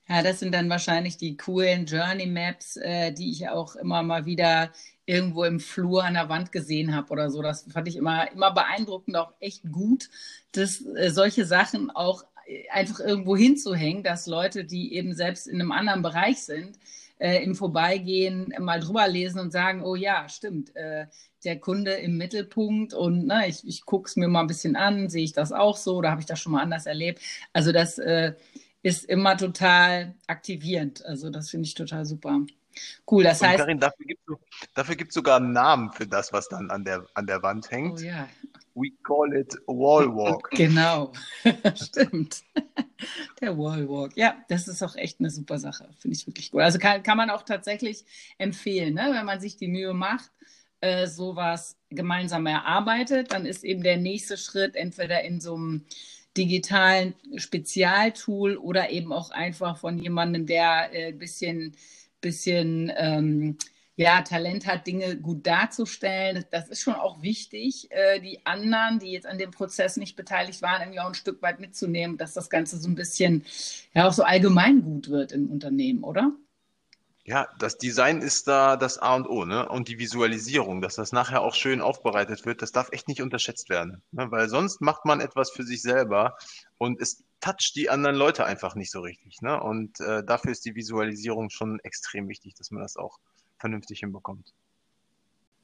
Ja, 0.06 0.22
das 0.22 0.40
sind 0.40 0.54
dann 0.54 0.68
wahrscheinlich 0.68 1.16
die 1.16 1.38
coolen 1.38 1.86
Journey 1.86 2.26
Maps, 2.26 2.76
äh, 2.76 3.12
die 3.12 3.30
ich 3.30 3.48
auch 3.48 3.74
immer 3.76 4.02
mal 4.02 4.26
wieder 4.26 4.70
irgendwo 5.06 5.44
im 5.44 5.60
Flur 5.60 6.04
an 6.04 6.12
der 6.14 6.28
Wand 6.28 6.52
gesehen 6.52 6.94
habe 6.94 7.10
oder 7.10 7.30
so. 7.30 7.40
Das 7.40 7.64
fand 7.72 7.88
ich 7.88 7.96
immer, 7.96 8.30
immer 8.30 8.52
beeindruckend, 8.52 9.16
auch 9.16 9.32
echt 9.40 9.62
gut, 9.72 10.10
dass 10.52 10.84
äh, 10.84 11.10
solche 11.10 11.46
Sachen 11.46 11.90
auch 11.90 12.24
äh, 12.46 12.68
einfach 12.68 13.00
irgendwo 13.00 13.34
hinzuhängen, 13.34 14.02
dass 14.02 14.26
Leute, 14.26 14.64
die 14.64 14.94
eben 14.94 15.14
selbst 15.14 15.46
in 15.46 15.58
einem 15.58 15.72
anderen 15.72 16.02
Bereich 16.02 16.42
sind, 16.42 16.78
äh, 17.18 17.42
im 17.42 17.54
Vorbeigehen 17.54 18.52
mal 18.58 18.80
drüber 18.80 19.08
lesen 19.08 19.40
und 19.40 19.52
sagen, 19.52 19.82
oh 19.82 19.94
ja, 19.94 20.28
stimmt, 20.28 20.76
äh, 20.76 21.06
der 21.44 21.58
Kunde 21.58 21.92
im 21.92 22.16
Mittelpunkt 22.16 22.94
und 22.94 23.26
na, 23.26 23.46
ich, 23.46 23.66
ich 23.66 23.84
gucke 23.84 24.08
es 24.08 24.16
mir 24.16 24.28
mal 24.28 24.40
ein 24.40 24.46
bisschen 24.46 24.76
an, 24.76 25.08
sehe 25.08 25.24
ich 25.24 25.32
das 25.32 25.52
auch 25.52 25.76
so 25.76 25.96
oder 25.96 26.10
habe 26.10 26.20
ich 26.20 26.26
das 26.26 26.40
schon 26.40 26.52
mal 26.52 26.62
anders 26.62 26.86
erlebt? 26.86 27.20
Also 27.52 27.72
das 27.72 27.98
äh, 27.98 28.34
ist 28.82 29.04
immer 29.04 29.36
total 29.36 30.14
aktivierend. 30.26 31.04
Also 31.04 31.30
das 31.30 31.50
finde 31.50 31.66
ich 31.66 31.74
total 31.74 32.04
super. 32.04 32.40
Cool, 33.10 33.24
das 33.24 33.40
und 33.40 33.48
heißt. 33.48 33.58
Karin, 33.58 33.78
dafür 33.78 34.06
gibt 34.06 34.20
es 34.28 34.36
dafür 34.74 34.96
sogar 35.08 35.36
einen 35.36 35.52
Namen 35.52 35.92
für 35.92 36.06
das, 36.06 36.32
was 36.32 36.48
dann 36.48 36.70
an 36.70 36.84
der, 36.84 37.06
an 37.14 37.26
der 37.26 37.42
Wand 37.42 37.70
hängt. 37.70 38.00
Oh 38.00 38.02
ja. 38.02 38.28
We 38.74 38.90
call 39.04 39.32
it 39.34 39.54
Wallwalk. 39.66 40.50
Genau, 40.56 41.12
stimmt. 41.76 42.42
Der 43.40 43.56
Wallwalk. 43.56 44.16
Ja, 44.16 44.36
das 44.48 44.66
ist 44.66 44.82
auch 44.82 44.96
echt 44.96 45.20
eine 45.20 45.30
super 45.30 45.58
Sache. 45.58 45.88
Finde 45.98 46.16
ich 46.16 46.26
wirklich 46.26 46.50
gut. 46.50 46.62
Also 46.62 46.78
kann, 46.78 47.02
kann 47.04 47.16
man 47.16 47.30
auch 47.30 47.42
tatsächlich 47.42 48.04
empfehlen, 48.36 48.94
ne? 48.94 49.10
wenn 49.12 49.26
man 49.26 49.40
sich 49.40 49.56
die 49.56 49.68
Mühe 49.68 49.94
macht, 49.94 50.30
äh, 50.84 51.06
sowas 51.06 51.78
gemeinsam 51.88 52.46
erarbeitet, 52.46 53.32
dann 53.32 53.46
ist 53.46 53.64
eben 53.64 53.82
der 53.82 53.96
nächste 53.96 54.36
Schritt 54.36 54.76
entweder 54.76 55.22
in 55.22 55.40
so 55.40 55.54
einem 55.54 55.86
digitalen 56.36 57.14
Spezialtool 57.36 58.56
oder 58.56 58.90
eben 58.90 59.12
auch 59.12 59.30
einfach 59.30 59.78
von 59.78 59.98
jemandem, 59.98 60.46
der 60.46 60.90
ein 60.90 60.92
äh, 60.92 61.12
bisschen, 61.12 61.74
bisschen 62.20 62.92
ähm, 62.96 63.56
ja, 63.96 64.20
Talent 64.22 64.66
hat, 64.66 64.86
Dinge 64.86 65.16
gut 65.16 65.46
darzustellen. 65.46 66.44
Das 66.50 66.68
ist 66.68 66.82
schon 66.82 66.94
auch 66.94 67.22
wichtig, 67.22 67.88
äh, 67.90 68.20
die 68.20 68.44
anderen, 68.44 68.98
die 68.98 69.12
jetzt 69.12 69.26
an 69.26 69.38
dem 69.38 69.52
Prozess 69.52 69.96
nicht 69.96 70.16
beteiligt 70.16 70.60
waren, 70.60 70.82
irgendwie 70.82 71.00
auch 71.00 71.08
ein 71.08 71.14
Stück 71.14 71.40
weit 71.40 71.60
mitzunehmen, 71.60 72.18
dass 72.18 72.34
das 72.34 72.50
Ganze 72.50 72.76
so 72.76 72.88
ein 72.88 72.96
bisschen 72.96 73.44
ja 73.94 74.06
auch 74.06 74.12
so 74.12 74.24
allgemein 74.24 74.82
gut 74.82 75.08
wird 75.08 75.32
im 75.32 75.48
Unternehmen, 75.48 76.04
oder? 76.04 76.32
Ja, 77.26 77.48
das 77.58 77.78
Design 77.78 78.20
ist 78.20 78.48
da 78.48 78.76
das 78.76 78.98
A 78.98 79.14
und 79.14 79.26
O, 79.26 79.46
ne? 79.46 79.66
Und 79.70 79.88
die 79.88 79.98
Visualisierung, 79.98 80.82
dass 80.82 80.96
das 80.96 81.10
nachher 81.10 81.40
auch 81.40 81.54
schön 81.54 81.80
aufbereitet 81.80 82.44
wird, 82.44 82.60
das 82.60 82.70
darf 82.70 82.90
echt 82.92 83.08
nicht 83.08 83.22
unterschätzt 83.22 83.70
werden. 83.70 84.02
Ne? 84.12 84.30
Weil 84.30 84.50
sonst 84.50 84.82
macht 84.82 85.06
man 85.06 85.20
etwas 85.20 85.50
für 85.50 85.62
sich 85.62 85.80
selber 85.80 86.36
und 86.76 87.00
es 87.00 87.24
toucht 87.40 87.76
die 87.76 87.88
anderen 87.88 88.16
Leute 88.16 88.44
einfach 88.44 88.74
nicht 88.74 88.90
so 88.90 89.00
richtig. 89.00 89.40
Ne? 89.40 89.58
Und 89.58 90.00
äh, 90.00 90.22
dafür 90.22 90.52
ist 90.52 90.66
die 90.66 90.74
Visualisierung 90.74 91.48
schon 91.48 91.80
extrem 91.80 92.28
wichtig, 92.28 92.54
dass 92.56 92.70
man 92.70 92.82
das 92.82 92.96
auch 92.96 93.18
vernünftig 93.58 94.00
hinbekommt. 94.00 94.52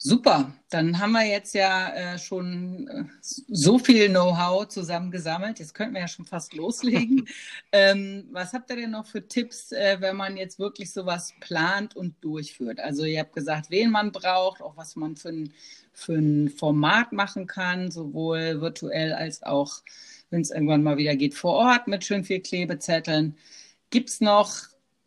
Super, 0.03 0.55
dann 0.71 0.99
haben 0.99 1.13
wir 1.13 1.27
jetzt 1.27 1.53
ja 1.53 1.93
äh, 1.93 2.19
schon 2.19 2.89
äh, 2.89 3.05
so 3.21 3.79
viel 3.79 4.09
Know-how 4.09 4.67
zusammen 4.67 5.11
gesammelt. 5.11 5.59
Jetzt 5.59 5.75
könnten 5.75 5.93
wir 5.93 6.01
ja 6.01 6.09
schon 6.09 6.25
fast 6.25 6.55
loslegen. 6.55 7.29
ähm, 7.73 8.27
was 8.33 8.55
habt 8.55 8.71
ihr 8.71 8.77
denn 8.77 8.93
noch 8.93 9.07
für 9.07 9.29
Tipps, 9.29 9.73
äh, 9.73 9.99
wenn 10.01 10.17
man 10.17 10.39
jetzt 10.39 10.59
wirklich 10.59 10.91
sowas 10.91 11.35
plant 11.41 11.97
und 11.97 12.15
durchführt? 12.25 12.81
Also 12.81 13.05
ihr 13.05 13.21
habt 13.21 13.35
gesagt, 13.35 13.69
wen 13.69 13.91
man 13.91 14.11
braucht, 14.11 14.63
auch 14.63 14.75
was 14.75 14.97
man 14.97 15.17
für 15.17 15.29
ein, 15.29 15.53
für 15.93 16.15
ein 16.15 16.49
Format 16.49 17.13
machen 17.13 17.47
kann, 17.47 17.91
sowohl 17.91 18.63
virtuell 18.63 19.13
als 19.13 19.43
auch, 19.43 19.83
wenn 20.31 20.41
es 20.41 20.51
irgendwann 20.51 20.83
mal 20.83 20.97
wieder 20.97 21.15
geht, 21.15 21.35
vor 21.35 21.53
Ort 21.53 21.89
mit 21.89 22.05
schön 22.05 22.25
viel 22.25 22.41
Klebezetteln. 22.41 23.37
Gibt 23.91 24.09
es 24.09 24.23
noch 24.23 24.55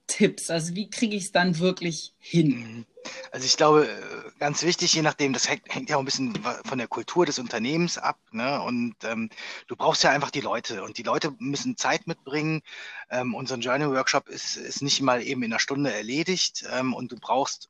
Tipps? 0.06 0.52
Also 0.52 0.76
wie 0.76 0.92
kriege 0.92 1.16
ich 1.16 1.24
es 1.24 1.32
dann 1.32 1.58
wirklich 1.58 2.14
hin? 2.20 2.50
Mhm. 2.50 2.86
Also 3.32 3.46
ich 3.46 3.58
glaube, 3.58 3.88
äh, 3.88 4.23
ganz 4.44 4.62
wichtig, 4.64 4.94
je 4.94 5.02
nachdem, 5.04 5.32
das 5.32 5.48
hängt, 5.48 5.74
hängt 5.74 5.90
ja 5.90 5.96
auch 5.96 6.02
ein 6.02 6.06
bisschen 6.06 6.34
von 6.66 6.78
der 6.78 6.90
Kultur 6.90 7.26
des 7.26 7.40
Unternehmens 7.40 7.98
ab. 7.98 8.20
Ne? 8.34 8.62
Und 8.62 8.94
ähm, 9.06 9.30
du 9.68 9.78
brauchst 9.78 10.04
ja 10.04 10.10
einfach 10.10 10.32
die 10.32 10.42
Leute 10.42 10.84
und 10.84 10.98
die 10.98 11.04
Leute 11.04 11.34
müssen 11.40 11.78
Zeit 11.78 12.08
mitbringen. 12.08 12.62
Ähm, 13.10 13.36
unser 13.36 13.56
Journey 13.56 13.88
Workshop 13.88 14.28
ist, 14.28 14.58
ist 14.58 14.82
nicht 14.82 15.02
mal 15.02 15.24
eben 15.24 15.44
in 15.44 15.54
einer 15.54 15.62
Stunde 15.62 15.94
erledigt 15.94 16.66
ähm, 16.74 16.94
und 16.94 17.14
du 17.14 17.16
brauchst 17.16 17.70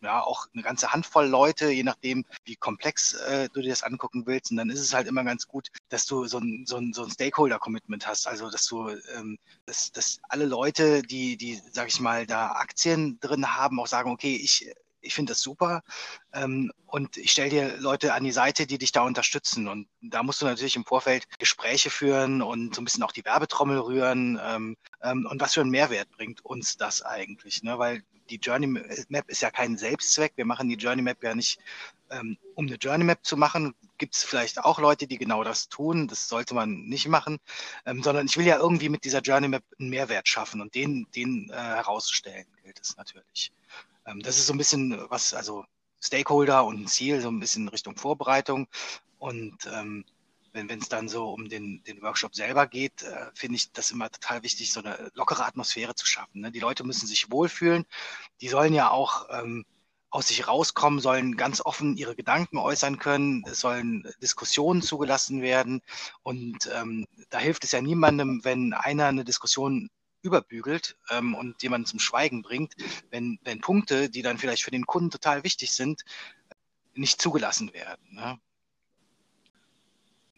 ja, 0.00 0.22
auch 0.22 0.46
eine 0.54 0.62
ganze 0.62 0.92
Handvoll 0.92 1.26
Leute, 1.26 1.70
je 1.70 1.82
nachdem, 1.82 2.24
wie 2.46 2.56
komplex 2.56 3.12
äh, 3.12 3.50
du 3.52 3.60
dir 3.60 3.68
das 3.68 3.82
angucken 3.82 4.24
willst. 4.24 4.50
Und 4.50 4.56
dann 4.56 4.70
ist 4.70 4.80
es 4.80 4.94
halt 4.94 5.06
immer 5.06 5.24
ganz 5.24 5.46
gut, 5.46 5.68
dass 5.90 6.06
du 6.06 6.26
so 6.26 6.38
ein, 6.38 6.64
so 6.66 6.78
ein, 6.78 6.94
so 6.94 7.04
ein 7.04 7.10
Stakeholder-Commitment 7.10 8.06
hast. 8.06 8.26
Also, 8.26 8.48
dass 8.48 8.66
du, 8.66 8.88
ähm, 9.14 9.38
dass, 9.66 9.92
dass 9.92 10.20
alle 10.30 10.46
Leute, 10.46 11.02
die, 11.02 11.36
die, 11.36 11.60
sag 11.70 11.88
ich 11.88 12.00
mal, 12.00 12.26
da 12.26 12.52
Aktien 12.52 13.20
drin 13.20 13.56
haben, 13.56 13.78
auch 13.78 13.86
sagen, 13.86 14.10
okay, 14.10 14.36
ich 14.36 14.70
ich 15.04 15.14
finde 15.14 15.32
das 15.32 15.40
super. 15.40 15.82
Ähm, 16.32 16.72
und 16.86 17.16
ich 17.16 17.32
stelle 17.32 17.50
dir 17.50 17.76
Leute 17.78 18.14
an 18.14 18.24
die 18.24 18.32
Seite, 18.32 18.66
die 18.66 18.78
dich 18.78 18.92
da 18.92 19.02
unterstützen. 19.02 19.68
Und 19.68 19.88
da 20.00 20.22
musst 20.22 20.42
du 20.42 20.46
natürlich 20.46 20.76
im 20.76 20.84
Vorfeld 20.84 21.26
Gespräche 21.38 21.90
führen 21.90 22.42
und 22.42 22.74
so 22.74 22.80
ein 22.80 22.84
bisschen 22.84 23.02
auch 23.02 23.12
die 23.12 23.24
Werbetrommel 23.24 23.78
rühren. 23.78 24.40
Ähm, 24.42 24.76
ähm, 25.02 25.26
und 25.30 25.40
was 25.40 25.54
für 25.54 25.60
einen 25.60 25.70
Mehrwert 25.70 26.10
bringt 26.10 26.44
uns 26.44 26.76
das 26.76 27.02
eigentlich? 27.02 27.62
Ne? 27.62 27.78
Weil 27.78 28.02
die 28.30 28.36
Journey 28.36 28.66
Map 28.66 29.28
ist 29.28 29.42
ja 29.42 29.50
kein 29.50 29.76
Selbstzweck. 29.76 30.32
Wir 30.36 30.46
machen 30.46 30.68
die 30.68 30.76
Journey 30.76 31.02
Map 31.02 31.22
ja 31.22 31.34
nicht, 31.34 31.58
ähm, 32.10 32.38
um 32.54 32.66
eine 32.66 32.76
Journey 32.76 33.04
Map 33.04 33.24
zu 33.24 33.36
machen. 33.36 33.74
Gibt 33.98 34.16
es 34.16 34.24
vielleicht 34.24 34.58
auch 34.58 34.78
Leute, 34.78 35.06
die 35.06 35.18
genau 35.18 35.44
das 35.44 35.68
tun. 35.68 36.08
Das 36.08 36.28
sollte 36.28 36.54
man 36.54 36.84
nicht 36.86 37.08
machen, 37.08 37.38
ähm, 37.86 38.02
sondern 38.02 38.26
ich 38.26 38.36
will 38.36 38.46
ja 38.46 38.58
irgendwie 38.58 38.88
mit 38.88 39.04
dieser 39.04 39.20
Journey 39.20 39.48
Map 39.48 39.64
einen 39.78 39.90
Mehrwert 39.90 40.28
schaffen 40.28 40.60
und 40.60 40.74
den, 40.74 41.06
den 41.14 41.50
äh, 41.50 41.54
herauszustellen 41.54 42.46
gilt 42.62 42.80
es 42.80 42.96
natürlich. 42.96 43.52
Ähm, 44.06 44.20
das 44.20 44.38
ist 44.38 44.46
so 44.46 44.54
ein 44.54 44.58
bisschen 44.58 44.98
was, 45.10 45.34
also 45.34 45.64
Stakeholder 46.00 46.64
und 46.64 46.82
ein 46.82 46.86
Ziel, 46.86 47.20
so 47.20 47.28
ein 47.28 47.40
bisschen 47.40 47.68
Richtung 47.68 47.96
Vorbereitung. 47.96 48.68
Und 49.18 49.66
ähm, 49.72 50.04
wenn 50.52 50.70
es 50.70 50.88
dann 50.88 51.08
so 51.08 51.30
um 51.30 51.48
den, 51.48 51.82
den 51.84 52.00
Workshop 52.02 52.34
selber 52.34 52.66
geht, 52.66 53.02
äh, 53.02 53.26
finde 53.34 53.56
ich 53.56 53.72
das 53.72 53.90
immer 53.90 54.10
total 54.10 54.42
wichtig, 54.42 54.72
so 54.72 54.80
eine 54.80 55.10
lockere 55.14 55.44
Atmosphäre 55.44 55.94
zu 55.94 56.06
schaffen. 56.06 56.42
Ne? 56.42 56.52
Die 56.52 56.60
Leute 56.60 56.84
müssen 56.84 57.06
sich 57.06 57.30
wohlfühlen. 57.30 57.84
Die 58.40 58.48
sollen 58.48 58.72
ja 58.72 58.90
auch 58.90 59.26
ähm, 59.30 59.64
aus 60.10 60.28
sich 60.28 60.46
rauskommen, 60.46 61.00
sollen 61.00 61.36
ganz 61.36 61.60
offen 61.60 61.96
ihre 61.96 62.14
Gedanken 62.14 62.58
äußern 62.58 63.00
können, 63.00 63.42
es 63.48 63.58
sollen 63.58 64.08
Diskussionen 64.22 64.80
zugelassen 64.80 65.42
werden. 65.42 65.82
Und 66.22 66.70
ähm, 66.72 67.04
da 67.30 67.38
hilft 67.38 67.64
es 67.64 67.72
ja 67.72 67.82
niemandem, 67.82 68.44
wenn 68.44 68.74
einer 68.74 69.06
eine 69.06 69.24
Diskussion 69.24 69.90
überbügelt 70.24 70.96
ähm, 71.10 71.34
und 71.34 71.62
jemanden 71.62 71.86
zum 71.86 72.00
Schweigen 72.00 72.42
bringt, 72.42 72.74
wenn, 73.10 73.38
wenn 73.44 73.60
Punkte, 73.60 74.08
die 74.08 74.22
dann 74.22 74.38
vielleicht 74.38 74.64
für 74.64 74.70
den 74.70 74.86
Kunden 74.86 75.10
total 75.10 75.44
wichtig 75.44 75.72
sind, 75.72 76.04
nicht 76.94 77.20
zugelassen 77.20 77.72
werden. 77.74 78.02
Ne? 78.10 78.38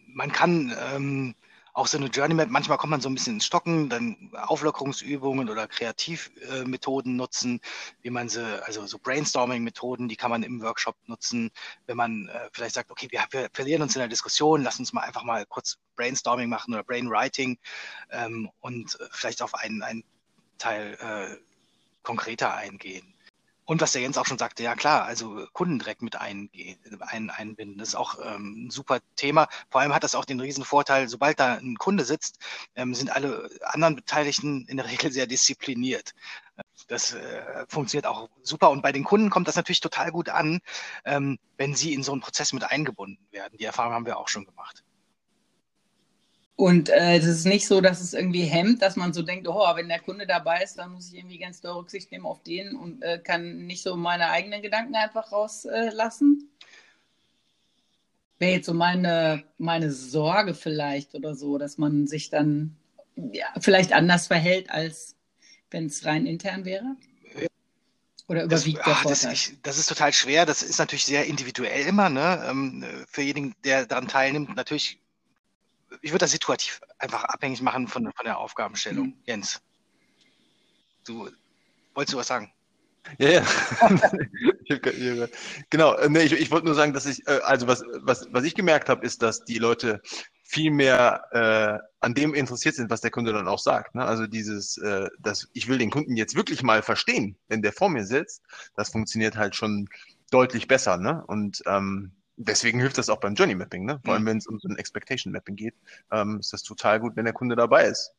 Man 0.09 0.33
kann 0.33 0.75
ähm, 0.79 1.35
auch 1.77 1.87
so 1.87 1.99
eine 1.99 2.07
Journey 2.07 2.33
Map, 2.33 2.49
manchmal 2.49 2.79
kommt 2.79 2.93
man 2.93 3.03
so 3.03 3.11
ein 3.11 3.15
bisschen 3.15 3.35
ins 3.35 3.45
Stocken, 3.45 3.91
dann 3.91 4.31
Auflockerungsübungen 4.33 5.51
oder 5.51 5.69
Kreativmethoden 5.69 7.17
nutzen, 7.17 7.61
wie 8.01 8.09
man 8.09 8.31
sie, 8.31 8.65
also 8.65 8.87
so 8.87 8.99
Brainstorming-Methoden, 8.99 10.09
die 10.09 10.17
kann 10.17 10.31
man 10.31 10.43
im 10.43 10.63
Workshop 10.63 10.97
nutzen, 11.07 11.51
wenn 11.85 11.99
man 11.99 12.29
äh, 12.29 12.49
vielleicht 12.53 12.77
sagt, 12.77 12.91
okay, 12.91 13.09
wir, 13.11 13.27
wir, 13.31 13.51
verlieren 13.53 13.83
uns 13.83 13.95
in 13.95 14.01
der 14.01 14.09
Diskussion, 14.09 14.63
lass 14.63 14.79
uns 14.79 14.95
mal 14.95 15.03
einfach 15.03 15.23
mal 15.23 15.45
kurz 15.45 15.77
Brainstorming 15.97 16.49
machen 16.49 16.73
oder 16.73 16.83
Brainwriting 16.83 17.59
ähm, 18.11 18.49
und 18.61 18.99
äh, 18.99 19.05
vielleicht 19.11 19.43
auf 19.43 19.55
einen, 19.55 19.83
einen 19.83 20.05
Teil 20.57 20.97
äh, 20.99 21.37
konkreter 22.03 22.55
eingehen. 22.55 23.16
Und 23.67 23.81
was 23.81 23.93
der 23.93 24.03
Jens 24.03 24.17
auch 24.17 24.27
schon 24.27 24.39
sagte, 24.39 24.63
ja 24.63 24.77
klar, 24.77 25.05
also 25.05 25.45
Kunden 25.53 25.81
direkt 25.81 26.01
mit 26.01 26.17
eingehen, 26.17 26.79
ein, 27.01 27.31
einbinden, 27.31 27.79
das 27.79 27.89
ist 27.89 27.95
auch 27.97 28.19
ähm, 28.25 28.67
ein 28.67 28.71
super 28.71 29.01
Thema. 29.17 29.49
Vor 29.71 29.81
allem 29.81 29.93
hat 29.93 30.05
das 30.05 30.15
auch 30.15 30.25
den 30.25 30.41
riesen 30.41 30.65
Vorteil, 30.65 31.09
sobald 31.09 31.41
da 31.41 31.55
ein 31.55 31.77
Kunde 31.77 32.05
sitzt, 32.05 32.39
ähm, 32.77 32.95
sind 32.95 33.11
alle 33.11 33.51
anderen 33.63 33.97
Beteiligten 33.97 34.67
in 34.69 34.77
der 34.77 34.87
Regel 34.91 35.13
sehr 35.13 35.27
diszipliniert. 35.27 36.15
Das 36.87 37.13
äh, 37.13 37.67
funktioniert 37.69 38.07
auch 38.07 38.29
super. 38.43 38.71
Und 38.71 38.83
bei 38.83 38.93
den 38.93 39.05
Kunden 39.05 39.31
kommt 39.31 39.49
das 39.49 39.57
natürlich 39.57 39.81
total 39.81 40.13
gut 40.13 40.29
an, 40.29 40.61
ähm, 41.05 41.39
wenn 41.57 41.75
sie 41.75 41.93
in 41.93 42.05
so 42.05 42.13
einen 42.13 42.21
Prozess 42.21 42.53
mit 42.53 42.65
eingebunden 42.65 43.27
werden. 43.33 43.59
Die 43.59 43.65
Erfahrung 43.65 43.93
haben 43.93 44.07
wir 44.07 44.19
auch 44.19 44.29
schon 44.29 44.47
gemacht. 44.47 44.86
Und 46.57 46.89
äh, 46.89 47.19
es 47.19 47.27
ist 47.27 47.45
nicht 47.45 47.67
so, 47.67 47.83
dass 47.83 48.01
es 48.01 48.15
irgendwie 48.15 48.45
hemmt, 48.45 48.81
dass 48.81 48.97
man 48.97 49.13
so 49.13 49.21
denkt, 49.21 49.47
oh, 49.47 49.77
wenn 49.77 49.89
der 49.89 50.01
Kunde 50.01 50.27
dabei 50.27 50.63
ist, 50.63 50.79
dann 50.79 50.93
muss 50.93 51.13
ich 51.13 51.19
irgendwie 51.19 51.37
ganz 51.37 51.61
doll 51.61 51.75
Rücksicht 51.75 52.11
nehmen 52.11 52.25
auf 52.25 52.43
den 52.43 52.75
und 52.75 53.03
äh, 53.03 53.19
kann 53.19 53.67
nicht 53.67 53.83
so 53.83 53.95
meine 53.95 54.31
eigenen 54.31 54.63
Gedanken 54.63 54.95
einfach 54.97 55.33
rauslassen. 55.33 56.49
Äh, 56.51 56.57
Wäre 58.39 58.53
jetzt 58.53 58.67
so 58.67 58.75
meine, 58.75 59.45
meine 59.59 59.93
Sorge 59.93 60.55
vielleicht 60.55 61.15
oder 61.15 61.35
so, 61.35 61.59
dass 61.59 61.77
man 61.77 62.07
sich 62.07 62.31
dann 62.31 62.77
ja, 63.17 63.47
vielleicht 63.61 63.93
anders 63.93 64.27
verhält, 64.27 64.71
als 64.71 65.15
wenn 65.71 65.87
es 65.87 66.05
rein 66.07 66.27
intern 66.27 66.65
wäre? 66.65 66.97
Oder 68.29 68.45
überwiegt 68.45 68.79
das, 68.79 68.85
der 68.85 68.95
Vorteil? 68.95 69.31
Das, 69.31 69.33
ich, 69.33 69.57
das, 69.63 69.79
ist 69.79 69.87
total 69.89 70.13
schwer. 70.13 70.47
Das 70.47 70.63
ist 70.63 70.79
natürlich 70.79 71.05
sehr 71.05 71.27
individuell 71.27 71.87
immer. 71.87 72.09
Ne? 72.09 72.45
Ähm, 72.49 72.85
für 73.09 73.23
jeden, 73.23 73.55
der 73.65 73.87
daran 73.87 74.09
teilnimmt, 74.09 74.57
natürlich 74.57 74.99
ich 76.03 76.11
würde 76.11 76.25
das 76.25 76.31
situativ 76.31 76.81
einfach 76.99 77.25
abhängig 77.25 77.63
machen 77.63 77.89
von, 77.89 78.13
von 78.13 78.25
der 78.25 78.39
Aufgabenstellung. 78.39 79.07
Mhm. 79.07 79.23
Jens, 79.25 79.61
du 81.05 81.29
wolltest 81.95 82.15
du 82.15 82.19
was 82.19 82.27
sagen? 82.27 82.53
Ja, 83.19 83.29
ja. 83.29 83.47
genau. 85.71 85.95
Äh, 85.95 86.09
nee, 86.09 86.23
ich, 86.23 86.33
ich 86.33 86.51
wollte 86.51 86.67
nur 86.67 86.75
sagen, 86.75 86.93
dass 86.93 87.07
ich, 87.07 87.27
äh, 87.29 87.41
also 87.45 87.67
was, 87.67 87.83
was, 88.01 88.27
was 88.33 88.45
ich 88.45 88.55
gemerkt 88.55 88.89
habe, 88.89 89.05
ist, 89.07 89.23
dass 89.23 89.45
die 89.45 89.59
Leute 89.59 90.03
viel 90.43 90.71
mehr 90.71 91.25
äh, 91.33 91.79
an 92.01 92.15
dem 92.15 92.35
interessiert 92.35 92.75
sind, 92.75 92.91
was 92.91 93.01
der 93.01 93.11
Kunde 93.11 93.33
dann 93.33 93.49
auch 93.49 93.59
sagt. 93.59 93.95
Ne? 93.95 94.05
Also 94.05 94.27
dieses, 94.27 94.79
äh, 94.79 95.09
dass 95.19 95.49
ich 95.53 95.69
will 95.69 95.79
den 95.79 95.91
Kunden 95.91 96.17
jetzt 96.17 96.37
wirklich 96.37 96.63
mal 96.63 96.83
verstehen, 96.83 97.37
wenn 97.49 97.63
der 97.63 97.73
vor 97.73 97.89
mir 97.89 98.05
sitzt, 98.05 98.43
das 98.77 98.91
funktioniert 98.91 99.37
halt 99.37 99.57
schon 99.57 99.89
deutlich 100.31 100.69
besser. 100.69 100.99
Ne? 100.99 101.25
Und 101.27 101.63
ähm, 101.67 102.13
deswegen 102.37 102.81
hilft 102.81 102.99
das 102.99 103.09
auch 103.09 103.19
beim 103.19 103.35
Journey 103.35 103.55
Mapping, 103.55 103.85
ne? 103.85 104.01
Vor 104.05 104.15
allem, 104.15 104.23
mhm. 104.23 104.27
wenn 104.27 104.39
es 104.39 104.47
um 104.47 104.59
so 104.59 104.69
ein 104.69 104.77
Expectation 104.77 105.33
Mapping 105.33 105.57
geht, 105.57 105.75
ähm, 106.13 106.39
ist 106.41 106.53
das 106.53 106.63
total 106.63 107.01
gut, 107.01 107.17
wenn 107.17 107.25
der 107.25 107.35
Kunde 107.35 107.57
dabei 107.57 107.87
ist. 107.87 108.13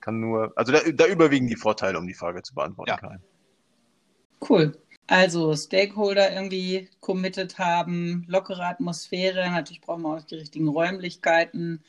Kann 0.00 0.20
nur, 0.20 0.52
also 0.56 0.72
da, 0.72 0.80
da 0.92 1.06
überwiegen 1.06 1.48
die 1.48 1.56
Vorteile, 1.56 1.98
um 1.98 2.06
die 2.06 2.14
Frage 2.14 2.42
zu 2.42 2.54
beantworten. 2.54 2.90
Ja. 2.90 3.18
Cool. 4.48 4.78
Also 5.08 5.54
Stakeholder 5.54 6.32
irgendwie 6.32 6.88
committed 7.00 7.58
haben, 7.58 8.24
lockere 8.28 8.66
Atmosphäre, 8.66 9.50
natürlich 9.50 9.80
brauchen 9.80 10.02
wir 10.02 10.16
auch 10.16 10.22
die 10.22 10.34
richtigen 10.36 10.68
Räumlichkeiten, 10.68 11.84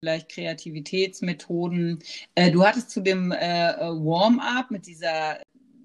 vielleicht 0.00 0.30
Kreativitätsmethoden. 0.30 2.02
Äh, 2.34 2.50
du 2.50 2.64
hattest 2.64 2.90
zu 2.90 3.00
dem 3.00 3.32
äh, 3.32 3.74
Warm-up 3.78 4.70
mit 4.70 4.86
dieser 4.86 5.38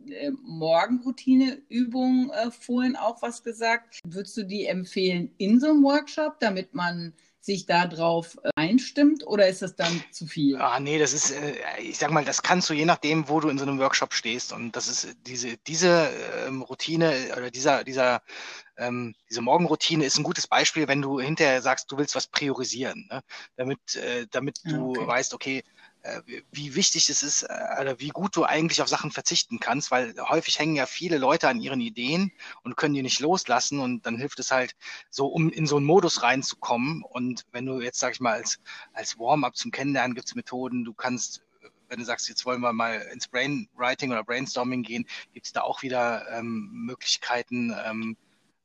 äh, 0.09 0.31
Morgenroutineübung 0.43 2.31
äh, 2.31 2.51
vorhin 2.51 2.95
auch 2.95 3.21
was 3.21 3.43
gesagt. 3.43 3.99
Würdest 4.05 4.37
du 4.37 4.43
die 4.43 4.65
empfehlen 4.65 5.33
in 5.37 5.59
so 5.59 5.69
einem 5.69 5.83
Workshop, 5.83 6.39
damit 6.39 6.73
man 6.73 7.13
sich 7.43 7.65
darauf 7.65 8.39
äh, 8.43 8.49
einstimmt 8.55 9.27
oder 9.27 9.47
ist 9.49 9.61
das 9.61 9.75
dann 9.75 10.01
zu 10.11 10.27
viel? 10.27 10.55
Ah, 10.55 10.79
nee, 10.79 10.97
das 10.97 11.11
ist, 11.11 11.31
äh, 11.31 11.55
ich 11.81 11.97
sag 11.97 12.11
mal, 12.11 12.23
das 12.23 12.41
kannst 12.41 12.69
du 12.69 12.73
je 12.73 12.85
nachdem, 12.85 13.27
wo 13.27 13.41
du 13.41 13.49
in 13.49 13.57
so 13.57 13.65
einem 13.65 13.79
Workshop 13.79 14.13
stehst. 14.13 14.53
Und 14.53 14.77
das 14.77 14.87
ist 14.87 15.17
diese, 15.27 15.57
diese 15.57 16.09
ähm, 16.47 16.61
Routine 16.61 17.13
oder 17.35 17.51
dieser, 17.51 17.83
dieser, 17.83 18.21
ähm, 18.77 19.13
diese 19.29 19.41
Morgenroutine 19.41 20.05
ist 20.05 20.17
ein 20.17 20.23
gutes 20.23 20.47
Beispiel, 20.47 20.87
wenn 20.87 21.01
du 21.01 21.19
hinterher 21.19 21.61
sagst, 21.61 21.91
du 21.91 21.97
willst 21.97 22.15
was 22.15 22.27
priorisieren, 22.27 23.07
ne? 23.11 23.21
damit, 23.57 23.95
äh, 23.97 24.25
damit 24.31 24.61
du 24.63 24.91
okay. 24.91 25.05
weißt, 25.07 25.33
okay, 25.33 25.57
äh, 25.57 25.63
wie 26.51 26.75
wichtig 26.75 27.09
es 27.09 27.23
ist 27.23 27.43
äh, 27.43 27.81
oder 27.81 27.99
wie 27.99 28.09
gut 28.09 28.35
du 28.35 28.43
eigentlich 28.43 28.81
auf 28.81 28.89
Sachen 28.89 29.11
verzichten 29.11 29.59
kannst, 29.59 29.89
weil 29.89 30.13
häufig 30.19 30.59
hängen 30.59 30.75
ja 30.75 30.85
viele 30.85 31.17
Leute 31.17 31.47
an 31.47 31.61
ihren 31.61 31.79
Ideen 31.79 32.31
und 32.63 32.75
können 32.75 32.93
die 32.93 33.01
nicht 33.01 33.19
loslassen 33.19 33.79
und 33.79 34.05
dann 34.05 34.17
hilft 34.17 34.39
es 34.39 34.51
halt 34.51 34.75
so, 35.09 35.27
um 35.27 35.49
in 35.49 35.65
so 35.65 35.77
einen 35.77 35.85
Modus 35.85 36.21
reinzukommen. 36.21 37.03
Und 37.03 37.45
wenn 37.51 37.65
du 37.65 37.79
jetzt, 37.79 37.99
sag 37.99 38.13
ich 38.13 38.19
mal, 38.19 38.33
als, 38.33 38.59
als 38.91 39.17
Warm-up 39.17 39.55
zum 39.55 39.71
Kennenlernen 39.71 40.15
gibt's 40.15 40.35
Methoden, 40.35 40.83
du 40.83 40.93
kannst 40.93 41.41
wenn 41.89 41.99
du 41.99 42.05
sagst, 42.05 42.27
jetzt 42.27 42.45
wollen 42.45 42.61
wir 42.61 42.73
mal 42.73 43.07
ins 43.13 43.27
Brainwriting 43.27 44.11
oder 44.11 44.23
Brainstorming 44.23 44.81
gehen, 44.81 45.05
gibt 45.31 45.45
es 45.45 45.53
da 45.53 45.61
auch 45.61 45.83
wieder 45.83 46.25
ähm, 46.31 46.69
Möglichkeiten, 46.71 47.75
ähm, 47.85 48.17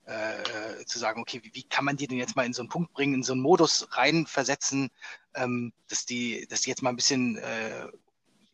äh, 0.08 0.84
zu 0.86 0.98
sagen, 0.98 1.20
okay, 1.20 1.40
wie, 1.42 1.54
wie, 1.54 1.62
kann 1.64 1.84
man 1.84 1.96
die 1.96 2.06
denn 2.06 2.18
jetzt 2.18 2.34
mal 2.34 2.46
in 2.46 2.54
so 2.54 2.62
einen 2.62 2.70
Punkt 2.70 2.92
bringen, 2.94 3.14
in 3.14 3.22
so 3.22 3.34
einen 3.34 3.42
Modus 3.42 3.88
reinversetzen, 3.92 4.90
ähm, 5.34 5.72
dass 5.88 6.06
die, 6.06 6.46
dass 6.48 6.62
die 6.62 6.70
jetzt 6.70 6.82
mal 6.82 6.90
ein 6.90 6.96
bisschen 6.96 7.36
äh, 7.36 7.86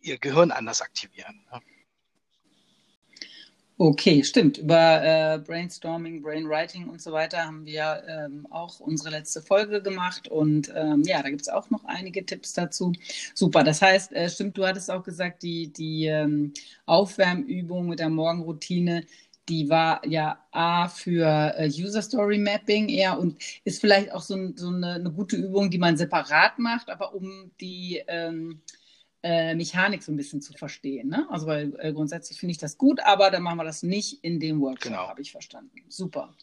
ihr 0.00 0.18
Gehirn 0.18 0.50
anders 0.50 0.82
aktivieren. 0.82 1.46
Ne? 1.52 1.60
Okay, 3.76 4.22
stimmt. 4.22 4.58
Über 4.58 5.02
äh, 5.02 5.38
Brainstorming, 5.38 6.22
Brainwriting 6.22 6.88
und 6.88 7.02
so 7.02 7.10
weiter 7.10 7.44
haben 7.44 7.66
wir 7.66 8.04
ähm, 8.06 8.46
auch 8.50 8.78
unsere 8.78 9.10
letzte 9.10 9.42
Folge 9.42 9.82
gemacht 9.82 10.28
und 10.28 10.72
ähm, 10.76 11.02
ja, 11.02 11.20
da 11.22 11.28
gibt 11.28 11.42
es 11.42 11.48
auch 11.48 11.70
noch 11.70 11.84
einige 11.84 12.24
Tipps 12.24 12.52
dazu. 12.52 12.92
Super, 13.34 13.64
das 13.64 13.82
heißt, 13.82 14.12
äh, 14.12 14.30
stimmt, 14.30 14.56
du 14.56 14.64
hattest 14.64 14.92
auch 14.92 15.02
gesagt, 15.02 15.42
die, 15.42 15.72
die 15.72 16.06
ähm, 16.06 16.52
Aufwärmübung 16.86 17.88
mit 17.88 17.98
der 17.98 18.10
Morgenroutine, 18.10 19.06
die 19.48 19.68
war 19.68 20.06
ja 20.06 20.38
A 20.52 20.88
für 20.88 21.54
äh, 21.56 21.66
User 21.66 22.02
Story 22.02 22.38
Mapping 22.38 22.88
eher 22.88 23.18
und 23.18 23.36
ist 23.64 23.80
vielleicht 23.80 24.12
auch 24.12 24.22
so, 24.22 24.52
so 24.56 24.68
eine, 24.68 24.94
eine, 24.94 25.10
gute 25.10 25.36
Übung, 25.36 25.70
die 25.70 25.78
man 25.78 25.96
separat 25.96 26.58
macht, 26.58 26.88
aber 26.90 27.14
um 27.14 27.50
die 27.60 28.02
ähm, 28.08 28.62
äh, 29.22 29.54
Mechanik 29.54 30.02
so 30.02 30.12
ein 30.12 30.16
bisschen 30.16 30.40
zu 30.40 30.52
verstehen. 30.54 31.08
Ne? 31.08 31.26
Also 31.30 31.46
weil 31.46 31.74
äh, 31.78 31.92
grundsätzlich 31.92 32.38
finde 32.38 32.52
ich 32.52 32.58
das 32.58 32.78
gut, 32.78 33.00
aber 33.04 33.30
dann 33.30 33.42
machen 33.42 33.58
wir 33.58 33.64
das 33.64 33.82
nicht 33.82 34.24
in 34.24 34.40
dem 34.40 34.60
Workshop, 34.60 34.92
genau. 34.92 35.08
habe 35.08 35.20
ich 35.20 35.32
verstanden. 35.32 35.82
Super. 35.88 36.34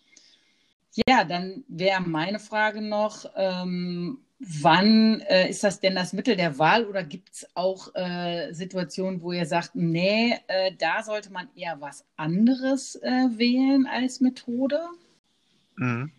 Ja, 1.07 1.23
dann 1.23 1.63
wäre 1.67 2.01
meine 2.01 2.39
Frage 2.39 2.81
noch, 2.81 3.25
ähm, 3.35 4.19
wann 4.41 5.21
äh, 5.21 5.49
ist 5.49 5.63
das 5.63 5.79
denn 5.79 5.95
das 5.95 6.13
Mittel 6.13 6.35
der 6.35 6.57
Wahl 6.57 6.85
oder 6.85 7.03
gibt 7.03 7.29
es 7.31 7.47
auch 7.53 7.93
äh, 7.95 8.51
Situationen, 8.53 9.21
wo 9.21 9.31
ihr 9.31 9.45
sagt, 9.45 9.71
nee, 9.75 10.35
äh, 10.47 10.71
da 10.77 11.03
sollte 11.03 11.31
man 11.31 11.47
eher 11.55 11.79
was 11.79 12.05
anderes 12.17 12.95
äh, 12.95 13.27
wählen 13.37 13.85
als 13.85 14.19
Methode? 14.19 14.79
Mhm. 15.75 16.11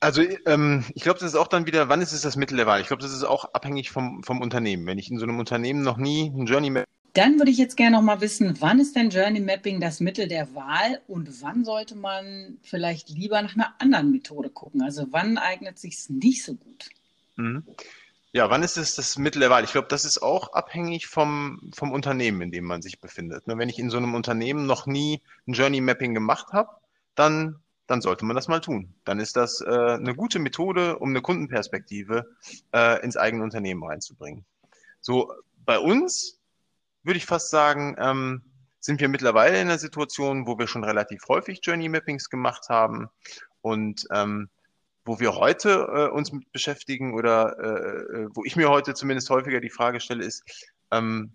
Also 0.00 0.22
ähm, 0.46 0.84
ich 0.94 1.02
glaube, 1.02 1.18
das 1.18 1.28
ist 1.28 1.38
auch 1.38 1.48
dann 1.48 1.66
wieder, 1.66 1.88
wann 1.88 2.00
ist 2.00 2.12
es 2.12 2.22
das 2.22 2.36
Mittel 2.36 2.56
der 2.56 2.66
Wahl? 2.66 2.80
Ich 2.80 2.86
glaube, 2.86 3.02
das 3.02 3.12
ist 3.12 3.24
auch 3.24 3.52
abhängig 3.52 3.90
vom, 3.90 4.22
vom 4.22 4.40
Unternehmen. 4.40 4.86
Wenn 4.86 4.98
ich 4.98 5.10
in 5.10 5.18
so 5.18 5.24
einem 5.24 5.38
Unternehmen 5.38 5.82
noch 5.82 5.98
nie 5.98 6.30
ein 6.30 6.46
Journey. 6.46 6.84
Dann 7.14 7.38
würde 7.38 7.50
ich 7.50 7.58
jetzt 7.58 7.76
gerne 7.76 7.96
noch 7.96 8.02
mal 8.02 8.20
wissen, 8.20 8.56
wann 8.60 8.78
ist 8.78 8.94
denn 8.94 9.10
Journey 9.10 9.40
Mapping 9.40 9.80
das 9.80 10.00
Mittel 10.00 10.28
der 10.28 10.54
Wahl 10.54 11.00
und 11.08 11.42
wann 11.42 11.64
sollte 11.64 11.96
man 11.96 12.58
vielleicht 12.62 13.08
lieber 13.08 13.42
nach 13.42 13.54
einer 13.54 13.74
anderen 13.78 14.12
Methode 14.12 14.50
gucken? 14.50 14.82
Also 14.82 15.06
wann 15.10 15.38
eignet 15.38 15.78
sich 15.78 16.08
nicht 16.08 16.44
so 16.44 16.54
gut? 16.54 16.88
Mhm. 17.36 17.64
Ja, 18.32 18.48
wann 18.48 18.62
ist 18.62 18.76
es 18.76 18.94
das 18.94 19.18
Mittel 19.18 19.40
der 19.40 19.50
Wahl? 19.50 19.64
Ich 19.64 19.72
glaube, 19.72 19.88
das 19.88 20.04
ist 20.04 20.22
auch 20.22 20.52
abhängig 20.52 21.08
vom, 21.08 21.72
vom 21.74 21.90
Unternehmen, 21.90 22.42
in 22.42 22.52
dem 22.52 22.64
man 22.64 22.80
sich 22.80 23.00
befindet. 23.00 23.48
Ne, 23.48 23.58
wenn 23.58 23.68
ich 23.68 23.80
in 23.80 23.90
so 23.90 23.96
einem 23.96 24.14
Unternehmen 24.14 24.66
noch 24.66 24.86
nie 24.86 25.20
ein 25.48 25.54
Journey 25.54 25.80
Mapping 25.80 26.14
gemacht 26.14 26.52
habe, 26.52 26.70
dann 27.16 27.60
dann 27.90 28.00
sollte 28.00 28.24
man 28.24 28.36
das 28.36 28.46
mal 28.46 28.60
tun. 28.60 28.94
Dann 29.04 29.18
ist 29.18 29.34
das 29.34 29.60
äh, 29.62 29.68
eine 29.68 30.14
gute 30.14 30.38
Methode, 30.38 31.00
um 31.00 31.08
eine 31.08 31.22
Kundenperspektive 31.22 32.36
äh, 32.72 33.02
ins 33.02 33.16
eigene 33.16 33.42
Unternehmen 33.42 33.82
reinzubringen. 33.82 34.44
So, 35.00 35.32
bei 35.64 35.80
uns 35.80 36.39
würde 37.02 37.18
ich 37.18 37.26
fast 37.26 37.50
sagen, 37.50 37.96
ähm, 37.98 38.42
sind 38.80 39.00
wir 39.00 39.08
mittlerweile 39.08 39.60
in 39.60 39.68
einer 39.68 39.78
Situation, 39.78 40.46
wo 40.46 40.58
wir 40.58 40.66
schon 40.66 40.84
relativ 40.84 41.22
häufig 41.28 41.60
Journey 41.62 41.88
Mappings 41.88 42.30
gemacht 42.30 42.68
haben 42.68 43.08
und 43.60 44.06
ähm, 44.12 44.48
wo 45.04 45.20
wir 45.20 45.34
heute 45.34 45.88
äh, 45.92 46.08
uns 46.08 46.32
mit 46.32 46.50
beschäftigen 46.52 47.14
oder 47.14 47.58
äh, 47.58 48.22
äh 48.22 48.28
wo 48.34 48.44
ich 48.44 48.56
mir 48.56 48.68
heute 48.70 48.94
zumindest 48.94 49.30
häufiger 49.30 49.60
die 49.60 49.70
Frage 49.70 50.00
stelle, 50.00 50.24
ist, 50.24 50.44
ähm, 50.90 51.32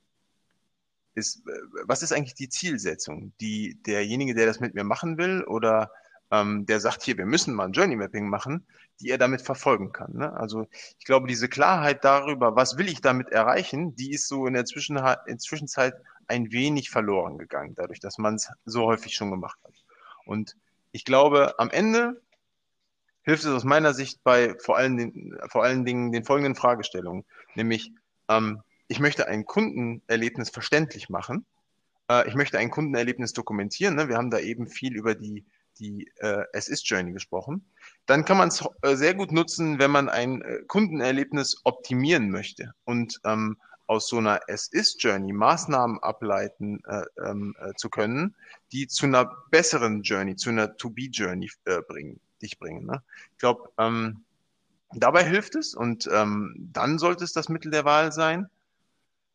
ist, 1.14 1.48
äh, 1.48 1.52
was 1.86 2.04
ist 2.04 2.12
eigentlich 2.12 2.36
die 2.36 2.50
Zielsetzung, 2.50 3.34
die 3.40 3.82
derjenige, 3.86 4.34
der 4.34 4.46
das 4.46 4.60
mit 4.60 4.76
mir 4.76 4.84
machen 4.84 5.18
will 5.18 5.44
oder 5.44 5.92
ähm, 6.32 6.66
der 6.66 6.80
sagt 6.80 7.04
hier, 7.04 7.18
wir 7.18 7.26
müssen 7.26 7.54
mal 7.54 7.66
ein 7.66 7.72
Journey 7.72 7.96
Mapping 7.96 8.28
machen, 8.28 8.66
die 9.00 9.10
er 9.10 9.18
damit 9.18 9.42
verfolgen 9.42 9.92
kann. 9.92 10.14
Ne? 10.14 10.34
Also 10.34 10.68
ich 10.98 11.06
glaube, 11.06 11.28
diese 11.28 11.50
Klarheit 11.50 12.04
darüber, 12.04 12.56
was 12.56 12.78
will 12.78 12.88
ich 12.88 13.02
damit 13.02 13.30
erreichen, 13.30 13.96
die 13.96 14.12
ist 14.12 14.28
so 14.28 14.48
in 14.48 14.54
der 14.54 14.66
Zwischen 14.66 15.00
in 15.28 15.40
Zwischenzeit 15.40 15.96
ein 16.28 16.52
wenig 16.52 16.90
verloren 16.90 17.38
gegangen, 17.38 17.76
dadurch, 17.76 18.00
dass 18.00 18.18
man 18.18 18.36
es 18.36 18.50
so 18.66 18.86
häufig 18.86 19.16
schon 19.16 19.32
gemacht 19.32 19.60
hat. 19.64 19.74
Und 20.26 20.56
ich 20.92 21.06
glaube, 21.06 21.60
am 21.60 21.70
Ende 21.70 22.22
hilft 23.24 23.44
es 23.44 23.52
aus 23.52 23.64
meiner 23.64 23.94
Sicht 23.94 24.24
bei 24.24 24.56
vor 24.60 24.78
allen, 24.78 24.98
den, 24.98 25.38
vor 25.50 25.64
allen 25.64 25.86
Dingen 25.86 26.12
den 26.12 26.24
folgenden 26.24 26.56
Fragestellungen, 26.56 27.26
nämlich 27.56 27.92
ähm, 28.30 28.62
ich 28.88 29.00
möchte 29.00 29.28
ein 29.28 29.46
Kundenerlebnis 29.46 30.50
verständlich 30.50 31.10
machen. 31.10 31.46
Äh, 32.10 32.28
ich 32.28 32.36
möchte 32.36 32.58
ein 32.60 32.70
Kundenerlebnis 32.70 33.34
dokumentieren. 33.34 33.96
Ne? 33.96 34.08
Wir 34.10 34.18
haben 34.18 34.30
da 34.30 34.40
eben 34.40 34.68
viel 34.68 34.96
über 34.96 35.16
die 35.16 35.44
die 35.80 36.12
äh, 36.18 36.44
Es-Ist-Journey 36.54 37.12
gesprochen. 37.12 37.66
Dann 38.06 38.26
kann 38.26 38.38
man 38.38 38.50
es 38.50 38.64
äh, 38.82 38.96
sehr 38.96 39.14
gut 39.14 39.32
nutzen, 39.32 39.80
wenn 39.80 39.92
man 39.92 40.10
ein 40.10 40.42
äh, 40.42 40.60
Kundenerlebnis 40.68 41.62
optimieren 41.64 42.30
möchte 42.30 42.74
und 42.86 43.20
ähm, 43.24 43.58
aus 43.88 44.08
so 44.08 44.18
einer 44.18 44.42
Es-Ist-Journey 44.48 45.34
Maßnahmen 45.34 46.00
ableiten 46.00 46.84
äh, 46.86 47.04
ähm, 47.24 47.56
äh, 47.60 47.74
zu 47.76 47.90
können, 47.90 48.36
die 48.72 48.88
zu 48.88 49.06
einer 49.06 49.32
besseren 49.52 50.02
Journey, 50.02 50.36
zu 50.36 50.50
einer 50.50 50.76
To-Be-Journey 50.76 51.52
äh, 51.66 51.82
bringen, 51.88 52.20
dich 52.42 52.58
bringen. 52.58 52.86
Ne? 52.86 53.04
Ich 53.34 53.38
glaube, 53.38 53.70
ähm, 53.78 54.24
dabei 54.94 55.24
hilft 55.24 55.56
es 55.56 55.76
und 55.76 56.10
ähm, 56.12 56.56
dann 56.74 56.98
sollte 56.98 57.24
es 57.24 57.34
das 57.34 57.50
Mittel 57.50 57.72
der 57.72 57.86
Wahl 57.86 58.12
sein. 58.12 58.50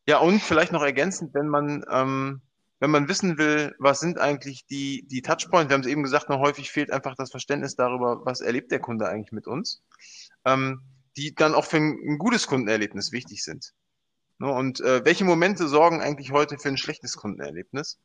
Ja, 0.07 0.18
und 0.18 0.41
vielleicht 0.41 0.72
noch 0.72 0.82
ergänzend, 0.82 1.34
wenn 1.34 1.49
man 1.49 1.84
ähm, 1.91 2.41
wenn 2.81 2.91
man 2.91 3.09
wissen 3.09 3.37
will, 3.37 3.74
was 3.78 4.01
sind 4.01 4.18
eigentlich 4.18 4.66
die, 4.66 5.07
die 5.07 5.20
Touchpoints, 5.20 5.68
wir 5.68 5.74
haben 5.74 5.83
es 5.83 5.87
eben 5.87 6.03
gesagt, 6.03 6.31
noch 6.31 6.41
häufig 6.41 6.70
fehlt 6.70 6.91
einfach 6.91 7.14
das 7.14 7.31
Verständnis 7.31 7.76
darüber, 7.76 8.24
was 8.24 8.41
erlebt 8.41 8.72
der 8.72 8.81
Kunde 8.81 9.07
eigentlich 9.09 9.33
mit 9.33 9.47
uns, 9.47 9.83
ähm, 10.47 10.81
die 11.16 11.35
dann 11.35 11.55
auch 11.55 11.66
für 11.66 11.76
ein, 11.76 12.18
gutes 12.18 12.47
Kundenerlebnis 12.47 13.12
wichtig 13.12 13.45
sind. 13.45 13.74
Ne? 14.39 14.51
Und 14.51 14.81
äh, 14.81 15.05
welche 15.05 15.26
Momente 15.26 15.68
sorgen 15.68 16.01
eigentlich 16.01 16.33
heute 16.33 16.59
für 16.59 16.70
ein 16.70 16.78
schlechtes 16.78 17.16
Kundenerlebnis? 17.16 17.99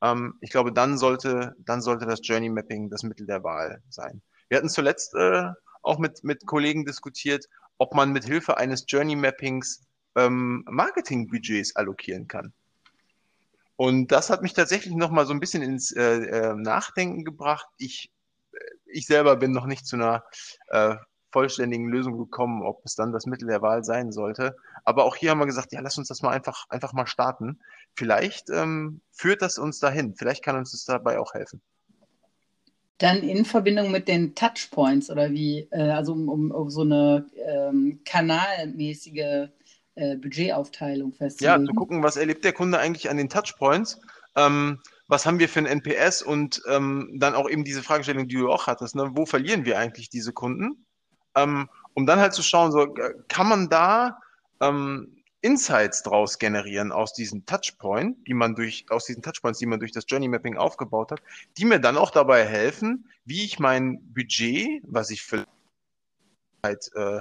Ähm, 0.00 0.34
ich 0.40 0.50
glaube, 0.50 0.72
dann 0.72 0.96
sollte, 0.96 1.54
dann 1.58 1.82
sollte 1.82 2.06
das 2.06 2.20
Journey 2.22 2.48
Mapping 2.48 2.88
das 2.88 3.02
Mittel 3.02 3.26
der 3.26 3.44
Wahl 3.44 3.82
sein. 3.90 4.22
Wir 4.48 4.56
hatten 4.56 4.70
zuletzt 4.70 5.14
äh, 5.14 5.50
auch 5.82 5.98
mit, 5.98 6.24
mit 6.24 6.46
Kollegen 6.46 6.86
diskutiert, 6.86 7.46
ob 7.76 7.94
man 7.94 8.12
mit 8.12 8.24
Hilfe 8.24 8.56
eines 8.56 8.86
Journey 8.88 9.16
Mappings 9.16 9.84
ähm, 10.16 10.64
Marketingbudgets 10.70 11.76
allokieren 11.76 12.28
kann. 12.28 12.54
Und 13.82 14.12
das 14.12 14.30
hat 14.30 14.42
mich 14.42 14.52
tatsächlich 14.52 14.94
noch 14.94 15.10
mal 15.10 15.26
so 15.26 15.32
ein 15.32 15.40
bisschen 15.40 15.60
ins 15.60 15.90
äh, 15.90 16.02
äh, 16.02 16.54
Nachdenken 16.54 17.24
gebracht. 17.24 17.66
Ich, 17.78 18.12
äh, 18.52 18.58
ich 18.86 19.06
selber 19.06 19.34
bin 19.34 19.50
noch 19.50 19.66
nicht 19.66 19.88
zu 19.88 19.96
einer 19.96 20.22
äh, 20.68 20.94
vollständigen 21.32 21.88
Lösung 21.88 22.16
gekommen, 22.16 22.62
ob 22.62 22.80
es 22.84 22.94
dann 22.94 23.10
das 23.10 23.26
Mittel 23.26 23.48
der 23.48 23.60
Wahl 23.60 23.82
sein 23.82 24.12
sollte. 24.12 24.54
Aber 24.84 25.04
auch 25.04 25.16
hier 25.16 25.32
haben 25.32 25.40
wir 25.40 25.46
gesagt, 25.46 25.72
ja, 25.72 25.80
lass 25.80 25.98
uns 25.98 26.06
das 26.06 26.22
mal 26.22 26.30
einfach, 26.30 26.66
einfach 26.68 26.92
mal 26.92 27.08
starten. 27.08 27.58
Vielleicht 27.96 28.50
ähm, 28.50 29.00
führt 29.10 29.42
das 29.42 29.58
uns 29.58 29.80
dahin. 29.80 30.14
Vielleicht 30.14 30.44
kann 30.44 30.54
uns 30.54 30.70
das 30.70 30.84
dabei 30.84 31.18
auch 31.18 31.34
helfen. 31.34 31.60
Dann 32.98 33.24
in 33.24 33.44
Verbindung 33.44 33.90
mit 33.90 34.06
den 34.06 34.36
Touchpoints 34.36 35.10
oder 35.10 35.32
wie, 35.32 35.66
äh, 35.72 35.90
also 35.90 36.12
um, 36.12 36.28
um, 36.28 36.50
um 36.52 36.70
so 36.70 36.82
eine 36.82 37.26
ähm, 37.34 37.98
kanalmäßige 38.04 39.48
äh, 39.94 40.16
Budgetaufteilung 40.16 41.12
festzulegen. 41.12 41.64
Ja, 41.64 41.66
zu 41.66 41.74
gucken, 41.74 42.02
was 42.02 42.16
erlebt 42.16 42.44
der 42.44 42.52
Kunde 42.52 42.78
eigentlich 42.78 43.10
an 43.10 43.16
den 43.16 43.28
Touchpoints. 43.28 44.00
Ähm, 44.36 44.80
was 45.08 45.26
haben 45.26 45.38
wir 45.38 45.48
für 45.48 45.58
ein 45.60 45.66
NPS 45.66 46.22
und 46.22 46.62
ähm, 46.68 47.10
dann 47.18 47.34
auch 47.34 47.48
eben 47.48 47.64
diese 47.64 47.82
Fragestellung, 47.82 48.28
die 48.28 48.36
du 48.36 48.50
auch 48.50 48.66
hattest, 48.66 48.94
ne? 48.94 49.10
wo 49.12 49.26
verlieren 49.26 49.66
wir 49.66 49.78
eigentlich 49.78 50.08
diese 50.08 50.32
Kunden? 50.32 50.86
Ähm, 51.34 51.68
um 51.94 52.06
dann 52.06 52.18
halt 52.18 52.32
zu 52.32 52.42
schauen, 52.42 52.72
so 52.72 52.94
äh, 52.94 53.14
kann 53.28 53.48
man 53.48 53.68
da 53.68 54.18
ähm, 54.60 55.22
Insights 55.42 56.02
draus 56.02 56.38
generieren 56.38 56.92
aus 56.92 57.12
diesen 57.12 57.44
Touchpoint, 57.44 58.26
die 58.26 58.34
man 58.34 58.54
durch, 58.54 58.86
aus 58.88 59.06
diesen 59.06 59.22
Touchpoints, 59.22 59.58
die 59.58 59.66
man 59.66 59.80
durch 59.80 59.92
das 59.92 60.04
Journey 60.08 60.28
Mapping 60.28 60.56
aufgebaut 60.56 61.10
hat, 61.10 61.20
die 61.58 61.64
mir 61.64 61.80
dann 61.80 61.98
auch 61.98 62.10
dabei 62.10 62.46
helfen, 62.46 63.10
wie 63.24 63.44
ich 63.44 63.58
mein 63.58 64.00
Budget, 64.14 64.82
was 64.84 65.10
ich 65.10 65.22
vielleicht 65.22 65.46
äh, 66.94 67.20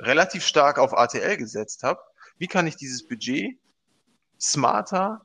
relativ 0.00 0.44
stark 0.46 0.78
auf 0.78 0.96
ATL 0.96 1.38
gesetzt 1.38 1.82
habe, 1.82 2.00
wie 2.42 2.48
kann 2.48 2.66
ich 2.66 2.74
dieses 2.74 3.06
Budget 3.06 3.56
smarter 4.40 5.22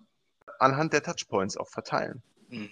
anhand 0.60 0.94
der 0.94 1.02
Touchpoints 1.02 1.58
auch 1.58 1.68
verteilen? 1.68 2.22
Hm. 2.50 2.70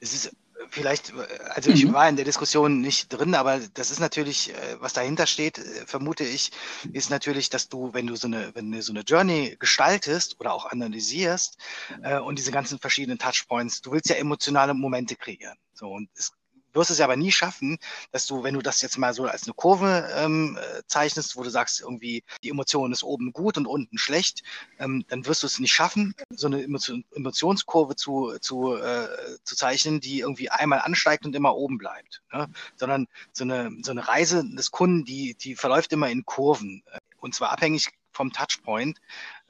Es 0.00 0.12
ist 0.12 0.36
vielleicht, 0.70 1.12
also 1.50 1.70
ich 1.70 1.84
mhm. 1.84 1.92
war 1.92 2.08
in 2.08 2.16
der 2.16 2.24
Diskussion 2.24 2.80
nicht 2.80 3.10
drin, 3.10 3.36
aber 3.36 3.60
das 3.74 3.92
ist 3.92 4.00
natürlich, 4.00 4.52
äh, 4.52 4.80
was 4.80 4.92
dahinter 4.92 5.28
steht, 5.28 5.58
äh, 5.58 5.86
vermute 5.86 6.24
ich, 6.24 6.50
ist 6.92 7.10
natürlich, 7.10 7.48
dass 7.48 7.68
du, 7.68 7.94
wenn 7.94 8.08
du 8.08 8.16
so 8.16 8.26
eine, 8.26 8.52
wenn 8.56 8.72
du 8.72 8.82
so 8.82 8.92
eine 8.92 9.02
Journey 9.02 9.54
gestaltest 9.60 10.40
oder 10.40 10.52
auch 10.52 10.66
analysierst 10.66 11.56
äh, 12.02 12.18
und 12.18 12.40
diese 12.40 12.50
ganzen 12.50 12.80
verschiedenen 12.80 13.20
Touchpoints, 13.20 13.82
du 13.82 13.92
willst 13.92 14.08
ja 14.08 14.16
emotionale 14.16 14.74
Momente 14.74 15.14
kreieren. 15.14 15.58
So 15.74 15.92
und 15.92 16.10
es 16.16 16.32
wirst 16.76 16.90
es 16.90 16.98
ja 16.98 17.04
aber 17.04 17.16
nie 17.16 17.32
schaffen, 17.32 17.78
dass 18.12 18.26
du, 18.26 18.42
wenn 18.42 18.54
du 18.54 18.60
das 18.60 18.82
jetzt 18.82 18.98
mal 18.98 19.14
so 19.14 19.24
als 19.24 19.44
eine 19.44 19.54
Kurve 19.54 20.08
ähm, 20.14 20.58
äh, 20.60 20.82
zeichnest, 20.86 21.36
wo 21.36 21.42
du 21.42 21.50
sagst, 21.50 21.80
irgendwie 21.80 22.22
die 22.42 22.50
Emotion 22.50 22.92
ist 22.92 23.02
oben 23.02 23.32
gut 23.32 23.56
und 23.56 23.66
unten 23.66 23.98
schlecht, 23.98 24.42
ähm, 24.78 25.04
dann 25.08 25.26
wirst 25.26 25.42
du 25.42 25.46
es 25.46 25.58
nicht 25.58 25.72
schaffen, 25.72 26.14
so 26.30 26.46
eine 26.46 26.62
Emotion, 26.62 27.04
Emotionskurve 27.12 27.96
zu, 27.96 28.34
zu, 28.40 28.74
äh, 28.74 29.08
zu 29.44 29.56
zeichnen, 29.56 30.00
die 30.00 30.20
irgendwie 30.20 30.50
einmal 30.50 30.80
ansteigt 30.80 31.26
und 31.26 31.34
immer 31.34 31.54
oben 31.56 31.78
bleibt. 31.78 32.22
Ne? 32.32 32.48
Sondern 32.76 33.06
so 33.32 33.44
eine, 33.44 33.70
so 33.82 33.90
eine 33.90 34.06
Reise 34.06 34.44
des 34.44 34.70
Kunden, 34.70 35.04
die, 35.04 35.34
die 35.34 35.56
verläuft 35.56 35.92
immer 35.92 36.10
in 36.10 36.24
Kurven. 36.24 36.82
Und 37.18 37.34
zwar 37.34 37.50
abhängig 37.50 37.88
vom 38.16 38.32
Touchpoint. 38.32 39.00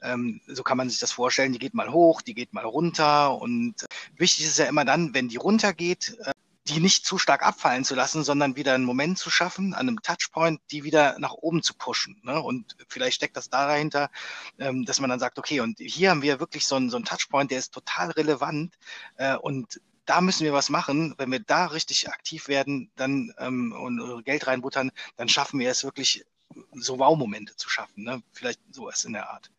Ähm, 0.01 0.41
so 0.45 0.61
kann 0.61 0.77
man 0.77 0.89
sich 0.89 0.99
das 0.99 1.11
vorstellen. 1.11 1.53
Die 1.53 1.59
geht 1.59 1.73
mal 1.73 1.91
hoch, 1.91 2.21
die 2.21 2.35
geht 2.35 2.53
mal 2.53 2.65
runter. 2.65 3.39
Und 3.39 3.85
wichtig 4.15 4.45
ist 4.45 4.59
ja 4.59 4.65
immer 4.65 4.85
dann, 4.85 5.13
wenn 5.13 5.29
die 5.29 5.37
runtergeht, 5.37 6.17
äh, 6.19 6.33
die 6.67 6.79
nicht 6.79 7.05
zu 7.05 7.17
stark 7.17 7.43
abfallen 7.43 7.83
zu 7.83 7.95
lassen, 7.95 8.23
sondern 8.23 8.55
wieder 8.55 8.73
einen 8.73 8.83
Moment 8.83 9.17
zu 9.17 9.29
schaffen, 9.29 9.73
an 9.73 9.87
einem 9.87 10.01
Touchpoint, 10.01 10.59
die 10.71 10.83
wieder 10.83 11.17
nach 11.19 11.33
oben 11.33 11.63
zu 11.63 11.73
pushen. 11.73 12.19
Ne? 12.23 12.41
Und 12.41 12.75
vielleicht 12.87 13.15
steckt 13.15 13.37
das 13.37 13.49
da 13.49 13.67
dahinter, 13.67 14.09
ähm, 14.59 14.85
dass 14.85 14.99
man 14.99 15.09
dann 15.09 15.19
sagt, 15.19 15.39
okay, 15.39 15.61
und 15.61 15.79
hier 15.79 16.09
haben 16.09 16.21
wir 16.21 16.39
wirklich 16.39 16.65
so 16.67 16.75
einen, 16.75 16.89
so 16.89 16.97
einen 16.97 17.05
Touchpoint, 17.05 17.51
der 17.51 17.59
ist 17.59 17.73
total 17.73 18.11
relevant 18.11 18.75
äh, 19.17 19.35
und 19.35 19.81
da 20.05 20.21
müssen 20.21 20.45
wir 20.45 20.53
was 20.53 20.69
machen. 20.69 21.15
Wenn 21.17 21.31
wir 21.31 21.39
da 21.39 21.65
richtig 21.65 22.09
aktiv 22.09 22.47
werden, 22.47 22.89
dann 22.95 23.33
ähm, 23.39 23.73
und 23.73 24.23
Geld 24.23 24.47
reinbuttern, 24.47 24.91
dann 25.17 25.29
schaffen 25.29 25.59
wir 25.59 25.69
es 25.69 25.83
wirklich 25.83 26.25
so 26.73 26.97
Wow-Momente 26.97 27.55
zu 27.57 27.69
schaffen. 27.69 28.03
Ne? 28.03 28.23
Vielleicht 28.31 28.61
sowas 28.71 29.03
in 29.03 29.13
der 29.13 29.29
Art. 29.29 29.51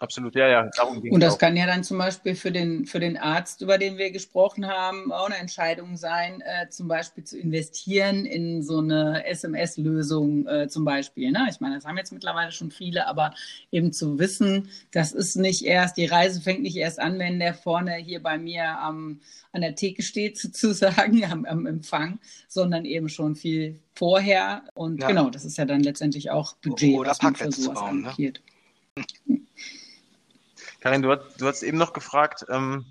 Absolut, 0.00 0.34
ja, 0.34 0.48
ja. 0.48 0.70
und 1.10 1.20
das 1.20 1.34
auch. 1.34 1.38
kann 1.38 1.58
ja 1.58 1.66
dann 1.66 1.84
zum 1.84 1.98
Beispiel 1.98 2.34
für 2.34 2.50
den, 2.50 2.86
für 2.86 3.00
den 3.00 3.18
Arzt, 3.18 3.60
über 3.60 3.76
den 3.76 3.98
wir 3.98 4.10
gesprochen 4.10 4.66
haben, 4.66 5.12
auch 5.12 5.26
eine 5.26 5.36
Entscheidung 5.36 5.98
sein, 5.98 6.40
äh, 6.40 6.70
zum 6.70 6.88
Beispiel 6.88 7.22
zu 7.22 7.38
investieren 7.38 8.24
in 8.24 8.62
so 8.62 8.78
eine 8.78 9.26
SMS-Lösung 9.26 10.46
äh, 10.46 10.68
zum 10.68 10.86
Beispiel. 10.86 11.30
Ne? 11.30 11.46
Ich 11.50 11.60
meine, 11.60 11.74
das 11.74 11.84
haben 11.84 11.98
jetzt 11.98 12.14
mittlerweile 12.14 12.50
schon 12.50 12.70
viele, 12.70 13.06
aber 13.08 13.34
eben 13.70 13.92
zu 13.92 14.18
wissen, 14.18 14.70
das 14.90 15.12
ist 15.12 15.36
nicht 15.36 15.66
erst, 15.66 15.98
die 15.98 16.06
Reise 16.06 16.40
fängt 16.40 16.62
nicht 16.62 16.76
erst 16.76 16.98
an, 16.98 17.18
wenn 17.18 17.38
der 17.38 17.52
vorne 17.52 17.96
hier 17.96 18.22
bei 18.22 18.38
mir 18.38 18.78
am, 18.78 19.20
an 19.52 19.60
der 19.60 19.74
Theke 19.74 20.02
steht, 20.02 20.38
sozusagen, 20.38 21.26
am, 21.26 21.44
am 21.44 21.66
Empfang, 21.66 22.20
sondern 22.48 22.86
eben 22.86 23.10
schon 23.10 23.36
viel 23.36 23.78
vorher. 23.92 24.62
Und 24.72 25.02
ja. 25.02 25.08
genau, 25.08 25.28
das 25.28 25.44
ist 25.44 25.58
ja 25.58 25.66
dann 25.66 25.82
letztendlich 25.82 26.30
auch 26.30 26.54
Budget, 26.56 26.96
Oder 26.96 27.10
was 27.10 27.20
man 27.20 27.36
für 27.36 27.52
sowas 27.52 27.78
bauen, 27.78 28.00
Ne? 28.00 28.32
Karin, 30.80 31.02
du, 31.02 31.10
hast, 31.10 31.40
du 31.40 31.46
hast 31.46 31.62
eben 31.62 31.78
noch 31.78 31.92
gefragt, 31.92 32.46
ähm, 32.48 32.86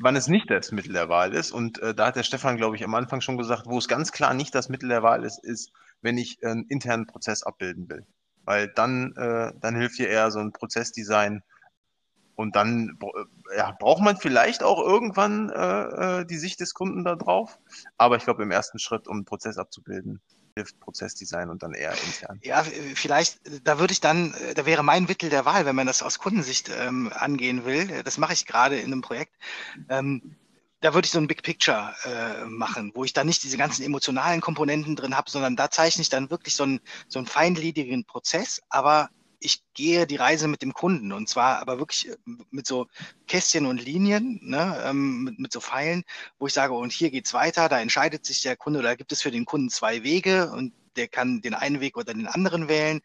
wann 0.00 0.16
es 0.16 0.28
nicht 0.28 0.50
das 0.50 0.72
Mittel 0.72 0.92
der 0.92 1.08
Wahl 1.08 1.34
ist. 1.34 1.52
Und 1.52 1.78
äh, 1.80 1.94
da 1.94 2.06
hat 2.06 2.16
der 2.16 2.22
Stefan, 2.22 2.56
glaube 2.56 2.76
ich, 2.76 2.84
am 2.84 2.94
Anfang 2.94 3.20
schon 3.20 3.38
gesagt, 3.38 3.66
wo 3.66 3.78
es 3.78 3.86
ganz 3.86 4.12
klar 4.12 4.34
nicht 4.34 4.54
das 4.54 4.68
Mittel 4.68 4.88
der 4.88 5.02
Wahl 5.02 5.24
ist, 5.24 5.42
ist, 5.44 5.72
wenn 6.02 6.18
ich 6.18 6.44
einen 6.44 6.64
internen 6.66 7.06
Prozess 7.06 7.42
abbilden 7.42 7.88
will. 7.88 8.06
Weil 8.44 8.68
dann, 8.68 9.14
äh, 9.16 9.52
dann 9.60 9.76
hilft 9.76 9.98
dir 9.98 10.08
eher 10.08 10.30
so 10.30 10.40
ein 10.40 10.52
Prozessdesign. 10.52 11.42
Und 12.34 12.56
dann 12.56 12.98
äh, 13.02 13.58
ja, 13.58 13.76
braucht 13.78 14.02
man 14.02 14.16
vielleicht 14.16 14.62
auch 14.62 14.82
irgendwann 14.82 15.50
äh, 15.50 16.20
äh, 16.20 16.24
die 16.24 16.38
Sicht 16.38 16.60
des 16.60 16.72
Kunden 16.74 17.04
da 17.04 17.14
drauf. 17.14 17.58
Aber 17.98 18.16
ich 18.16 18.24
glaube, 18.24 18.42
im 18.42 18.50
ersten 18.50 18.78
Schritt, 18.78 19.06
um 19.06 19.18
einen 19.18 19.24
Prozess 19.26 19.58
abzubilden, 19.58 20.20
hilft 20.54 20.78
Prozessdesign 20.80 21.50
und 21.50 21.62
dann 21.62 21.74
eher 21.74 21.92
intern. 21.92 22.38
Ja, 22.42 22.64
vielleicht, 22.94 23.40
da 23.64 23.78
würde 23.78 23.92
ich 23.92 24.00
dann, 24.00 24.34
da 24.54 24.66
wäre 24.66 24.82
mein 24.82 25.04
Mittel 25.04 25.30
der 25.30 25.44
Wahl, 25.44 25.66
wenn 25.66 25.76
man 25.76 25.86
das 25.86 26.02
aus 26.02 26.18
Kundensicht 26.18 26.70
ähm, 26.70 27.12
angehen 27.14 27.64
will. 27.64 28.02
Das 28.04 28.18
mache 28.18 28.32
ich 28.32 28.46
gerade 28.46 28.78
in 28.78 28.92
einem 28.92 29.02
Projekt. 29.02 29.34
Ähm, 29.88 30.36
da 30.80 30.94
würde 30.94 31.06
ich 31.06 31.12
so 31.12 31.18
ein 31.18 31.26
Big 31.26 31.42
Picture 31.42 31.94
äh, 32.04 32.44
machen, 32.46 32.92
wo 32.94 33.04
ich 33.04 33.12
dann 33.12 33.26
nicht 33.26 33.42
diese 33.42 33.58
ganzen 33.58 33.84
emotionalen 33.84 34.40
Komponenten 34.40 34.96
drin 34.96 35.16
habe, 35.16 35.30
sondern 35.30 35.56
da 35.56 35.70
zeichne 35.70 36.02
ich 36.02 36.08
dann 36.08 36.30
wirklich 36.30 36.56
so 36.56 36.62
einen, 36.62 36.80
so 37.08 37.18
einen 37.18 37.26
feingliedrigen 37.26 38.04
Prozess, 38.06 38.62
aber 38.70 39.10
ich 39.40 39.62
gehe 39.74 40.06
die 40.06 40.16
Reise 40.16 40.48
mit 40.48 40.62
dem 40.62 40.72
Kunden 40.72 41.12
und 41.12 41.28
zwar 41.28 41.58
aber 41.60 41.78
wirklich 41.78 42.08
äh, 42.08 42.16
mit 42.50 42.66
so 42.66 42.86
Kästchen 43.26 43.66
und 43.66 43.82
Linien, 43.82 44.40
ne, 44.42 44.82
ähm, 44.84 45.24
mit, 45.24 45.38
mit 45.38 45.52
so 45.52 45.60
Pfeilen, 45.60 46.04
wo 46.38 46.46
ich 46.46 46.52
sage, 46.52 46.74
und 46.74 46.92
hier 46.92 47.10
geht's 47.10 47.34
weiter, 47.34 47.68
da 47.68 47.80
entscheidet 47.80 48.24
sich 48.24 48.42
der 48.42 48.56
Kunde 48.56 48.78
oder 48.80 48.96
gibt 48.96 49.12
es 49.12 49.22
für 49.22 49.30
den 49.30 49.44
Kunden 49.44 49.70
zwei 49.70 50.02
Wege 50.02 50.50
und 50.50 50.72
der 50.96 51.08
kann 51.08 51.40
den 51.40 51.54
einen 51.54 51.80
Weg 51.80 51.96
oder 51.96 52.12
den 52.12 52.26
anderen 52.26 52.68
wählen. 52.68 53.00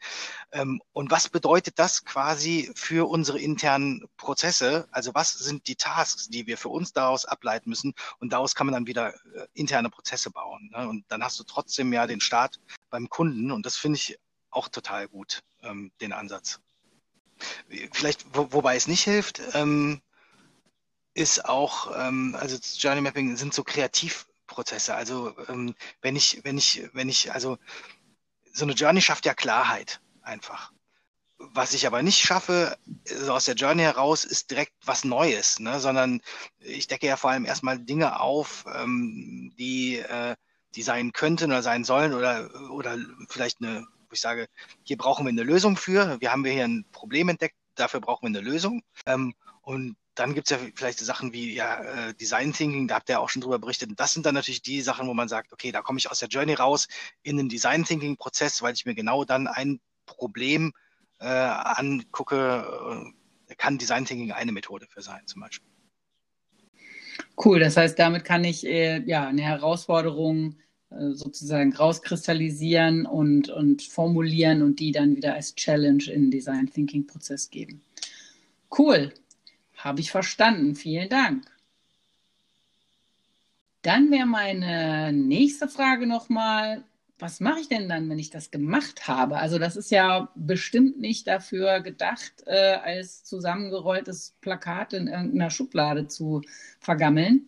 Ähm, 0.51 0.81
und 0.93 1.11
was 1.11 1.29
bedeutet 1.29 1.79
das 1.79 2.03
quasi 2.05 2.71
für 2.75 3.09
unsere 3.09 3.39
internen 3.39 4.05
Prozesse? 4.17 4.87
Also 4.91 5.13
was 5.13 5.33
sind 5.33 5.67
die 5.67 5.75
Tasks, 5.75 6.27
die 6.29 6.47
wir 6.47 6.57
für 6.57 6.69
uns 6.69 6.93
daraus 6.93 7.25
ableiten 7.25 7.69
müssen? 7.69 7.93
Und 8.19 8.33
daraus 8.33 8.55
kann 8.55 8.67
man 8.67 8.73
dann 8.73 8.87
wieder 8.87 9.13
äh, 9.13 9.47
interne 9.53 9.89
Prozesse 9.89 10.31
bauen. 10.31 10.69
Ne? 10.73 10.87
Und 10.87 11.05
dann 11.09 11.23
hast 11.23 11.39
du 11.39 11.43
trotzdem 11.43 11.93
ja 11.93 12.07
den 12.07 12.21
Start 12.21 12.59
beim 12.89 13.09
Kunden. 13.09 13.51
Und 13.51 13.65
das 13.65 13.77
finde 13.77 13.97
ich 13.97 14.17
auch 14.55 14.69
total 14.69 15.07
gut, 15.07 15.43
ähm, 15.61 15.91
den 16.01 16.13
Ansatz. 16.13 16.59
Vielleicht, 17.91 18.25
wo, 18.33 18.51
wobei 18.53 18.75
es 18.75 18.87
nicht 18.87 19.03
hilft, 19.03 19.41
ähm, 19.53 20.01
ist 21.13 21.45
auch, 21.45 21.91
ähm, 21.97 22.35
also 22.39 22.57
Journey 22.77 23.01
Mapping 23.01 23.35
sind 23.35 23.53
so 23.53 23.63
Kreativprozesse. 23.63 24.95
Also 24.95 25.35
ähm, 25.49 25.75
wenn 26.01 26.15
ich, 26.15 26.41
wenn 26.43 26.57
ich, 26.57 26.89
wenn 26.93 27.09
ich, 27.09 27.33
also 27.33 27.57
so 28.53 28.63
eine 28.63 28.73
Journey 28.73 29.01
schafft 29.01 29.25
ja 29.25 29.33
Klarheit 29.33 30.01
einfach. 30.21 30.71
Was 31.37 31.73
ich 31.73 31.85
aber 31.85 32.01
nicht 32.01 32.21
schaffe, 32.21 32.77
also 33.09 33.33
aus 33.33 33.45
der 33.45 33.55
Journey 33.55 33.83
heraus, 33.83 34.23
ist 34.23 34.51
direkt 34.51 34.73
was 34.85 35.03
Neues, 35.03 35.59
ne? 35.59 35.81
sondern 35.81 36.21
ich 36.59 36.87
decke 36.87 37.07
ja 37.07 37.17
vor 37.17 37.31
allem 37.31 37.45
erstmal 37.45 37.77
Dinge 37.77 38.21
auf, 38.21 38.65
ähm, 38.73 39.53
die, 39.57 39.97
äh, 39.97 40.35
die 40.75 40.83
sein 40.83 41.11
könnten 41.11 41.51
oder 41.51 41.61
sein 41.61 41.83
sollen 41.83 42.13
oder, 42.13 42.49
oder 42.71 42.97
vielleicht 43.29 43.61
eine 43.61 43.85
ich 44.15 44.21
sage, 44.21 44.47
hier 44.83 44.97
brauchen 44.97 45.25
wir 45.25 45.29
eine 45.29 45.43
Lösung 45.43 45.77
für. 45.77 46.19
Wir 46.19 46.31
haben 46.31 46.43
hier 46.43 46.65
ein 46.65 46.85
Problem 46.91 47.29
entdeckt, 47.29 47.55
dafür 47.75 48.01
brauchen 48.01 48.23
wir 48.23 48.39
eine 48.39 48.47
Lösung. 48.47 48.81
Ähm, 49.05 49.33
und 49.61 49.95
dann 50.15 50.33
gibt 50.33 50.49
es 50.49 50.57
ja 50.57 50.65
vielleicht 50.75 50.99
Sachen 50.99 51.33
wie 51.33 51.53
ja, 51.53 51.83
äh, 51.83 52.13
Design 52.13 52.53
Thinking, 52.53 52.87
da 52.87 52.95
habt 52.95 53.09
ihr 53.09 53.19
auch 53.19 53.29
schon 53.29 53.41
drüber 53.41 53.59
berichtet. 53.59 53.89
Und 53.89 53.99
das 53.99 54.13
sind 54.13 54.25
dann 54.25 54.35
natürlich 54.35 54.61
die 54.61 54.81
Sachen, 54.81 55.07
wo 55.07 55.13
man 55.13 55.27
sagt, 55.27 55.51
okay, 55.51 55.71
da 55.71 55.81
komme 55.81 55.99
ich 55.99 56.09
aus 56.09 56.19
der 56.19 56.29
Journey 56.29 56.53
raus 56.53 56.87
in 57.21 57.37
den 57.37 57.49
Design 57.49 57.83
Thinking 57.83 58.17
Prozess, 58.17 58.61
weil 58.61 58.73
ich 58.73 58.85
mir 58.85 58.95
genau 58.95 59.25
dann 59.25 59.47
ein 59.47 59.79
Problem 60.05 60.71
äh, 61.19 61.25
angucke. 61.27 63.13
Äh, 63.47 63.55
kann 63.55 63.77
Design 63.77 64.05
Thinking 64.05 64.31
eine 64.31 64.51
Methode 64.51 64.87
für 64.89 65.01
sein, 65.01 65.21
zum 65.27 65.41
Beispiel. 65.41 65.69
Cool, 67.43 67.59
das 67.59 67.77
heißt, 67.77 67.99
damit 67.99 68.23
kann 68.23 68.43
ich 68.43 68.65
äh, 68.65 69.01
ja 69.05 69.27
eine 69.27 69.41
Herausforderung 69.41 70.57
sozusagen 70.89 71.73
rauskristallisieren 71.73 73.05
und, 73.05 73.49
und 73.49 73.81
formulieren 73.81 74.61
und 74.61 74.79
die 74.79 74.91
dann 74.91 75.15
wieder 75.15 75.33
als 75.33 75.55
Challenge 75.55 76.03
in 76.05 76.31
Design 76.31 76.69
Thinking 76.71 77.05
Prozess 77.05 77.49
geben. 77.49 77.81
Cool, 78.77 79.13
habe 79.77 80.01
ich 80.01 80.11
verstanden. 80.11 80.75
Vielen 80.75 81.09
Dank. 81.09 81.45
Dann 83.81 84.09
wäre 84.09 84.25
meine 84.25 85.13
nächste 85.13 85.67
Frage 85.67 86.07
nochmal, 86.07 86.83
was 87.19 87.39
mache 87.39 87.61
ich 87.61 87.69
denn 87.69 87.87
dann, 87.87 88.09
wenn 88.09 88.19
ich 88.19 88.29
das 88.29 88.51
gemacht 88.51 89.07
habe? 89.07 89.37
Also 89.37 89.59
das 89.59 89.75
ist 89.75 89.91
ja 89.91 90.29
bestimmt 90.35 90.99
nicht 90.99 91.27
dafür 91.27 91.79
gedacht, 91.79 92.43
äh, 92.45 92.77
als 92.83 93.23
zusammengerolltes 93.23 94.35
Plakat 94.41 94.93
in 94.93 95.07
irgendeiner 95.07 95.49
Schublade 95.49 96.07
zu 96.07 96.41
vergammeln, 96.79 97.47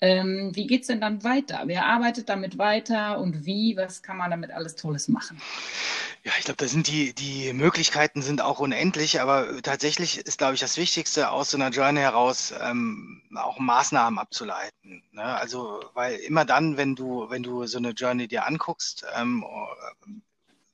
ähm, 0.00 0.50
wie 0.54 0.66
geht 0.66 0.82
es 0.82 0.88
denn 0.88 1.00
dann 1.00 1.24
weiter? 1.24 1.62
Wer 1.66 1.86
arbeitet 1.86 2.28
damit 2.28 2.58
weiter 2.58 3.18
und 3.18 3.46
wie? 3.46 3.76
Was 3.76 4.02
kann 4.02 4.18
man 4.18 4.30
damit 4.30 4.50
alles 4.50 4.76
Tolles 4.76 5.08
machen? 5.08 5.40
Ja, 6.22 6.32
ich 6.38 6.44
glaube, 6.44 6.58
da 6.58 6.66
sind 6.66 6.88
die, 6.88 7.14
die 7.14 7.52
Möglichkeiten 7.52 8.20
sind 8.20 8.40
auch 8.42 8.58
unendlich, 8.58 9.20
aber 9.20 9.62
tatsächlich 9.62 10.18
ist, 10.18 10.38
glaube 10.38 10.54
ich, 10.54 10.60
das 10.60 10.76
Wichtigste 10.76 11.30
aus 11.30 11.50
so 11.50 11.56
einer 11.56 11.70
Journey 11.70 12.00
heraus 12.00 12.52
ähm, 12.60 13.22
auch 13.36 13.58
Maßnahmen 13.58 14.18
abzuleiten. 14.18 15.04
Ne? 15.12 15.22
Also, 15.22 15.84
weil 15.94 16.16
immer 16.16 16.44
dann, 16.44 16.76
wenn 16.76 16.96
du, 16.96 17.30
wenn 17.30 17.42
du 17.42 17.66
so 17.66 17.78
eine 17.78 17.90
Journey 17.90 18.28
dir 18.28 18.44
anguckst, 18.44 19.06
ähm, 19.16 19.44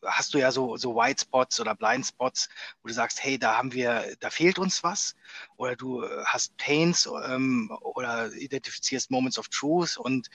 hast 0.05 0.35
du 0.35 0.39
ja 0.39 0.53
so, 0.53 0.77
so 0.77 0.95
White 0.95 1.23
Spots 1.23 1.61
oder 1.61 1.75
Blind 1.75 2.07
Spots, 2.07 2.49
wo 2.83 2.89
du 2.89 2.95
sagst, 2.95 3.23
hey, 3.23 3.39
da 3.39 3.57
haben 3.57 3.73
wir, 3.73 4.17
da 4.21 4.31
fehlt 4.31 4.59
uns 4.59 4.83
was. 4.83 5.15
Oder 5.57 5.77
du 5.77 6.03
äh, 6.03 6.25
hast 6.25 6.57
Pains 6.57 7.09
ähm, 7.27 7.71
oder 7.81 8.33
identifizierst 8.33 9.11
Moments 9.11 9.39
of 9.39 9.49
Truth 9.49 9.97
und 9.97 10.29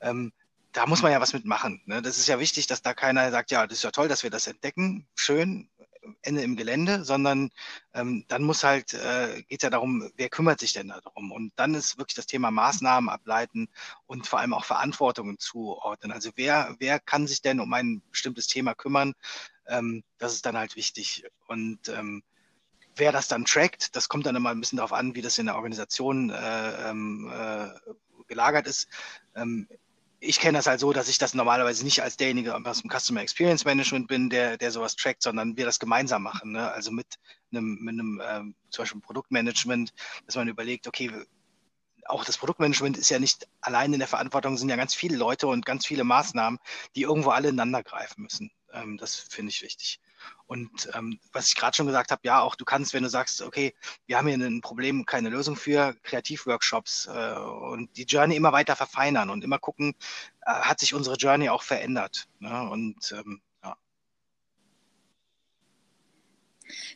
ähm, 0.00 0.32
da 0.72 0.86
muss 0.86 1.02
man 1.02 1.12
ja 1.12 1.20
was 1.20 1.34
mitmachen. 1.34 1.82
Ne? 1.84 2.00
Das 2.00 2.18
ist 2.18 2.26
ja 2.28 2.38
wichtig, 2.38 2.66
dass 2.66 2.82
da 2.82 2.94
keiner 2.94 3.30
sagt, 3.30 3.50
ja, 3.50 3.66
das 3.66 3.78
ist 3.78 3.84
ja 3.84 3.90
toll, 3.90 4.08
dass 4.08 4.22
wir 4.22 4.30
das 4.30 4.46
entdecken, 4.46 5.06
schön, 5.14 5.68
Ende 6.22 6.42
im 6.42 6.56
Gelände, 6.56 7.04
sondern 7.04 7.50
ähm, 7.94 8.24
dann 8.28 8.42
muss 8.42 8.64
halt, 8.64 8.94
äh, 8.94 9.42
geht 9.48 9.62
ja 9.62 9.70
darum, 9.70 10.10
wer 10.16 10.28
kümmert 10.28 10.60
sich 10.60 10.72
denn 10.72 10.88
darum? 10.88 11.32
Und 11.32 11.52
dann 11.56 11.74
ist 11.74 11.98
wirklich 11.98 12.14
das 12.14 12.26
Thema 12.26 12.50
Maßnahmen 12.50 13.08
ableiten 13.08 13.68
und 14.06 14.26
vor 14.26 14.40
allem 14.40 14.54
auch 14.54 14.64
Verantwortungen 14.64 15.38
zuordnen. 15.38 16.12
Also 16.12 16.30
wer, 16.36 16.76
wer 16.78 16.98
kann 17.00 17.26
sich 17.26 17.42
denn 17.42 17.60
um 17.60 17.72
ein 17.72 18.02
bestimmtes 18.10 18.46
Thema 18.46 18.74
kümmern? 18.74 19.14
Ähm, 19.66 20.02
das 20.18 20.34
ist 20.34 20.46
dann 20.46 20.56
halt 20.56 20.76
wichtig. 20.76 21.24
Und 21.46 21.88
ähm, 21.88 22.22
wer 22.96 23.12
das 23.12 23.28
dann 23.28 23.44
trackt, 23.44 23.94
das 23.96 24.08
kommt 24.08 24.26
dann 24.26 24.36
immer 24.36 24.50
ein 24.50 24.60
bisschen 24.60 24.78
darauf 24.78 24.92
an, 24.92 25.14
wie 25.14 25.22
das 25.22 25.38
in 25.38 25.46
der 25.46 25.56
Organisation 25.56 26.30
äh, 26.30 26.90
ähm, 26.90 27.30
äh, 27.32 27.68
gelagert 28.26 28.66
ist. 28.66 28.88
Ähm, 29.34 29.68
ich 30.24 30.38
kenne 30.38 30.58
das 30.58 30.68
halt 30.68 30.78
so, 30.78 30.92
dass 30.92 31.08
ich 31.08 31.18
das 31.18 31.34
normalerweise 31.34 31.84
nicht 31.84 32.00
als 32.02 32.16
derjenige 32.16 32.54
aus 32.54 32.80
dem 32.80 32.90
Customer 32.90 33.20
Experience 33.20 33.64
Management 33.64 34.06
bin, 34.06 34.30
der, 34.30 34.56
der 34.56 34.70
sowas 34.70 34.94
trackt, 34.94 35.22
sondern 35.22 35.56
wir 35.56 35.64
das 35.64 35.80
gemeinsam 35.80 36.22
machen. 36.22 36.52
Ne? 36.52 36.70
Also 36.70 36.92
mit 36.92 37.18
einem, 37.50 37.78
mit 37.80 37.94
einem 37.94 38.22
ähm, 38.24 38.54
zum 38.70 38.82
Beispiel 38.82 39.00
Produktmanagement, 39.00 39.92
dass 40.26 40.36
man 40.36 40.46
überlegt, 40.46 40.86
okay, 40.86 41.10
auch 42.04 42.24
das 42.24 42.38
Produktmanagement 42.38 42.96
ist 42.96 43.10
ja 43.10 43.18
nicht 43.18 43.48
allein 43.60 43.92
in 43.92 43.98
der 43.98 44.08
Verantwortung, 44.08 44.56
sind 44.56 44.68
ja 44.68 44.76
ganz 44.76 44.94
viele 44.94 45.16
Leute 45.16 45.48
und 45.48 45.66
ganz 45.66 45.86
viele 45.86 46.04
Maßnahmen, 46.04 46.60
die 46.94 47.02
irgendwo 47.02 47.30
alle 47.30 47.48
ineinander 47.48 47.82
greifen 47.82 48.22
müssen. 48.22 48.52
Ähm, 48.72 48.98
das 48.98 49.16
finde 49.16 49.50
ich 49.50 49.60
wichtig. 49.62 49.98
Und 50.46 50.90
ähm, 50.94 51.18
was 51.32 51.48
ich 51.48 51.56
gerade 51.56 51.74
schon 51.74 51.86
gesagt 51.86 52.10
habe, 52.10 52.20
ja, 52.24 52.40
auch 52.40 52.56
du 52.56 52.64
kannst, 52.64 52.92
wenn 52.92 53.02
du 53.02 53.08
sagst, 53.08 53.42
okay, 53.42 53.74
wir 54.06 54.18
haben 54.18 54.28
hier 54.28 54.36
ein 54.36 54.60
Problem, 54.60 55.06
keine 55.06 55.30
Lösung 55.30 55.56
für 55.56 55.94
Kreativworkshops 56.02 57.08
äh, 57.12 57.34
und 57.38 57.96
die 57.96 58.04
Journey 58.04 58.36
immer 58.36 58.52
weiter 58.52 58.76
verfeinern 58.76 59.30
und 59.30 59.44
immer 59.44 59.58
gucken, 59.58 59.94
äh, 60.42 60.52
hat 60.52 60.80
sich 60.80 60.94
unsere 60.94 61.16
Journey 61.16 61.48
auch 61.48 61.62
verändert. 61.62 62.28
Ne? 62.38 62.68
Und 62.68 63.12
ähm, 63.12 63.40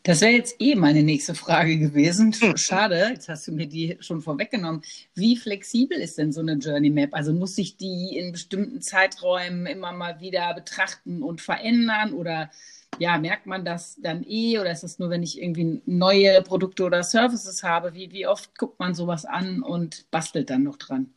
Das 0.02 0.20
wäre 0.20 0.32
jetzt 0.32 0.56
eh 0.60 0.74
meine 0.74 1.02
nächste 1.02 1.34
Frage 1.34 1.78
gewesen. 1.78 2.32
Schade, 2.56 3.10
jetzt 3.12 3.28
hast 3.28 3.46
du 3.48 3.52
mir 3.52 3.66
die 3.66 3.96
schon 4.00 4.22
vorweggenommen. 4.22 4.82
Wie 5.14 5.36
flexibel 5.36 5.98
ist 5.98 6.18
denn 6.18 6.32
so 6.32 6.40
eine 6.40 6.54
Journey 6.54 6.90
Map? 6.90 7.14
Also 7.14 7.32
muss 7.32 7.58
ich 7.58 7.76
die 7.76 8.16
in 8.16 8.32
bestimmten 8.32 8.80
Zeiträumen 8.80 9.66
immer 9.66 9.92
mal 9.92 10.20
wieder 10.20 10.54
betrachten 10.54 11.22
und 11.22 11.40
verändern 11.40 12.12
oder 12.12 12.50
ja, 12.98 13.18
merkt 13.18 13.46
man 13.46 13.64
das 13.64 13.96
dann 14.00 14.24
eh 14.26 14.58
oder 14.58 14.70
ist 14.70 14.82
das 14.82 14.98
nur, 14.98 15.10
wenn 15.10 15.22
ich 15.22 15.40
irgendwie 15.40 15.82
neue 15.86 16.42
Produkte 16.42 16.84
oder 16.84 17.02
Services 17.02 17.62
habe? 17.62 17.94
Wie, 17.94 18.12
wie 18.12 18.26
oft 18.26 18.56
guckt 18.58 18.78
man 18.78 18.94
sowas 18.94 19.24
an 19.24 19.62
und 19.62 20.10
bastelt 20.10 20.50
dann 20.50 20.62
noch 20.62 20.76
dran? 20.76 21.12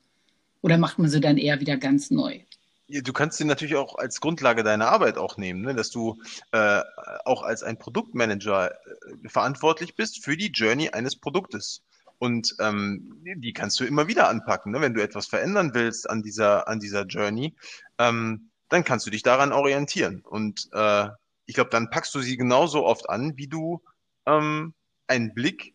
Oder 0.61 0.77
macht 0.77 0.99
man 0.99 1.09
sie 1.09 1.21
dann 1.21 1.37
eher 1.37 1.59
wieder 1.59 1.77
ganz 1.77 2.11
neu? 2.11 2.39
Du 2.87 3.13
kannst 3.13 3.37
sie 3.37 3.45
natürlich 3.45 3.75
auch 3.75 3.95
als 3.95 4.19
Grundlage 4.19 4.63
deiner 4.63 4.89
Arbeit 4.89 5.17
auch 5.17 5.37
nehmen, 5.37 5.61
ne? 5.61 5.75
dass 5.75 5.91
du 5.91 6.17
äh, 6.51 6.81
auch 7.23 7.43
als 7.43 7.61
ein 7.61 7.77
Produktmanager 7.77 8.71
äh, 8.71 9.29
verantwortlich 9.29 9.95
bist 9.95 10.23
für 10.23 10.35
die 10.35 10.47
Journey 10.47 10.89
eines 10.89 11.15
Produktes. 11.15 11.83
Und 12.17 12.55
ähm, 12.59 13.21
die 13.23 13.53
kannst 13.53 13.79
du 13.79 13.85
immer 13.85 14.07
wieder 14.07 14.27
anpacken. 14.27 14.71
Ne? 14.71 14.81
Wenn 14.81 14.95
du 14.95 15.03
etwas 15.03 15.27
verändern 15.27 15.73
willst 15.73 16.09
an 16.09 16.23
dieser, 16.23 16.67
an 16.67 16.79
dieser 16.79 17.05
Journey, 17.05 17.55
ähm, 17.99 18.49
dann 18.69 18.83
kannst 18.83 19.05
du 19.05 19.11
dich 19.11 19.23
daran 19.23 19.51
orientieren. 19.51 20.21
Und 20.21 20.67
äh, 20.73 21.09
ich 21.49 21.55
glaube, 21.55 21.71
dann 21.71 21.89
packst 21.89 22.13
du 22.13 22.19
sie 22.19 22.37
genauso 22.37 22.85
oft 22.85 23.09
an, 23.09 23.35
wie 23.35 23.47
du 23.47 23.81
ähm, 24.27 24.75
einen 25.07 25.33
Blick 25.33 25.73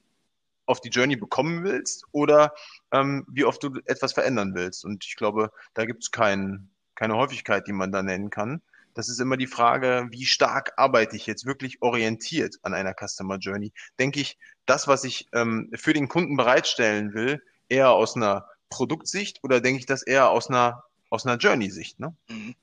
auf 0.66 0.80
die 0.80 0.88
Journey 0.88 1.16
bekommen 1.16 1.64
willst 1.64 2.04
oder 2.12 2.54
ähm, 2.92 3.26
wie 3.28 3.44
oft 3.44 3.60
du 3.60 3.80
etwas 3.84 4.12
verändern 4.12 4.54
willst. 4.54 4.84
Und 4.84 5.04
ich 5.04 5.16
glaube, 5.16 5.50
da 5.74 5.84
gibt 5.84 6.04
es 6.04 6.12
keinen 6.12 6.70
keine 6.94 7.16
Häufigkeit, 7.16 7.66
die 7.66 7.72
man 7.72 7.90
da 7.90 8.04
nennen 8.04 8.30
kann. 8.30 8.62
Das 8.94 9.08
ist 9.08 9.18
immer 9.18 9.36
die 9.36 9.48
Frage, 9.48 10.06
wie 10.10 10.26
stark 10.26 10.74
arbeite 10.76 11.16
ich 11.16 11.26
jetzt 11.26 11.44
wirklich 11.44 11.82
orientiert 11.82 12.54
an 12.62 12.72
einer 12.72 12.94
Customer 12.94 13.38
Journey? 13.38 13.72
Denke 13.98 14.20
ich, 14.20 14.38
das, 14.66 14.86
was 14.86 15.02
ich 15.02 15.26
ähm, 15.32 15.72
für 15.74 15.92
den 15.92 16.06
Kunden 16.06 16.36
bereitstellen 16.36 17.14
will, 17.14 17.42
eher 17.68 17.90
aus 17.90 18.14
einer 18.14 18.48
Produktsicht 18.70 19.42
oder 19.42 19.60
denke 19.60 19.80
ich 19.80 19.86
das 19.86 20.04
eher 20.04 20.30
aus 20.30 20.48
einer, 20.48 20.84
aus 21.10 21.26
einer 21.26 21.36
Journey-Sicht? 21.36 21.98
Ne? 21.98 22.14
Mhm. 22.28 22.54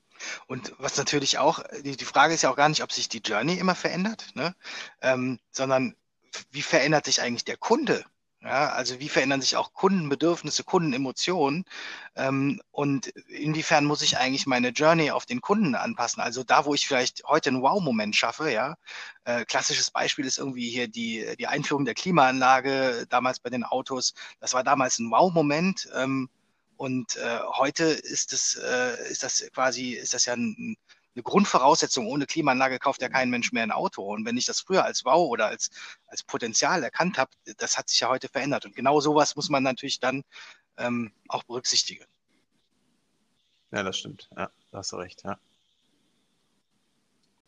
Und 0.47 0.73
was 0.77 0.97
natürlich 0.97 1.37
auch, 1.37 1.63
die, 1.83 1.97
die 1.97 2.05
Frage 2.05 2.33
ist 2.33 2.43
ja 2.43 2.51
auch 2.51 2.55
gar 2.55 2.69
nicht, 2.69 2.83
ob 2.83 2.91
sich 2.91 3.09
die 3.09 3.19
Journey 3.19 3.57
immer 3.57 3.75
verändert, 3.75 4.27
ne? 4.35 4.55
Ähm, 5.01 5.39
sondern 5.51 5.95
wie 6.51 6.61
verändert 6.61 7.05
sich 7.05 7.21
eigentlich 7.21 7.45
der 7.45 7.57
Kunde 7.57 8.05
ja, 8.43 8.69
also 8.71 8.99
wie 8.99 9.09
verändern 9.09 9.39
sich 9.39 9.55
auch 9.55 9.73
Kundenbedürfnisse, 9.73 10.63
Kundenemotionen 10.63 11.63
ähm, 12.15 12.59
und 12.71 13.07
inwiefern 13.27 13.85
muss 13.85 14.01
ich 14.01 14.17
eigentlich 14.17 14.47
meine 14.47 14.69
Journey 14.69 15.11
auf 15.11 15.27
den 15.27 15.41
Kunden 15.41 15.75
anpassen? 15.75 16.23
Also 16.23 16.43
da, 16.43 16.65
wo 16.65 16.73
ich 16.73 16.87
vielleicht 16.87 17.23
heute 17.25 17.49
einen 17.49 17.61
Wow-Moment 17.61 18.15
schaffe, 18.15 18.51
ja, 18.51 18.77
äh, 19.25 19.45
klassisches 19.45 19.91
Beispiel 19.91 20.25
ist 20.25 20.39
irgendwie 20.39 20.69
hier 20.71 20.87
die, 20.87 21.35
die 21.37 21.45
Einführung 21.45 21.85
der 21.85 21.93
Klimaanlage 21.93 23.05
damals 23.09 23.39
bei 23.39 23.51
den 23.51 23.63
Autos. 23.63 24.15
Das 24.39 24.55
war 24.55 24.63
damals 24.63 24.97
ein 24.97 25.11
Wow-Moment. 25.11 25.87
Ähm, 25.93 26.27
und 26.81 27.15
äh, 27.17 27.39
heute 27.57 27.83
ist 27.83 28.33
es, 28.33 28.55
äh, 28.55 29.07
ist 29.07 29.21
das 29.21 29.47
quasi, 29.53 29.91
ist 29.91 30.15
das 30.15 30.25
ja 30.25 30.33
ein, 30.33 30.75
eine 31.13 31.21
Grundvoraussetzung. 31.21 32.07
Ohne 32.07 32.25
Klimaanlage 32.25 32.79
kauft 32.79 33.03
ja 33.03 33.09
kein 33.09 33.29
Mensch 33.29 33.51
mehr 33.51 33.61
ein 33.61 33.71
Auto. 33.71 34.01
Und 34.01 34.25
wenn 34.25 34.35
ich 34.35 34.47
das 34.47 34.61
früher 34.61 34.83
als 34.83 35.05
Wow 35.05 35.29
oder 35.29 35.45
als, 35.45 35.69
als 36.07 36.23
Potenzial 36.23 36.81
erkannt 36.81 37.19
habe, 37.19 37.29
das 37.57 37.77
hat 37.77 37.87
sich 37.87 37.99
ja 37.99 38.09
heute 38.09 38.29
verändert. 38.29 38.65
Und 38.65 38.75
genau 38.75 38.99
sowas 38.99 39.35
muss 39.35 39.47
man 39.47 39.61
natürlich 39.61 39.99
dann 39.99 40.23
ähm, 40.79 41.11
auch 41.27 41.43
berücksichtigen. 41.43 42.03
Ja, 43.71 43.83
das 43.83 43.99
stimmt. 43.99 44.27
Ja, 44.35 44.49
da 44.71 44.79
hast 44.79 44.91
du 44.91 44.95
recht. 44.95 45.21
Ja. 45.23 45.37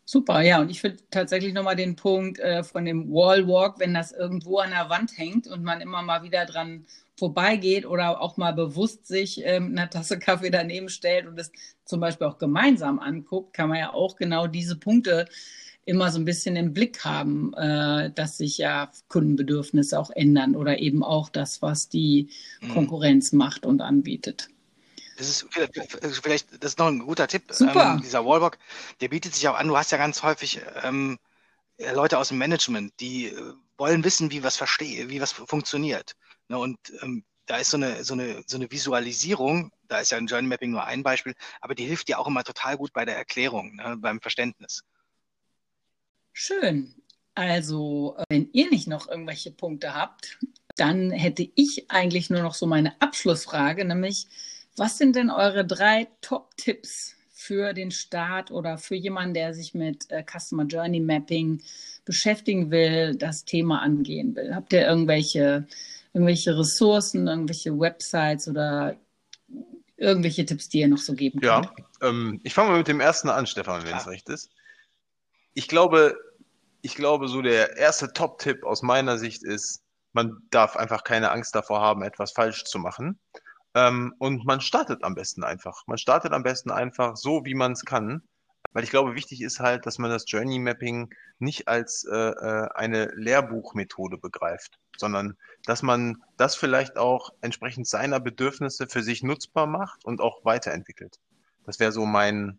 Super, 0.04 0.42
ja, 0.42 0.60
und 0.60 0.70
ich 0.70 0.80
finde 0.80 1.02
tatsächlich 1.10 1.54
nochmal 1.54 1.74
den 1.74 1.96
Punkt 1.96 2.38
äh, 2.38 2.62
von 2.62 2.84
dem 2.84 3.10
Wallwalk, 3.10 3.80
wenn 3.80 3.94
das 3.94 4.12
irgendwo 4.12 4.58
an 4.58 4.70
der 4.70 4.90
Wand 4.90 5.18
hängt 5.18 5.48
und 5.48 5.64
man 5.64 5.80
immer 5.80 6.02
mal 6.02 6.22
wieder 6.22 6.46
dran 6.46 6.86
vorbeigeht 7.16 7.86
oder 7.86 8.20
auch 8.20 8.36
mal 8.36 8.52
bewusst 8.52 9.06
sich 9.06 9.44
ähm, 9.44 9.74
eine 9.76 9.88
Tasse 9.88 10.18
Kaffee 10.18 10.50
daneben 10.50 10.88
stellt 10.88 11.26
und 11.26 11.38
es 11.38 11.52
zum 11.84 12.00
Beispiel 12.00 12.26
auch 12.26 12.38
gemeinsam 12.38 12.98
anguckt, 12.98 13.54
kann 13.54 13.68
man 13.68 13.78
ja 13.78 13.92
auch 13.92 14.16
genau 14.16 14.46
diese 14.46 14.76
Punkte 14.76 15.26
immer 15.86 16.10
so 16.10 16.18
ein 16.18 16.24
bisschen 16.24 16.56
im 16.56 16.72
Blick 16.72 17.04
haben, 17.04 17.52
äh, 17.54 18.10
dass 18.10 18.38
sich 18.38 18.58
ja 18.58 18.90
Kundenbedürfnisse 19.08 19.98
auch 19.98 20.10
ändern 20.10 20.56
oder 20.56 20.78
eben 20.78 21.04
auch 21.04 21.28
das, 21.28 21.62
was 21.62 21.88
die 21.88 22.30
mhm. 22.60 22.70
Konkurrenz 22.70 23.32
macht 23.32 23.66
und 23.66 23.80
anbietet. 23.80 24.48
Das 25.16 25.28
ist 25.28 25.46
vielleicht, 26.22 26.48
das 26.64 26.72
ist 26.72 26.78
noch 26.78 26.88
ein 26.88 27.00
guter 27.00 27.28
Tipp. 27.28 27.44
Super. 27.50 27.94
Ähm, 27.94 28.02
dieser 28.02 28.24
Wallbox, 28.24 28.58
der 29.00 29.08
bietet 29.08 29.34
sich 29.34 29.46
auch 29.46 29.54
an. 29.54 29.68
Du 29.68 29.76
hast 29.76 29.92
ja 29.92 29.98
ganz 29.98 30.22
häufig 30.22 30.60
ähm, 30.82 31.18
Leute 31.94 32.18
aus 32.18 32.28
dem 32.28 32.38
Management, 32.38 32.92
die 32.98 33.26
äh, 33.26 33.52
wollen 33.76 34.04
wissen, 34.04 34.30
wie 34.30 34.42
was 34.42 34.56
verstehe, 34.56 35.08
wie 35.10 35.20
was 35.20 35.32
funktioniert. 35.32 36.16
Ne, 36.48 36.58
und 36.58 36.78
ähm, 37.02 37.24
da 37.46 37.58
ist 37.58 37.70
so 37.70 37.76
eine, 37.76 38.04
so, 38.04 38.14
eine, 38.14 38.42
so 38.46 38.56
eine 38.56 38.70
Visualisierung, 38.70 39.70
da 39.88 40.00
ist 40.00 40.10
ja 40.12 40.18
ein 40.18 40.26
Journey 40.26 40.48
Mapping 40.48 40.70
nur 40.70 40.84
ein 40.84 41.02
Beispiel, 41.02 41.34
aber 41.60 41.74
die 41.74 41.84
hilft 41.84 42.08
dir 42.08 42.18
auch 42.18 42.26
immer 42.26 42.44
total 42.44 42.76
gut 42.76 42.92
bei 42.92 43.04
der 43.04 43.16
Erklärung, 43.16 43.76
ne, 43.76 43.96
beim 43.98 44.20
Verständnis. 44.20 44.82
Schön. 46.32 46.94
Also, 47.34 48.16
äh, 48.18 48.24
wenn 48.28 48.50
ihr 48.52 48.70
nicht 48.70 48.86
noch 48.86 49.08
irgendwelche 49.08 49.50
Punkte 49.50 49.94
habt, 49.94 50.38
dann 50.76 51.10
hätte 51.10 51.48
ich 51.54 51.90
eigentlich 51.90 52.30
nur 52.30 52.42
noch 52.42 52.54
so 52.54 52.66
meine 52.66 53.00
Abschlussfrage, 53.00 53.84
nämlich, 53.84 54.26
was 54.76 54.98
sind 54.98 55.16
denn 55.16 55.30
eure 55.30 55.64
drei 55.64 56.08
Top-Tipps 56.20 57.14
für 57.32 57.72
den 57.72 57.90
Start 57.90 58.50
oder 58.50 58.78
für 58.78 58.96
jemanden, 58.96 59.34
der 59.34 59.54
sich 59.54 59.74
mit 59.74 60.10
äh, 60.10 60.24
Customer 60.24 60.64
Journey 60.64 61.00
Mapping 61.00 61.62
beschäftigen 62.04 62.70
will, 62.70 63.14
das 63.14 63.44
Thema 63.44 63.82
angehen 63.82 64.34
will? 64.34 64.54
Habt 64.54 64.72
ihr 64.72 64.86
irgendwelche, 64.86 65.66
irgendwelche 66.14 66.56
Ressourcen, 66.56 67.26
irgendwelche 67.26 67.78
Websites 67.78 68.48
oder 68.48 68.96
irgendwelche 69.96 70.46
Tipps, 70.46 70.68
die 70.68 70.80
ihr 70.80 70.88
noch 70.88 70.98
so 70.98 71.14
geben 71.14 71.40
könnt? 71.40 71.66
Ja, 71.66 72.08
ähm, 72.08 72.40
ich 72.44 72.54
fange 72.54 72.70
mal 72.70 72.78
mit 72.78 72.88
dem 72.88 73.00
ersten 73.00 73.28
an, 73.28 73.46
Stefan, 73.46 73.84
wenn 73.84 73.96
es 73.96 74.06
recht 74.06 74.28
ist. 74.28 74.50
Ich 75.54 75.68
glaube, 75.68 76.16
ich 76.82 76.94
glaube, 76.94 77.28
so 77.28 77.42
der 77.42 77.76
erste 77.76 78.12
Top-Tipp 78.12 78.64
aus 78.64 78.82
meiner 78.82 79.18
Sicht 79.18 79.42
ist, 79.42 79.82
man 80.12 80.38
darf 80.50 80.76
einfach 80.76 81.02
keine 81.02 81.32
Angst 81.32 81.54
davor 81.54 81.80
haben, 81.80 82.02
etwas 82.02 82.32
falsch 82.32 82.64
zu 82.64 82.78
machen. 82.78 83.18
Ähm, 83.74 84.14
und 84.18 84.44
man 84.44 84.60
startet 84.60 85.02
am 85.02 85.16
besten 85.16 85.42
einfach. 85.42 85.82
Man 85.86 85.98
startet 85.98 86.32
am 86.32 86.44
besten 86.44 86.70
einfach 86.70 87.16
so, 87.16 87.44
wie 87.44 87.54
man 87.54 87.72
es 87.72 87.84
kann. 87.84 88.22
Weil 88.74 88.82
ich 88.82 88.90
glaube, 88.90 89.14
wichtig 89.14 89.40
ist 89.40 89.60
halt, 89.60 89.86
dass 89.86 89.98
man 89.98 90.10
das 90.10 90.24
Journey 90.26 90.58
Mapping 90.58 91.14
nicht 91.38 91.68
als 91.68 92.04
äh, 92.04 92.14
äh, 92.14 92.68
eine 92.74 93.06
Lehrbuchmethode 93.14 94.18
begreift, 94.18 94.80
sondern 94.98 95.36
dass 95.64 95.82
man 95.82 96.22
das 96.36 96.56
vielleicht 96.56 96.98
auch 96.98 97.30
entsprechend 97.40 97.86
seiner 97.86 98.18
Bedürfnisse 98.18 98.88
für 98.88 99.02
sich 99.02 99.22
nutzbar 99.22 99.68
macht 99.68 100.04
und 100.04 100.20
auch 100.20 100.44
weiterentwickelt. 100.44 101.20
Das 101.64 101.78
wäre 101.78 101.92
so 101.92 102.04
mein, 102.04 102.58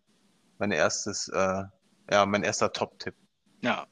mein 0.58 0.72
erstes, 0.72 1.28
äh, 1.28 1.64
ja, 2.10 2.26
mein 2.26 2.42
erster 2.42 2.72
Top-Tipp. 2.72 3.14
Ja, 3.60 3.86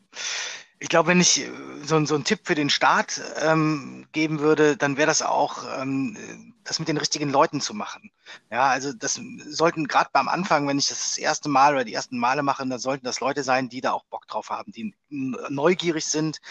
ich 0.84 0.90
glaube, 0.90 1.08
wenn 1.08 1.20
ich 1.20 1.40
äh, 1.40 1.50
so, 1.82 2.04
so 2.04 2.14
einen 2.14 2.24
Tipp 2.24 2.40
für 2.44 2.54
den 2.54 2.68
Start 2.68 3.18
ähm, 3.40 4.06
geben 4.12 4.40
würde, 4.40 4.76
dann 4.76 4.98
wäre 4.98 5.06
das 5.06 5.22
auch, 5.22 5.64
ähm, 5.80 6.54
das 6.62 6.78
mit 6.78 6.88
den 6.88 6.98
richtigen 6.98 7.30
Leuten 7.30 7.62
zu 7.62 7.72
machen. 7.72 8.10
Ja, 8.50 8.66
also 8.68 8.92
das 8.92 9.18
sollten 9.48 9.88
gerade 9.88 10.10
beim 10.12 10.28
Anfang, 10.28 10.68
wenn 10.68 10.78
ich 10.78 10.88
das, 10.88 10.98
das 10.98 11.18
erste 11.18 11.48
Mal 11.48 11.72
oder 11.72 11.84
die 11.84 11.94
ersten 11.94 12.18
Male 12.18 12.42
mache, 12.42 12.66
dann 12.66 12.78
sollten 12.78 13.06
das 13.06 13.20
Leute 13.20 13.42
sein, 13.42 13.70
die 13.70 13.80
da 13.80 13.92
auch 13.92 14.04
Bock 14.04 14.28
drauf 14.28 14.50
haben, 14.50 14.72
die 14.72 14.94
neugierig 15.08 16.04
sind, 16.04 16.42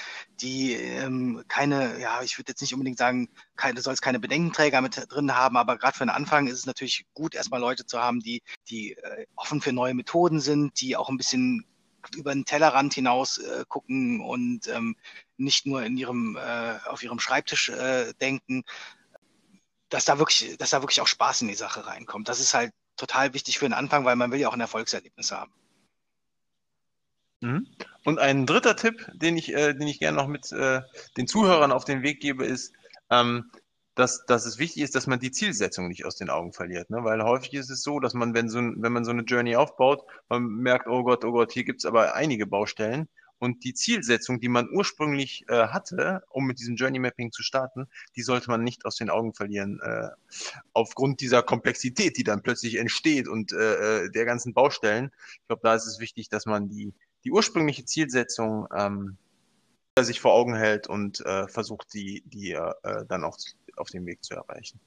die 0.41 0.73
ähm, 0.73 1.43
keine, 1.47 1.99
ja, 1.99 2.23
ich 2.23 2.39
würde 2.39 2.53
jetzt 2.53 2.61
nicht 2.61 2.73
unbedingt 2.73 2.97
sagen, 2.97 3.29
keine, 3.55 3.75
du 3.75 3.81
sollst 3.83 4.01
keine 4.01 4.19
Bedenkenträger 4.19 4.81
mit 4.81 4.99
drin 5.11 5.35
haben, 5.35 5.57
aber 5.57 5.77
gerade 5.77 5.95
für 5.95 6.05
den 6.05 6.09
Anfang 6.09 6.47
ist 6.47 6.57
es 6.57 6.65
natürlich 6.65 7.05
gut, 7.13 7.35
erstmal 7.35 7.61
Leute 7.61 7.85
zu 7.85 7.99
haben, 7.99 8.19
die, 8.19 8.41
die 8.67 8.93
äh, 8.93 9.27
offen 9.35 9.61
für 9.61 9.73
neue 9.73 9.93
Methoden 9.93 10.39
sind, 10.39 10.81
die 10.81 10.95
auch 10.95 11.09
ein 11.09 11.17
bisschen 11.17 11.67
über 12.15 12.33
den 12.33 12.45
Tellerrand 12.45 12.93
hinaus 12.93 13.37
äh, 13.37 13.65
gucken 13.67 14.21
und 14.21 14.67
ähm, 14.67 14.95
nicht 15.37 15.65
nur 15.65 15.83
in 15.83 15.97
ihrem, 15.97 16.37
äh, 16.37 16.77
auf 16.85 17.03
ihrem 17.03 17.19
Schreibtisch 17.19 17.69
äh, 17.69 18.13
denken, 18.21 18.63
dass 19.89 20.05
da 20.05 20.17
wirklich, 20.17 20.57
dass 20.57 20.71
da 20.71 20.81
wirklich 20.81 21.01
auch 21.01 21.07
Spaß 21.07 21.41
in 21.41 21.47
die 21.47 21.53
Sache 21.53 21.85
reinkommt. 21.85 22.27
Das 22.29 22.39
ist 22.39 22.53
halt 22.53 22.71
total 22.95 23.33
wichtig 23.33 23.59
für 23.59 23.65
den 23.65 23.73
Anfang, 23.73 24.05
weil 24.05 24.15
man 24.15 24.31
will 24.31 24.39
ja 24.39 24.49
auch 24.49 24.53
ein 24.53 24.61
Erfolgserlebnis 24.61 25.31
haben. 25.31 25.53
Mhm. 27.41 27.67
Und 28.05 28.19
ein 28.19 28.45
dritter 28.45 28.75
Tipp, 28.75 29.09
den 29.13 29.37
ich, 29.37 29.53
äh, 29.53 29.73
den 29.73 29.87
ich 29.87 29.99
gerne 29.99 30.17
noch 30.17 30.27
mit 30.27 30.51
äh, 30.51 30.81
den 31.17 31.27
Zuhörern 31.27 31.71
auf 31.71 31.85
den 31.85 32.01
Weg 32.01 32.21
gebe, 32.21 32.45
ist, 32.45 32.73
ähm, 33.09 33.51
dass, 33.95 34.25
dass 34.25 34.45
es 34.45 34.57
wichtig 34.57 34.83
ist, 34.83 34.95
dass 34.95 35.07
man 35.07 35.19
die 35.19 35.31
Zielsetzung 35.31 35.87
nicht 35.87 36.05
aus 36.05 36.15
den 36.15 36.29
Augen 36.29 36.51
verliert. 36.53 36.89
Ne? 36.89 37.03
Weil 37.03 37.23
häufig 37.23 37.53
ist 37.53 37.69
es 37.69 37.83
so, 37.83 37.99
dass 37.99 38.13
man, 38.13 38.33
wenn, 38.33 38.49
so, 38.49 38.59
wenn 38.59 38.91
man 38.91 39.05
so 39.05 39.11
eine 39.11 39.23
Journey 39.23 39.55
aufbaut, 39.55 40.03
man 40.29 40.43
merkt, 40.45 40.87
oh 40.87 41.03
Gott, 41.03 41.23
oh 41.25 41.31
Gott, 41.31 41.51
hier 41.51 41.63
gibt 41.63 41.81
es 41.81 41.85
aber 41.85 42.15
einige 42.15 42.47
Baustellen. 42.47 43.07
Und 43.39 43.65
die 43.65 43.73
Zielsetzung, 43.73 44.39
die 44.39 44.47
man 44.47 44.69
ursprünglich 44.71 45.43
äh, 45.49 45.67
hatte, 45.67 46.23
um 46.29 46.45
mit 46.45 46.59
diesem 46.59 46.77
Journey 46.77 46.99
Mapping 46.99 47.31
zu 47.33 47.43
starten, 47.43 47.87
die 48.15 48.21
sollte 48.21 48.49
man 48.49 48.63
nicht 48.63 48.85
aus 48.85 48.95
den 48.95 49.09
Augen 49.09 49.33
verlieren. 49.33 49.81
Äh, 49.83 50.09
aufgrund 50.71 51.19
dieser 51.19 51.43
Komplexität, 51.43 52.17
die 52.17 52.23
dann 52.23 52.41
plötzlich 52.41 52.77
entsteht 52.77 53.27
und 53.27 53.51
äh, 53.51 54.05
äh 54.05 54.09
der 54.09 54.23
ganzen 54.23 54.53
Baustellen. 54.53 55.11
Ich 55.41 55.47
glaube, 55.47 55.61
da 55.61 55.75
ist 55.75 55.87
es 55.87 55.99
wichtig, 55.99 56.29
dass 56.29 56.45
man 56.45 56.69
die, 56.69 56.93
die 57.25 57.31
ursprüngliche 57.31 57.83
Zielsetzung 57.83 58.67
ähm, 58.73 59.17
sich 59.99 60.21
vor 60.21 60.33
Augen 60.33 60.55
hält 60.55 60.87
und 60.87 61.19
äh, 61.25 61.47
versucht, 61.49 61.93
die, 61.93 62.23
die 62.25 62.51
äh, 62.53 63.05
dann 63.07 63.25
auch 63.25 63.37
auf 63.77 63.89
dem 63.89 64.05
Weg 64.05 64.23
zu 64.23 64.35
erreichen. 64.35 64.79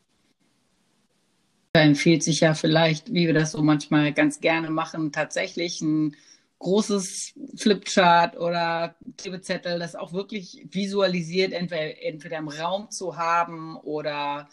Da 1.73 1.83
empfiehlt 1.83 2.23
sich 2.23 2.41
ja 2.41 2.55
vielleicht, 2.55 3.13
wie 3.13 3.27
wir 3.27 3.35
das 3.35 3.53
so 3.53 3.63
manchmal 3.63 4.13
ganz 4.13 4.41
gerne 4.41 4.71
machen, 4.71 5.13
tatsächlich 5.13 5.81
ein 5.83 6.17
großes 6.59 7.35
Flipchart 7.57 8.39
oder 8.39 8.97
Klebezettel, 9.19 9.79
das 9.79 9.95
auch 9.95 10.13
wirklich 10.13 10.67
visualisiert, 10.71 11.53
entweder, 11.53 12.03
entweder 12.03 12.39
im 12.39 12.49
Raum 12.49 12.91
zu 12.91 13.17
haben 13.17 13.77
oder 13.77 14.49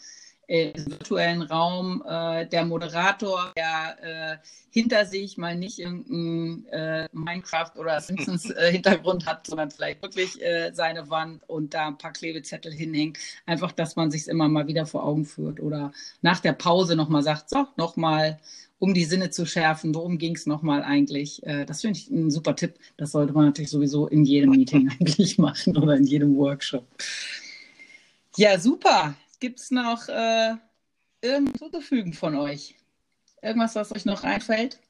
im 0.46 0.72
virtuellen 0.90 1.42
Raum 1.42 2.02
äh, 2.06 2.46
der 2.46 2.64
Moderator, 2.64 3.52
der 3.56 3.96
äh, 4.02 4.36
hinter 4.70 5.06
sich 5.06 5.38
mal 5.38 5.56
nicht 5.56 5.78
irgendeinen 5.78 6.66
äh, 6.66 7.08
Minecraft 7.12 7.70
oder 7.76 8.00
Simpsons 8.00 8.50
äh, 8.50 8.72
Hintergrund 8.72 9.26
hat, 9.26 9.46
sondern 9.46 9.70
vielleicht 9.70 10.02
wirklich 10.02 10.42
äh, 10.42 10.72
seine 10.72 11.08
Wand 11.10 11.42
und 11.48 11.74
da 11.74 11.88
ein 11.88 11.98
paar 11.98 12.12
Klebezettel 12.12 12.72
hinhängt. 12.72 13.18
Einfach, 13.46 13.72
dass 13.72 13.96
man 13.96 14.10
sich 14.10 14.28
immer 14.28 14.48
mal 14.48 14.66
wieder 14.66 14.86
vor 14.86 15.04
Augen 15.04 15.24
führt 15.24 15.60
oder 15.60 15.92
nach 16.22 16.40
der 16.40 16.52
Pause 16.52 16.96
nochmal 16.96 17.22
sagt, 17.22 17.50
so, 17.50 17.66
nochmal, 17.76 18.38
um 18.78 18.94
die 18.94 19.04
Sinne 19.04 19.30
zu 19.30 19.46
schärfen, 19.46 19.94
worum 19.94 20.18
ging 20.18 20.34
es 20.34 20.46
nochmal 20.46 20.82
eigentlich. 20.82 21.42
Äh, 21.46 21.64
das 21.64 21.80
finde 21.80 21.98
ich 21.98 22.10
ein 22.10 22.30
super 22.30 22.56
Tipp. 22.56 22.74
Das 22.96 23.12
sollte 23.12 23.32
man 23.32 23.46
natürlich 23.46 23.70
sowieso 23.70 24.08
in 24.08 24.24
jedem 24.24 24.50
Meeting 24.50 24.90
eigentlich 25.00 25.38
machen 25.38 25.76
oder 25.76 25.94
in 25.94 26.04
jedem 26.04 26.36
Workshop. 26.36 26.84
Ja, 28.36 28.58
super. 28.58 29.14
Gibt 29.44 29.60
es 29.60 29.70
noch 29.70 30.08
äh, 30.08 30.54
irgendwas 31.20 31.58
zuzufügen 31.58 32.14
von 32.14 32.34
euch? 32.34 32.76
Irgendwas, 33.42 33.74
was 33.74 33.94
euch 33.94 34.06
noch 34.06 34.24
einfällt? 34.24 34.80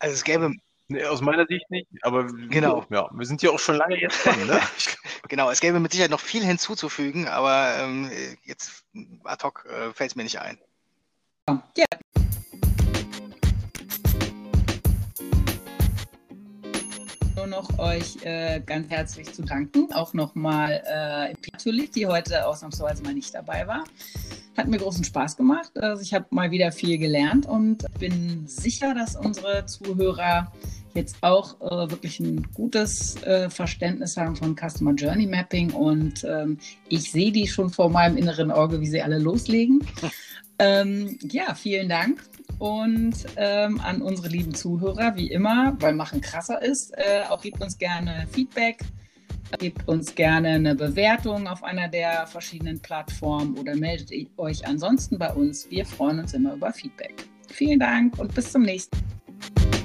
Also 0.00 0.14
es 0.14 0.24
gäbe. 0.24 0.52
Nee, 0.88 1.04
aus 1.04 1.20
meiner 1.20 1.46
Sicht 1.46 1.70
nicht, 1.70 1.86
aber 2.02 2.26
genau. 2.26 2.84
ja, 2.90 3.08
wir 3.12 3.26
sind 3.26 3.42
ja 3.42 3.50
auch 3.50 3.60
schon 3.60 3.76
lange 3.76 4.00
jetzt 4.00 4.26
dran. 4.26 4.44
Ne? 4.44 4.60
genau, 5.28 5.52
es 5.52 5.60
gäbe 5.60 5.78
mit 5.78 5.92
Sicherheit 5.92 6.10
noch 6.10 6.18
viel 6.18 6.44
hinzuzufügen, 6.44 7.28
aber 7.28 7.76
ähm, 7.78 8.10
jetzt 8.42 8.84
ad 9.22 9.44
hoc 9.44 9.66
äh, 9.66 9.92
fällt 9.92 10.10
es 10.10 10.16
mir 10.16 10.24
nicht 10.24 10.40
ein. 10.40 10.58
Ja, 11.76 11.84
nur 17.40 17.46
noch 17.46 17.78
euch 17.78 18.22
äh, 18.22 18.60
ganz 18.60 18.90
herzlich 18.90 19.32
zu 19.32 19.42
danken. 19.42 19.90
Auch 19.94 20.12
nochmal 20.12 20.82
äh, 20.84 21.34
natürlich, 21.50 21.90
die 21.90 22.06
heute 22.06 22.46
ausnahmsweise 22.46 23.02
mal 23.02 23.14
nicht 23.14 23.34
dabei 23.34 23.66
war. 23.66 23.84
Hat 24.58 24.68
mir 24.68 24.76
großen 24.76 25.04
Spaß 25.04 25.38
gemacht. 25.38 25.70
Also 25.78 26.02
ich 26.02 26.12
habe 26.12 26.26
mal 26.28 26.50
wieder 26.50 26.70
viel 26.70 26.98
gelernt 26.98 27.46
und 27.46 27.86
bin 27.98 28.46
sicher, 28.46 28.94
dass 28.94 29.16
unsere 29.16 29.64
Zuhörer 29.64 30.52
jetzt 30.92 31.16
auch 31.22 31.58
äh, 31.62 31.90
wirklich 31.90 32.20
ein 32.20 32.46
gutes 32.52 33.22
äh, 33.22 33.48
Verständnis 33.48 34.18
haben 34.18 34.36
von 34.36 34.54
Customer 34.54 34.92
Journey 34.92 35.26
Mapping 35.26 35.70
und 35.70 36.24
ähm, 36.24 36.58
ich 36.88 37.10
sehe 37.10 37.32
die 37.32 37.48
schon 37.48 37.70
vor 37.70 37.88
meinem 37.88 38.18
inneren 38.18 38.50
Auge, 38.50 38.82
wie 38.82 38.88
sie 38.88 39.00
alle 39.00 39.18
loslegen. 39.18 39.86
ähm, 40.58 41.18
ja, 41.22 41.54
vielen 41.54 41.88
Dank 41.88 42.20
und 42.60 43.14
ähm, 43.36 43.80
an 43.80 44.02
unsere 44.02 44.28
lieben 44.28 44.54
Zuhörer, 44.54 45.16
wie 45.16 45.30
immer, 45.30 45.76
weil 45.80 45.94
Machen 45.94 46.20
krasser 46.20 46.62
ist, 46.62 46.92
äh, 46.96 47.22
auch 47.28 47.40
gebt 47.40 47.60
uns 47.62 47.78
gerne 47.78 48.26
Feedback, 48.30 48.80
gebt 49.58 49.88
uns 49.88 50.14
gerne 50.14 50.50
eine 50.50 50.74
Bewertung 50.74 51.48
auf 51.48 51.64
einer 51.64 51.88
der 51.88 52.26
verschiedenen 52.26 52.78
Plattformen 52.80 53.56
oder 53.58 53.74
meldet 53.74 54.12
euch 54.36 54.66
ansonsten 54.66 55.18
bei 55.18 55.32
uns. 55.32 55.70
Wir 55.70 55.86
freuen 55.86 56.20
uns 56.20 56.34
immer 56.34 56.54
über 56.54 56.72
Feedback. 56.72 57.24
Vielen 57.48 57.80
Dank 57.80 58.18
und 58.18 58.34
bis 58.34 58.52
zum 58.52 58.62
nächsten 58.62 58.96
Mal. 58.96 59.79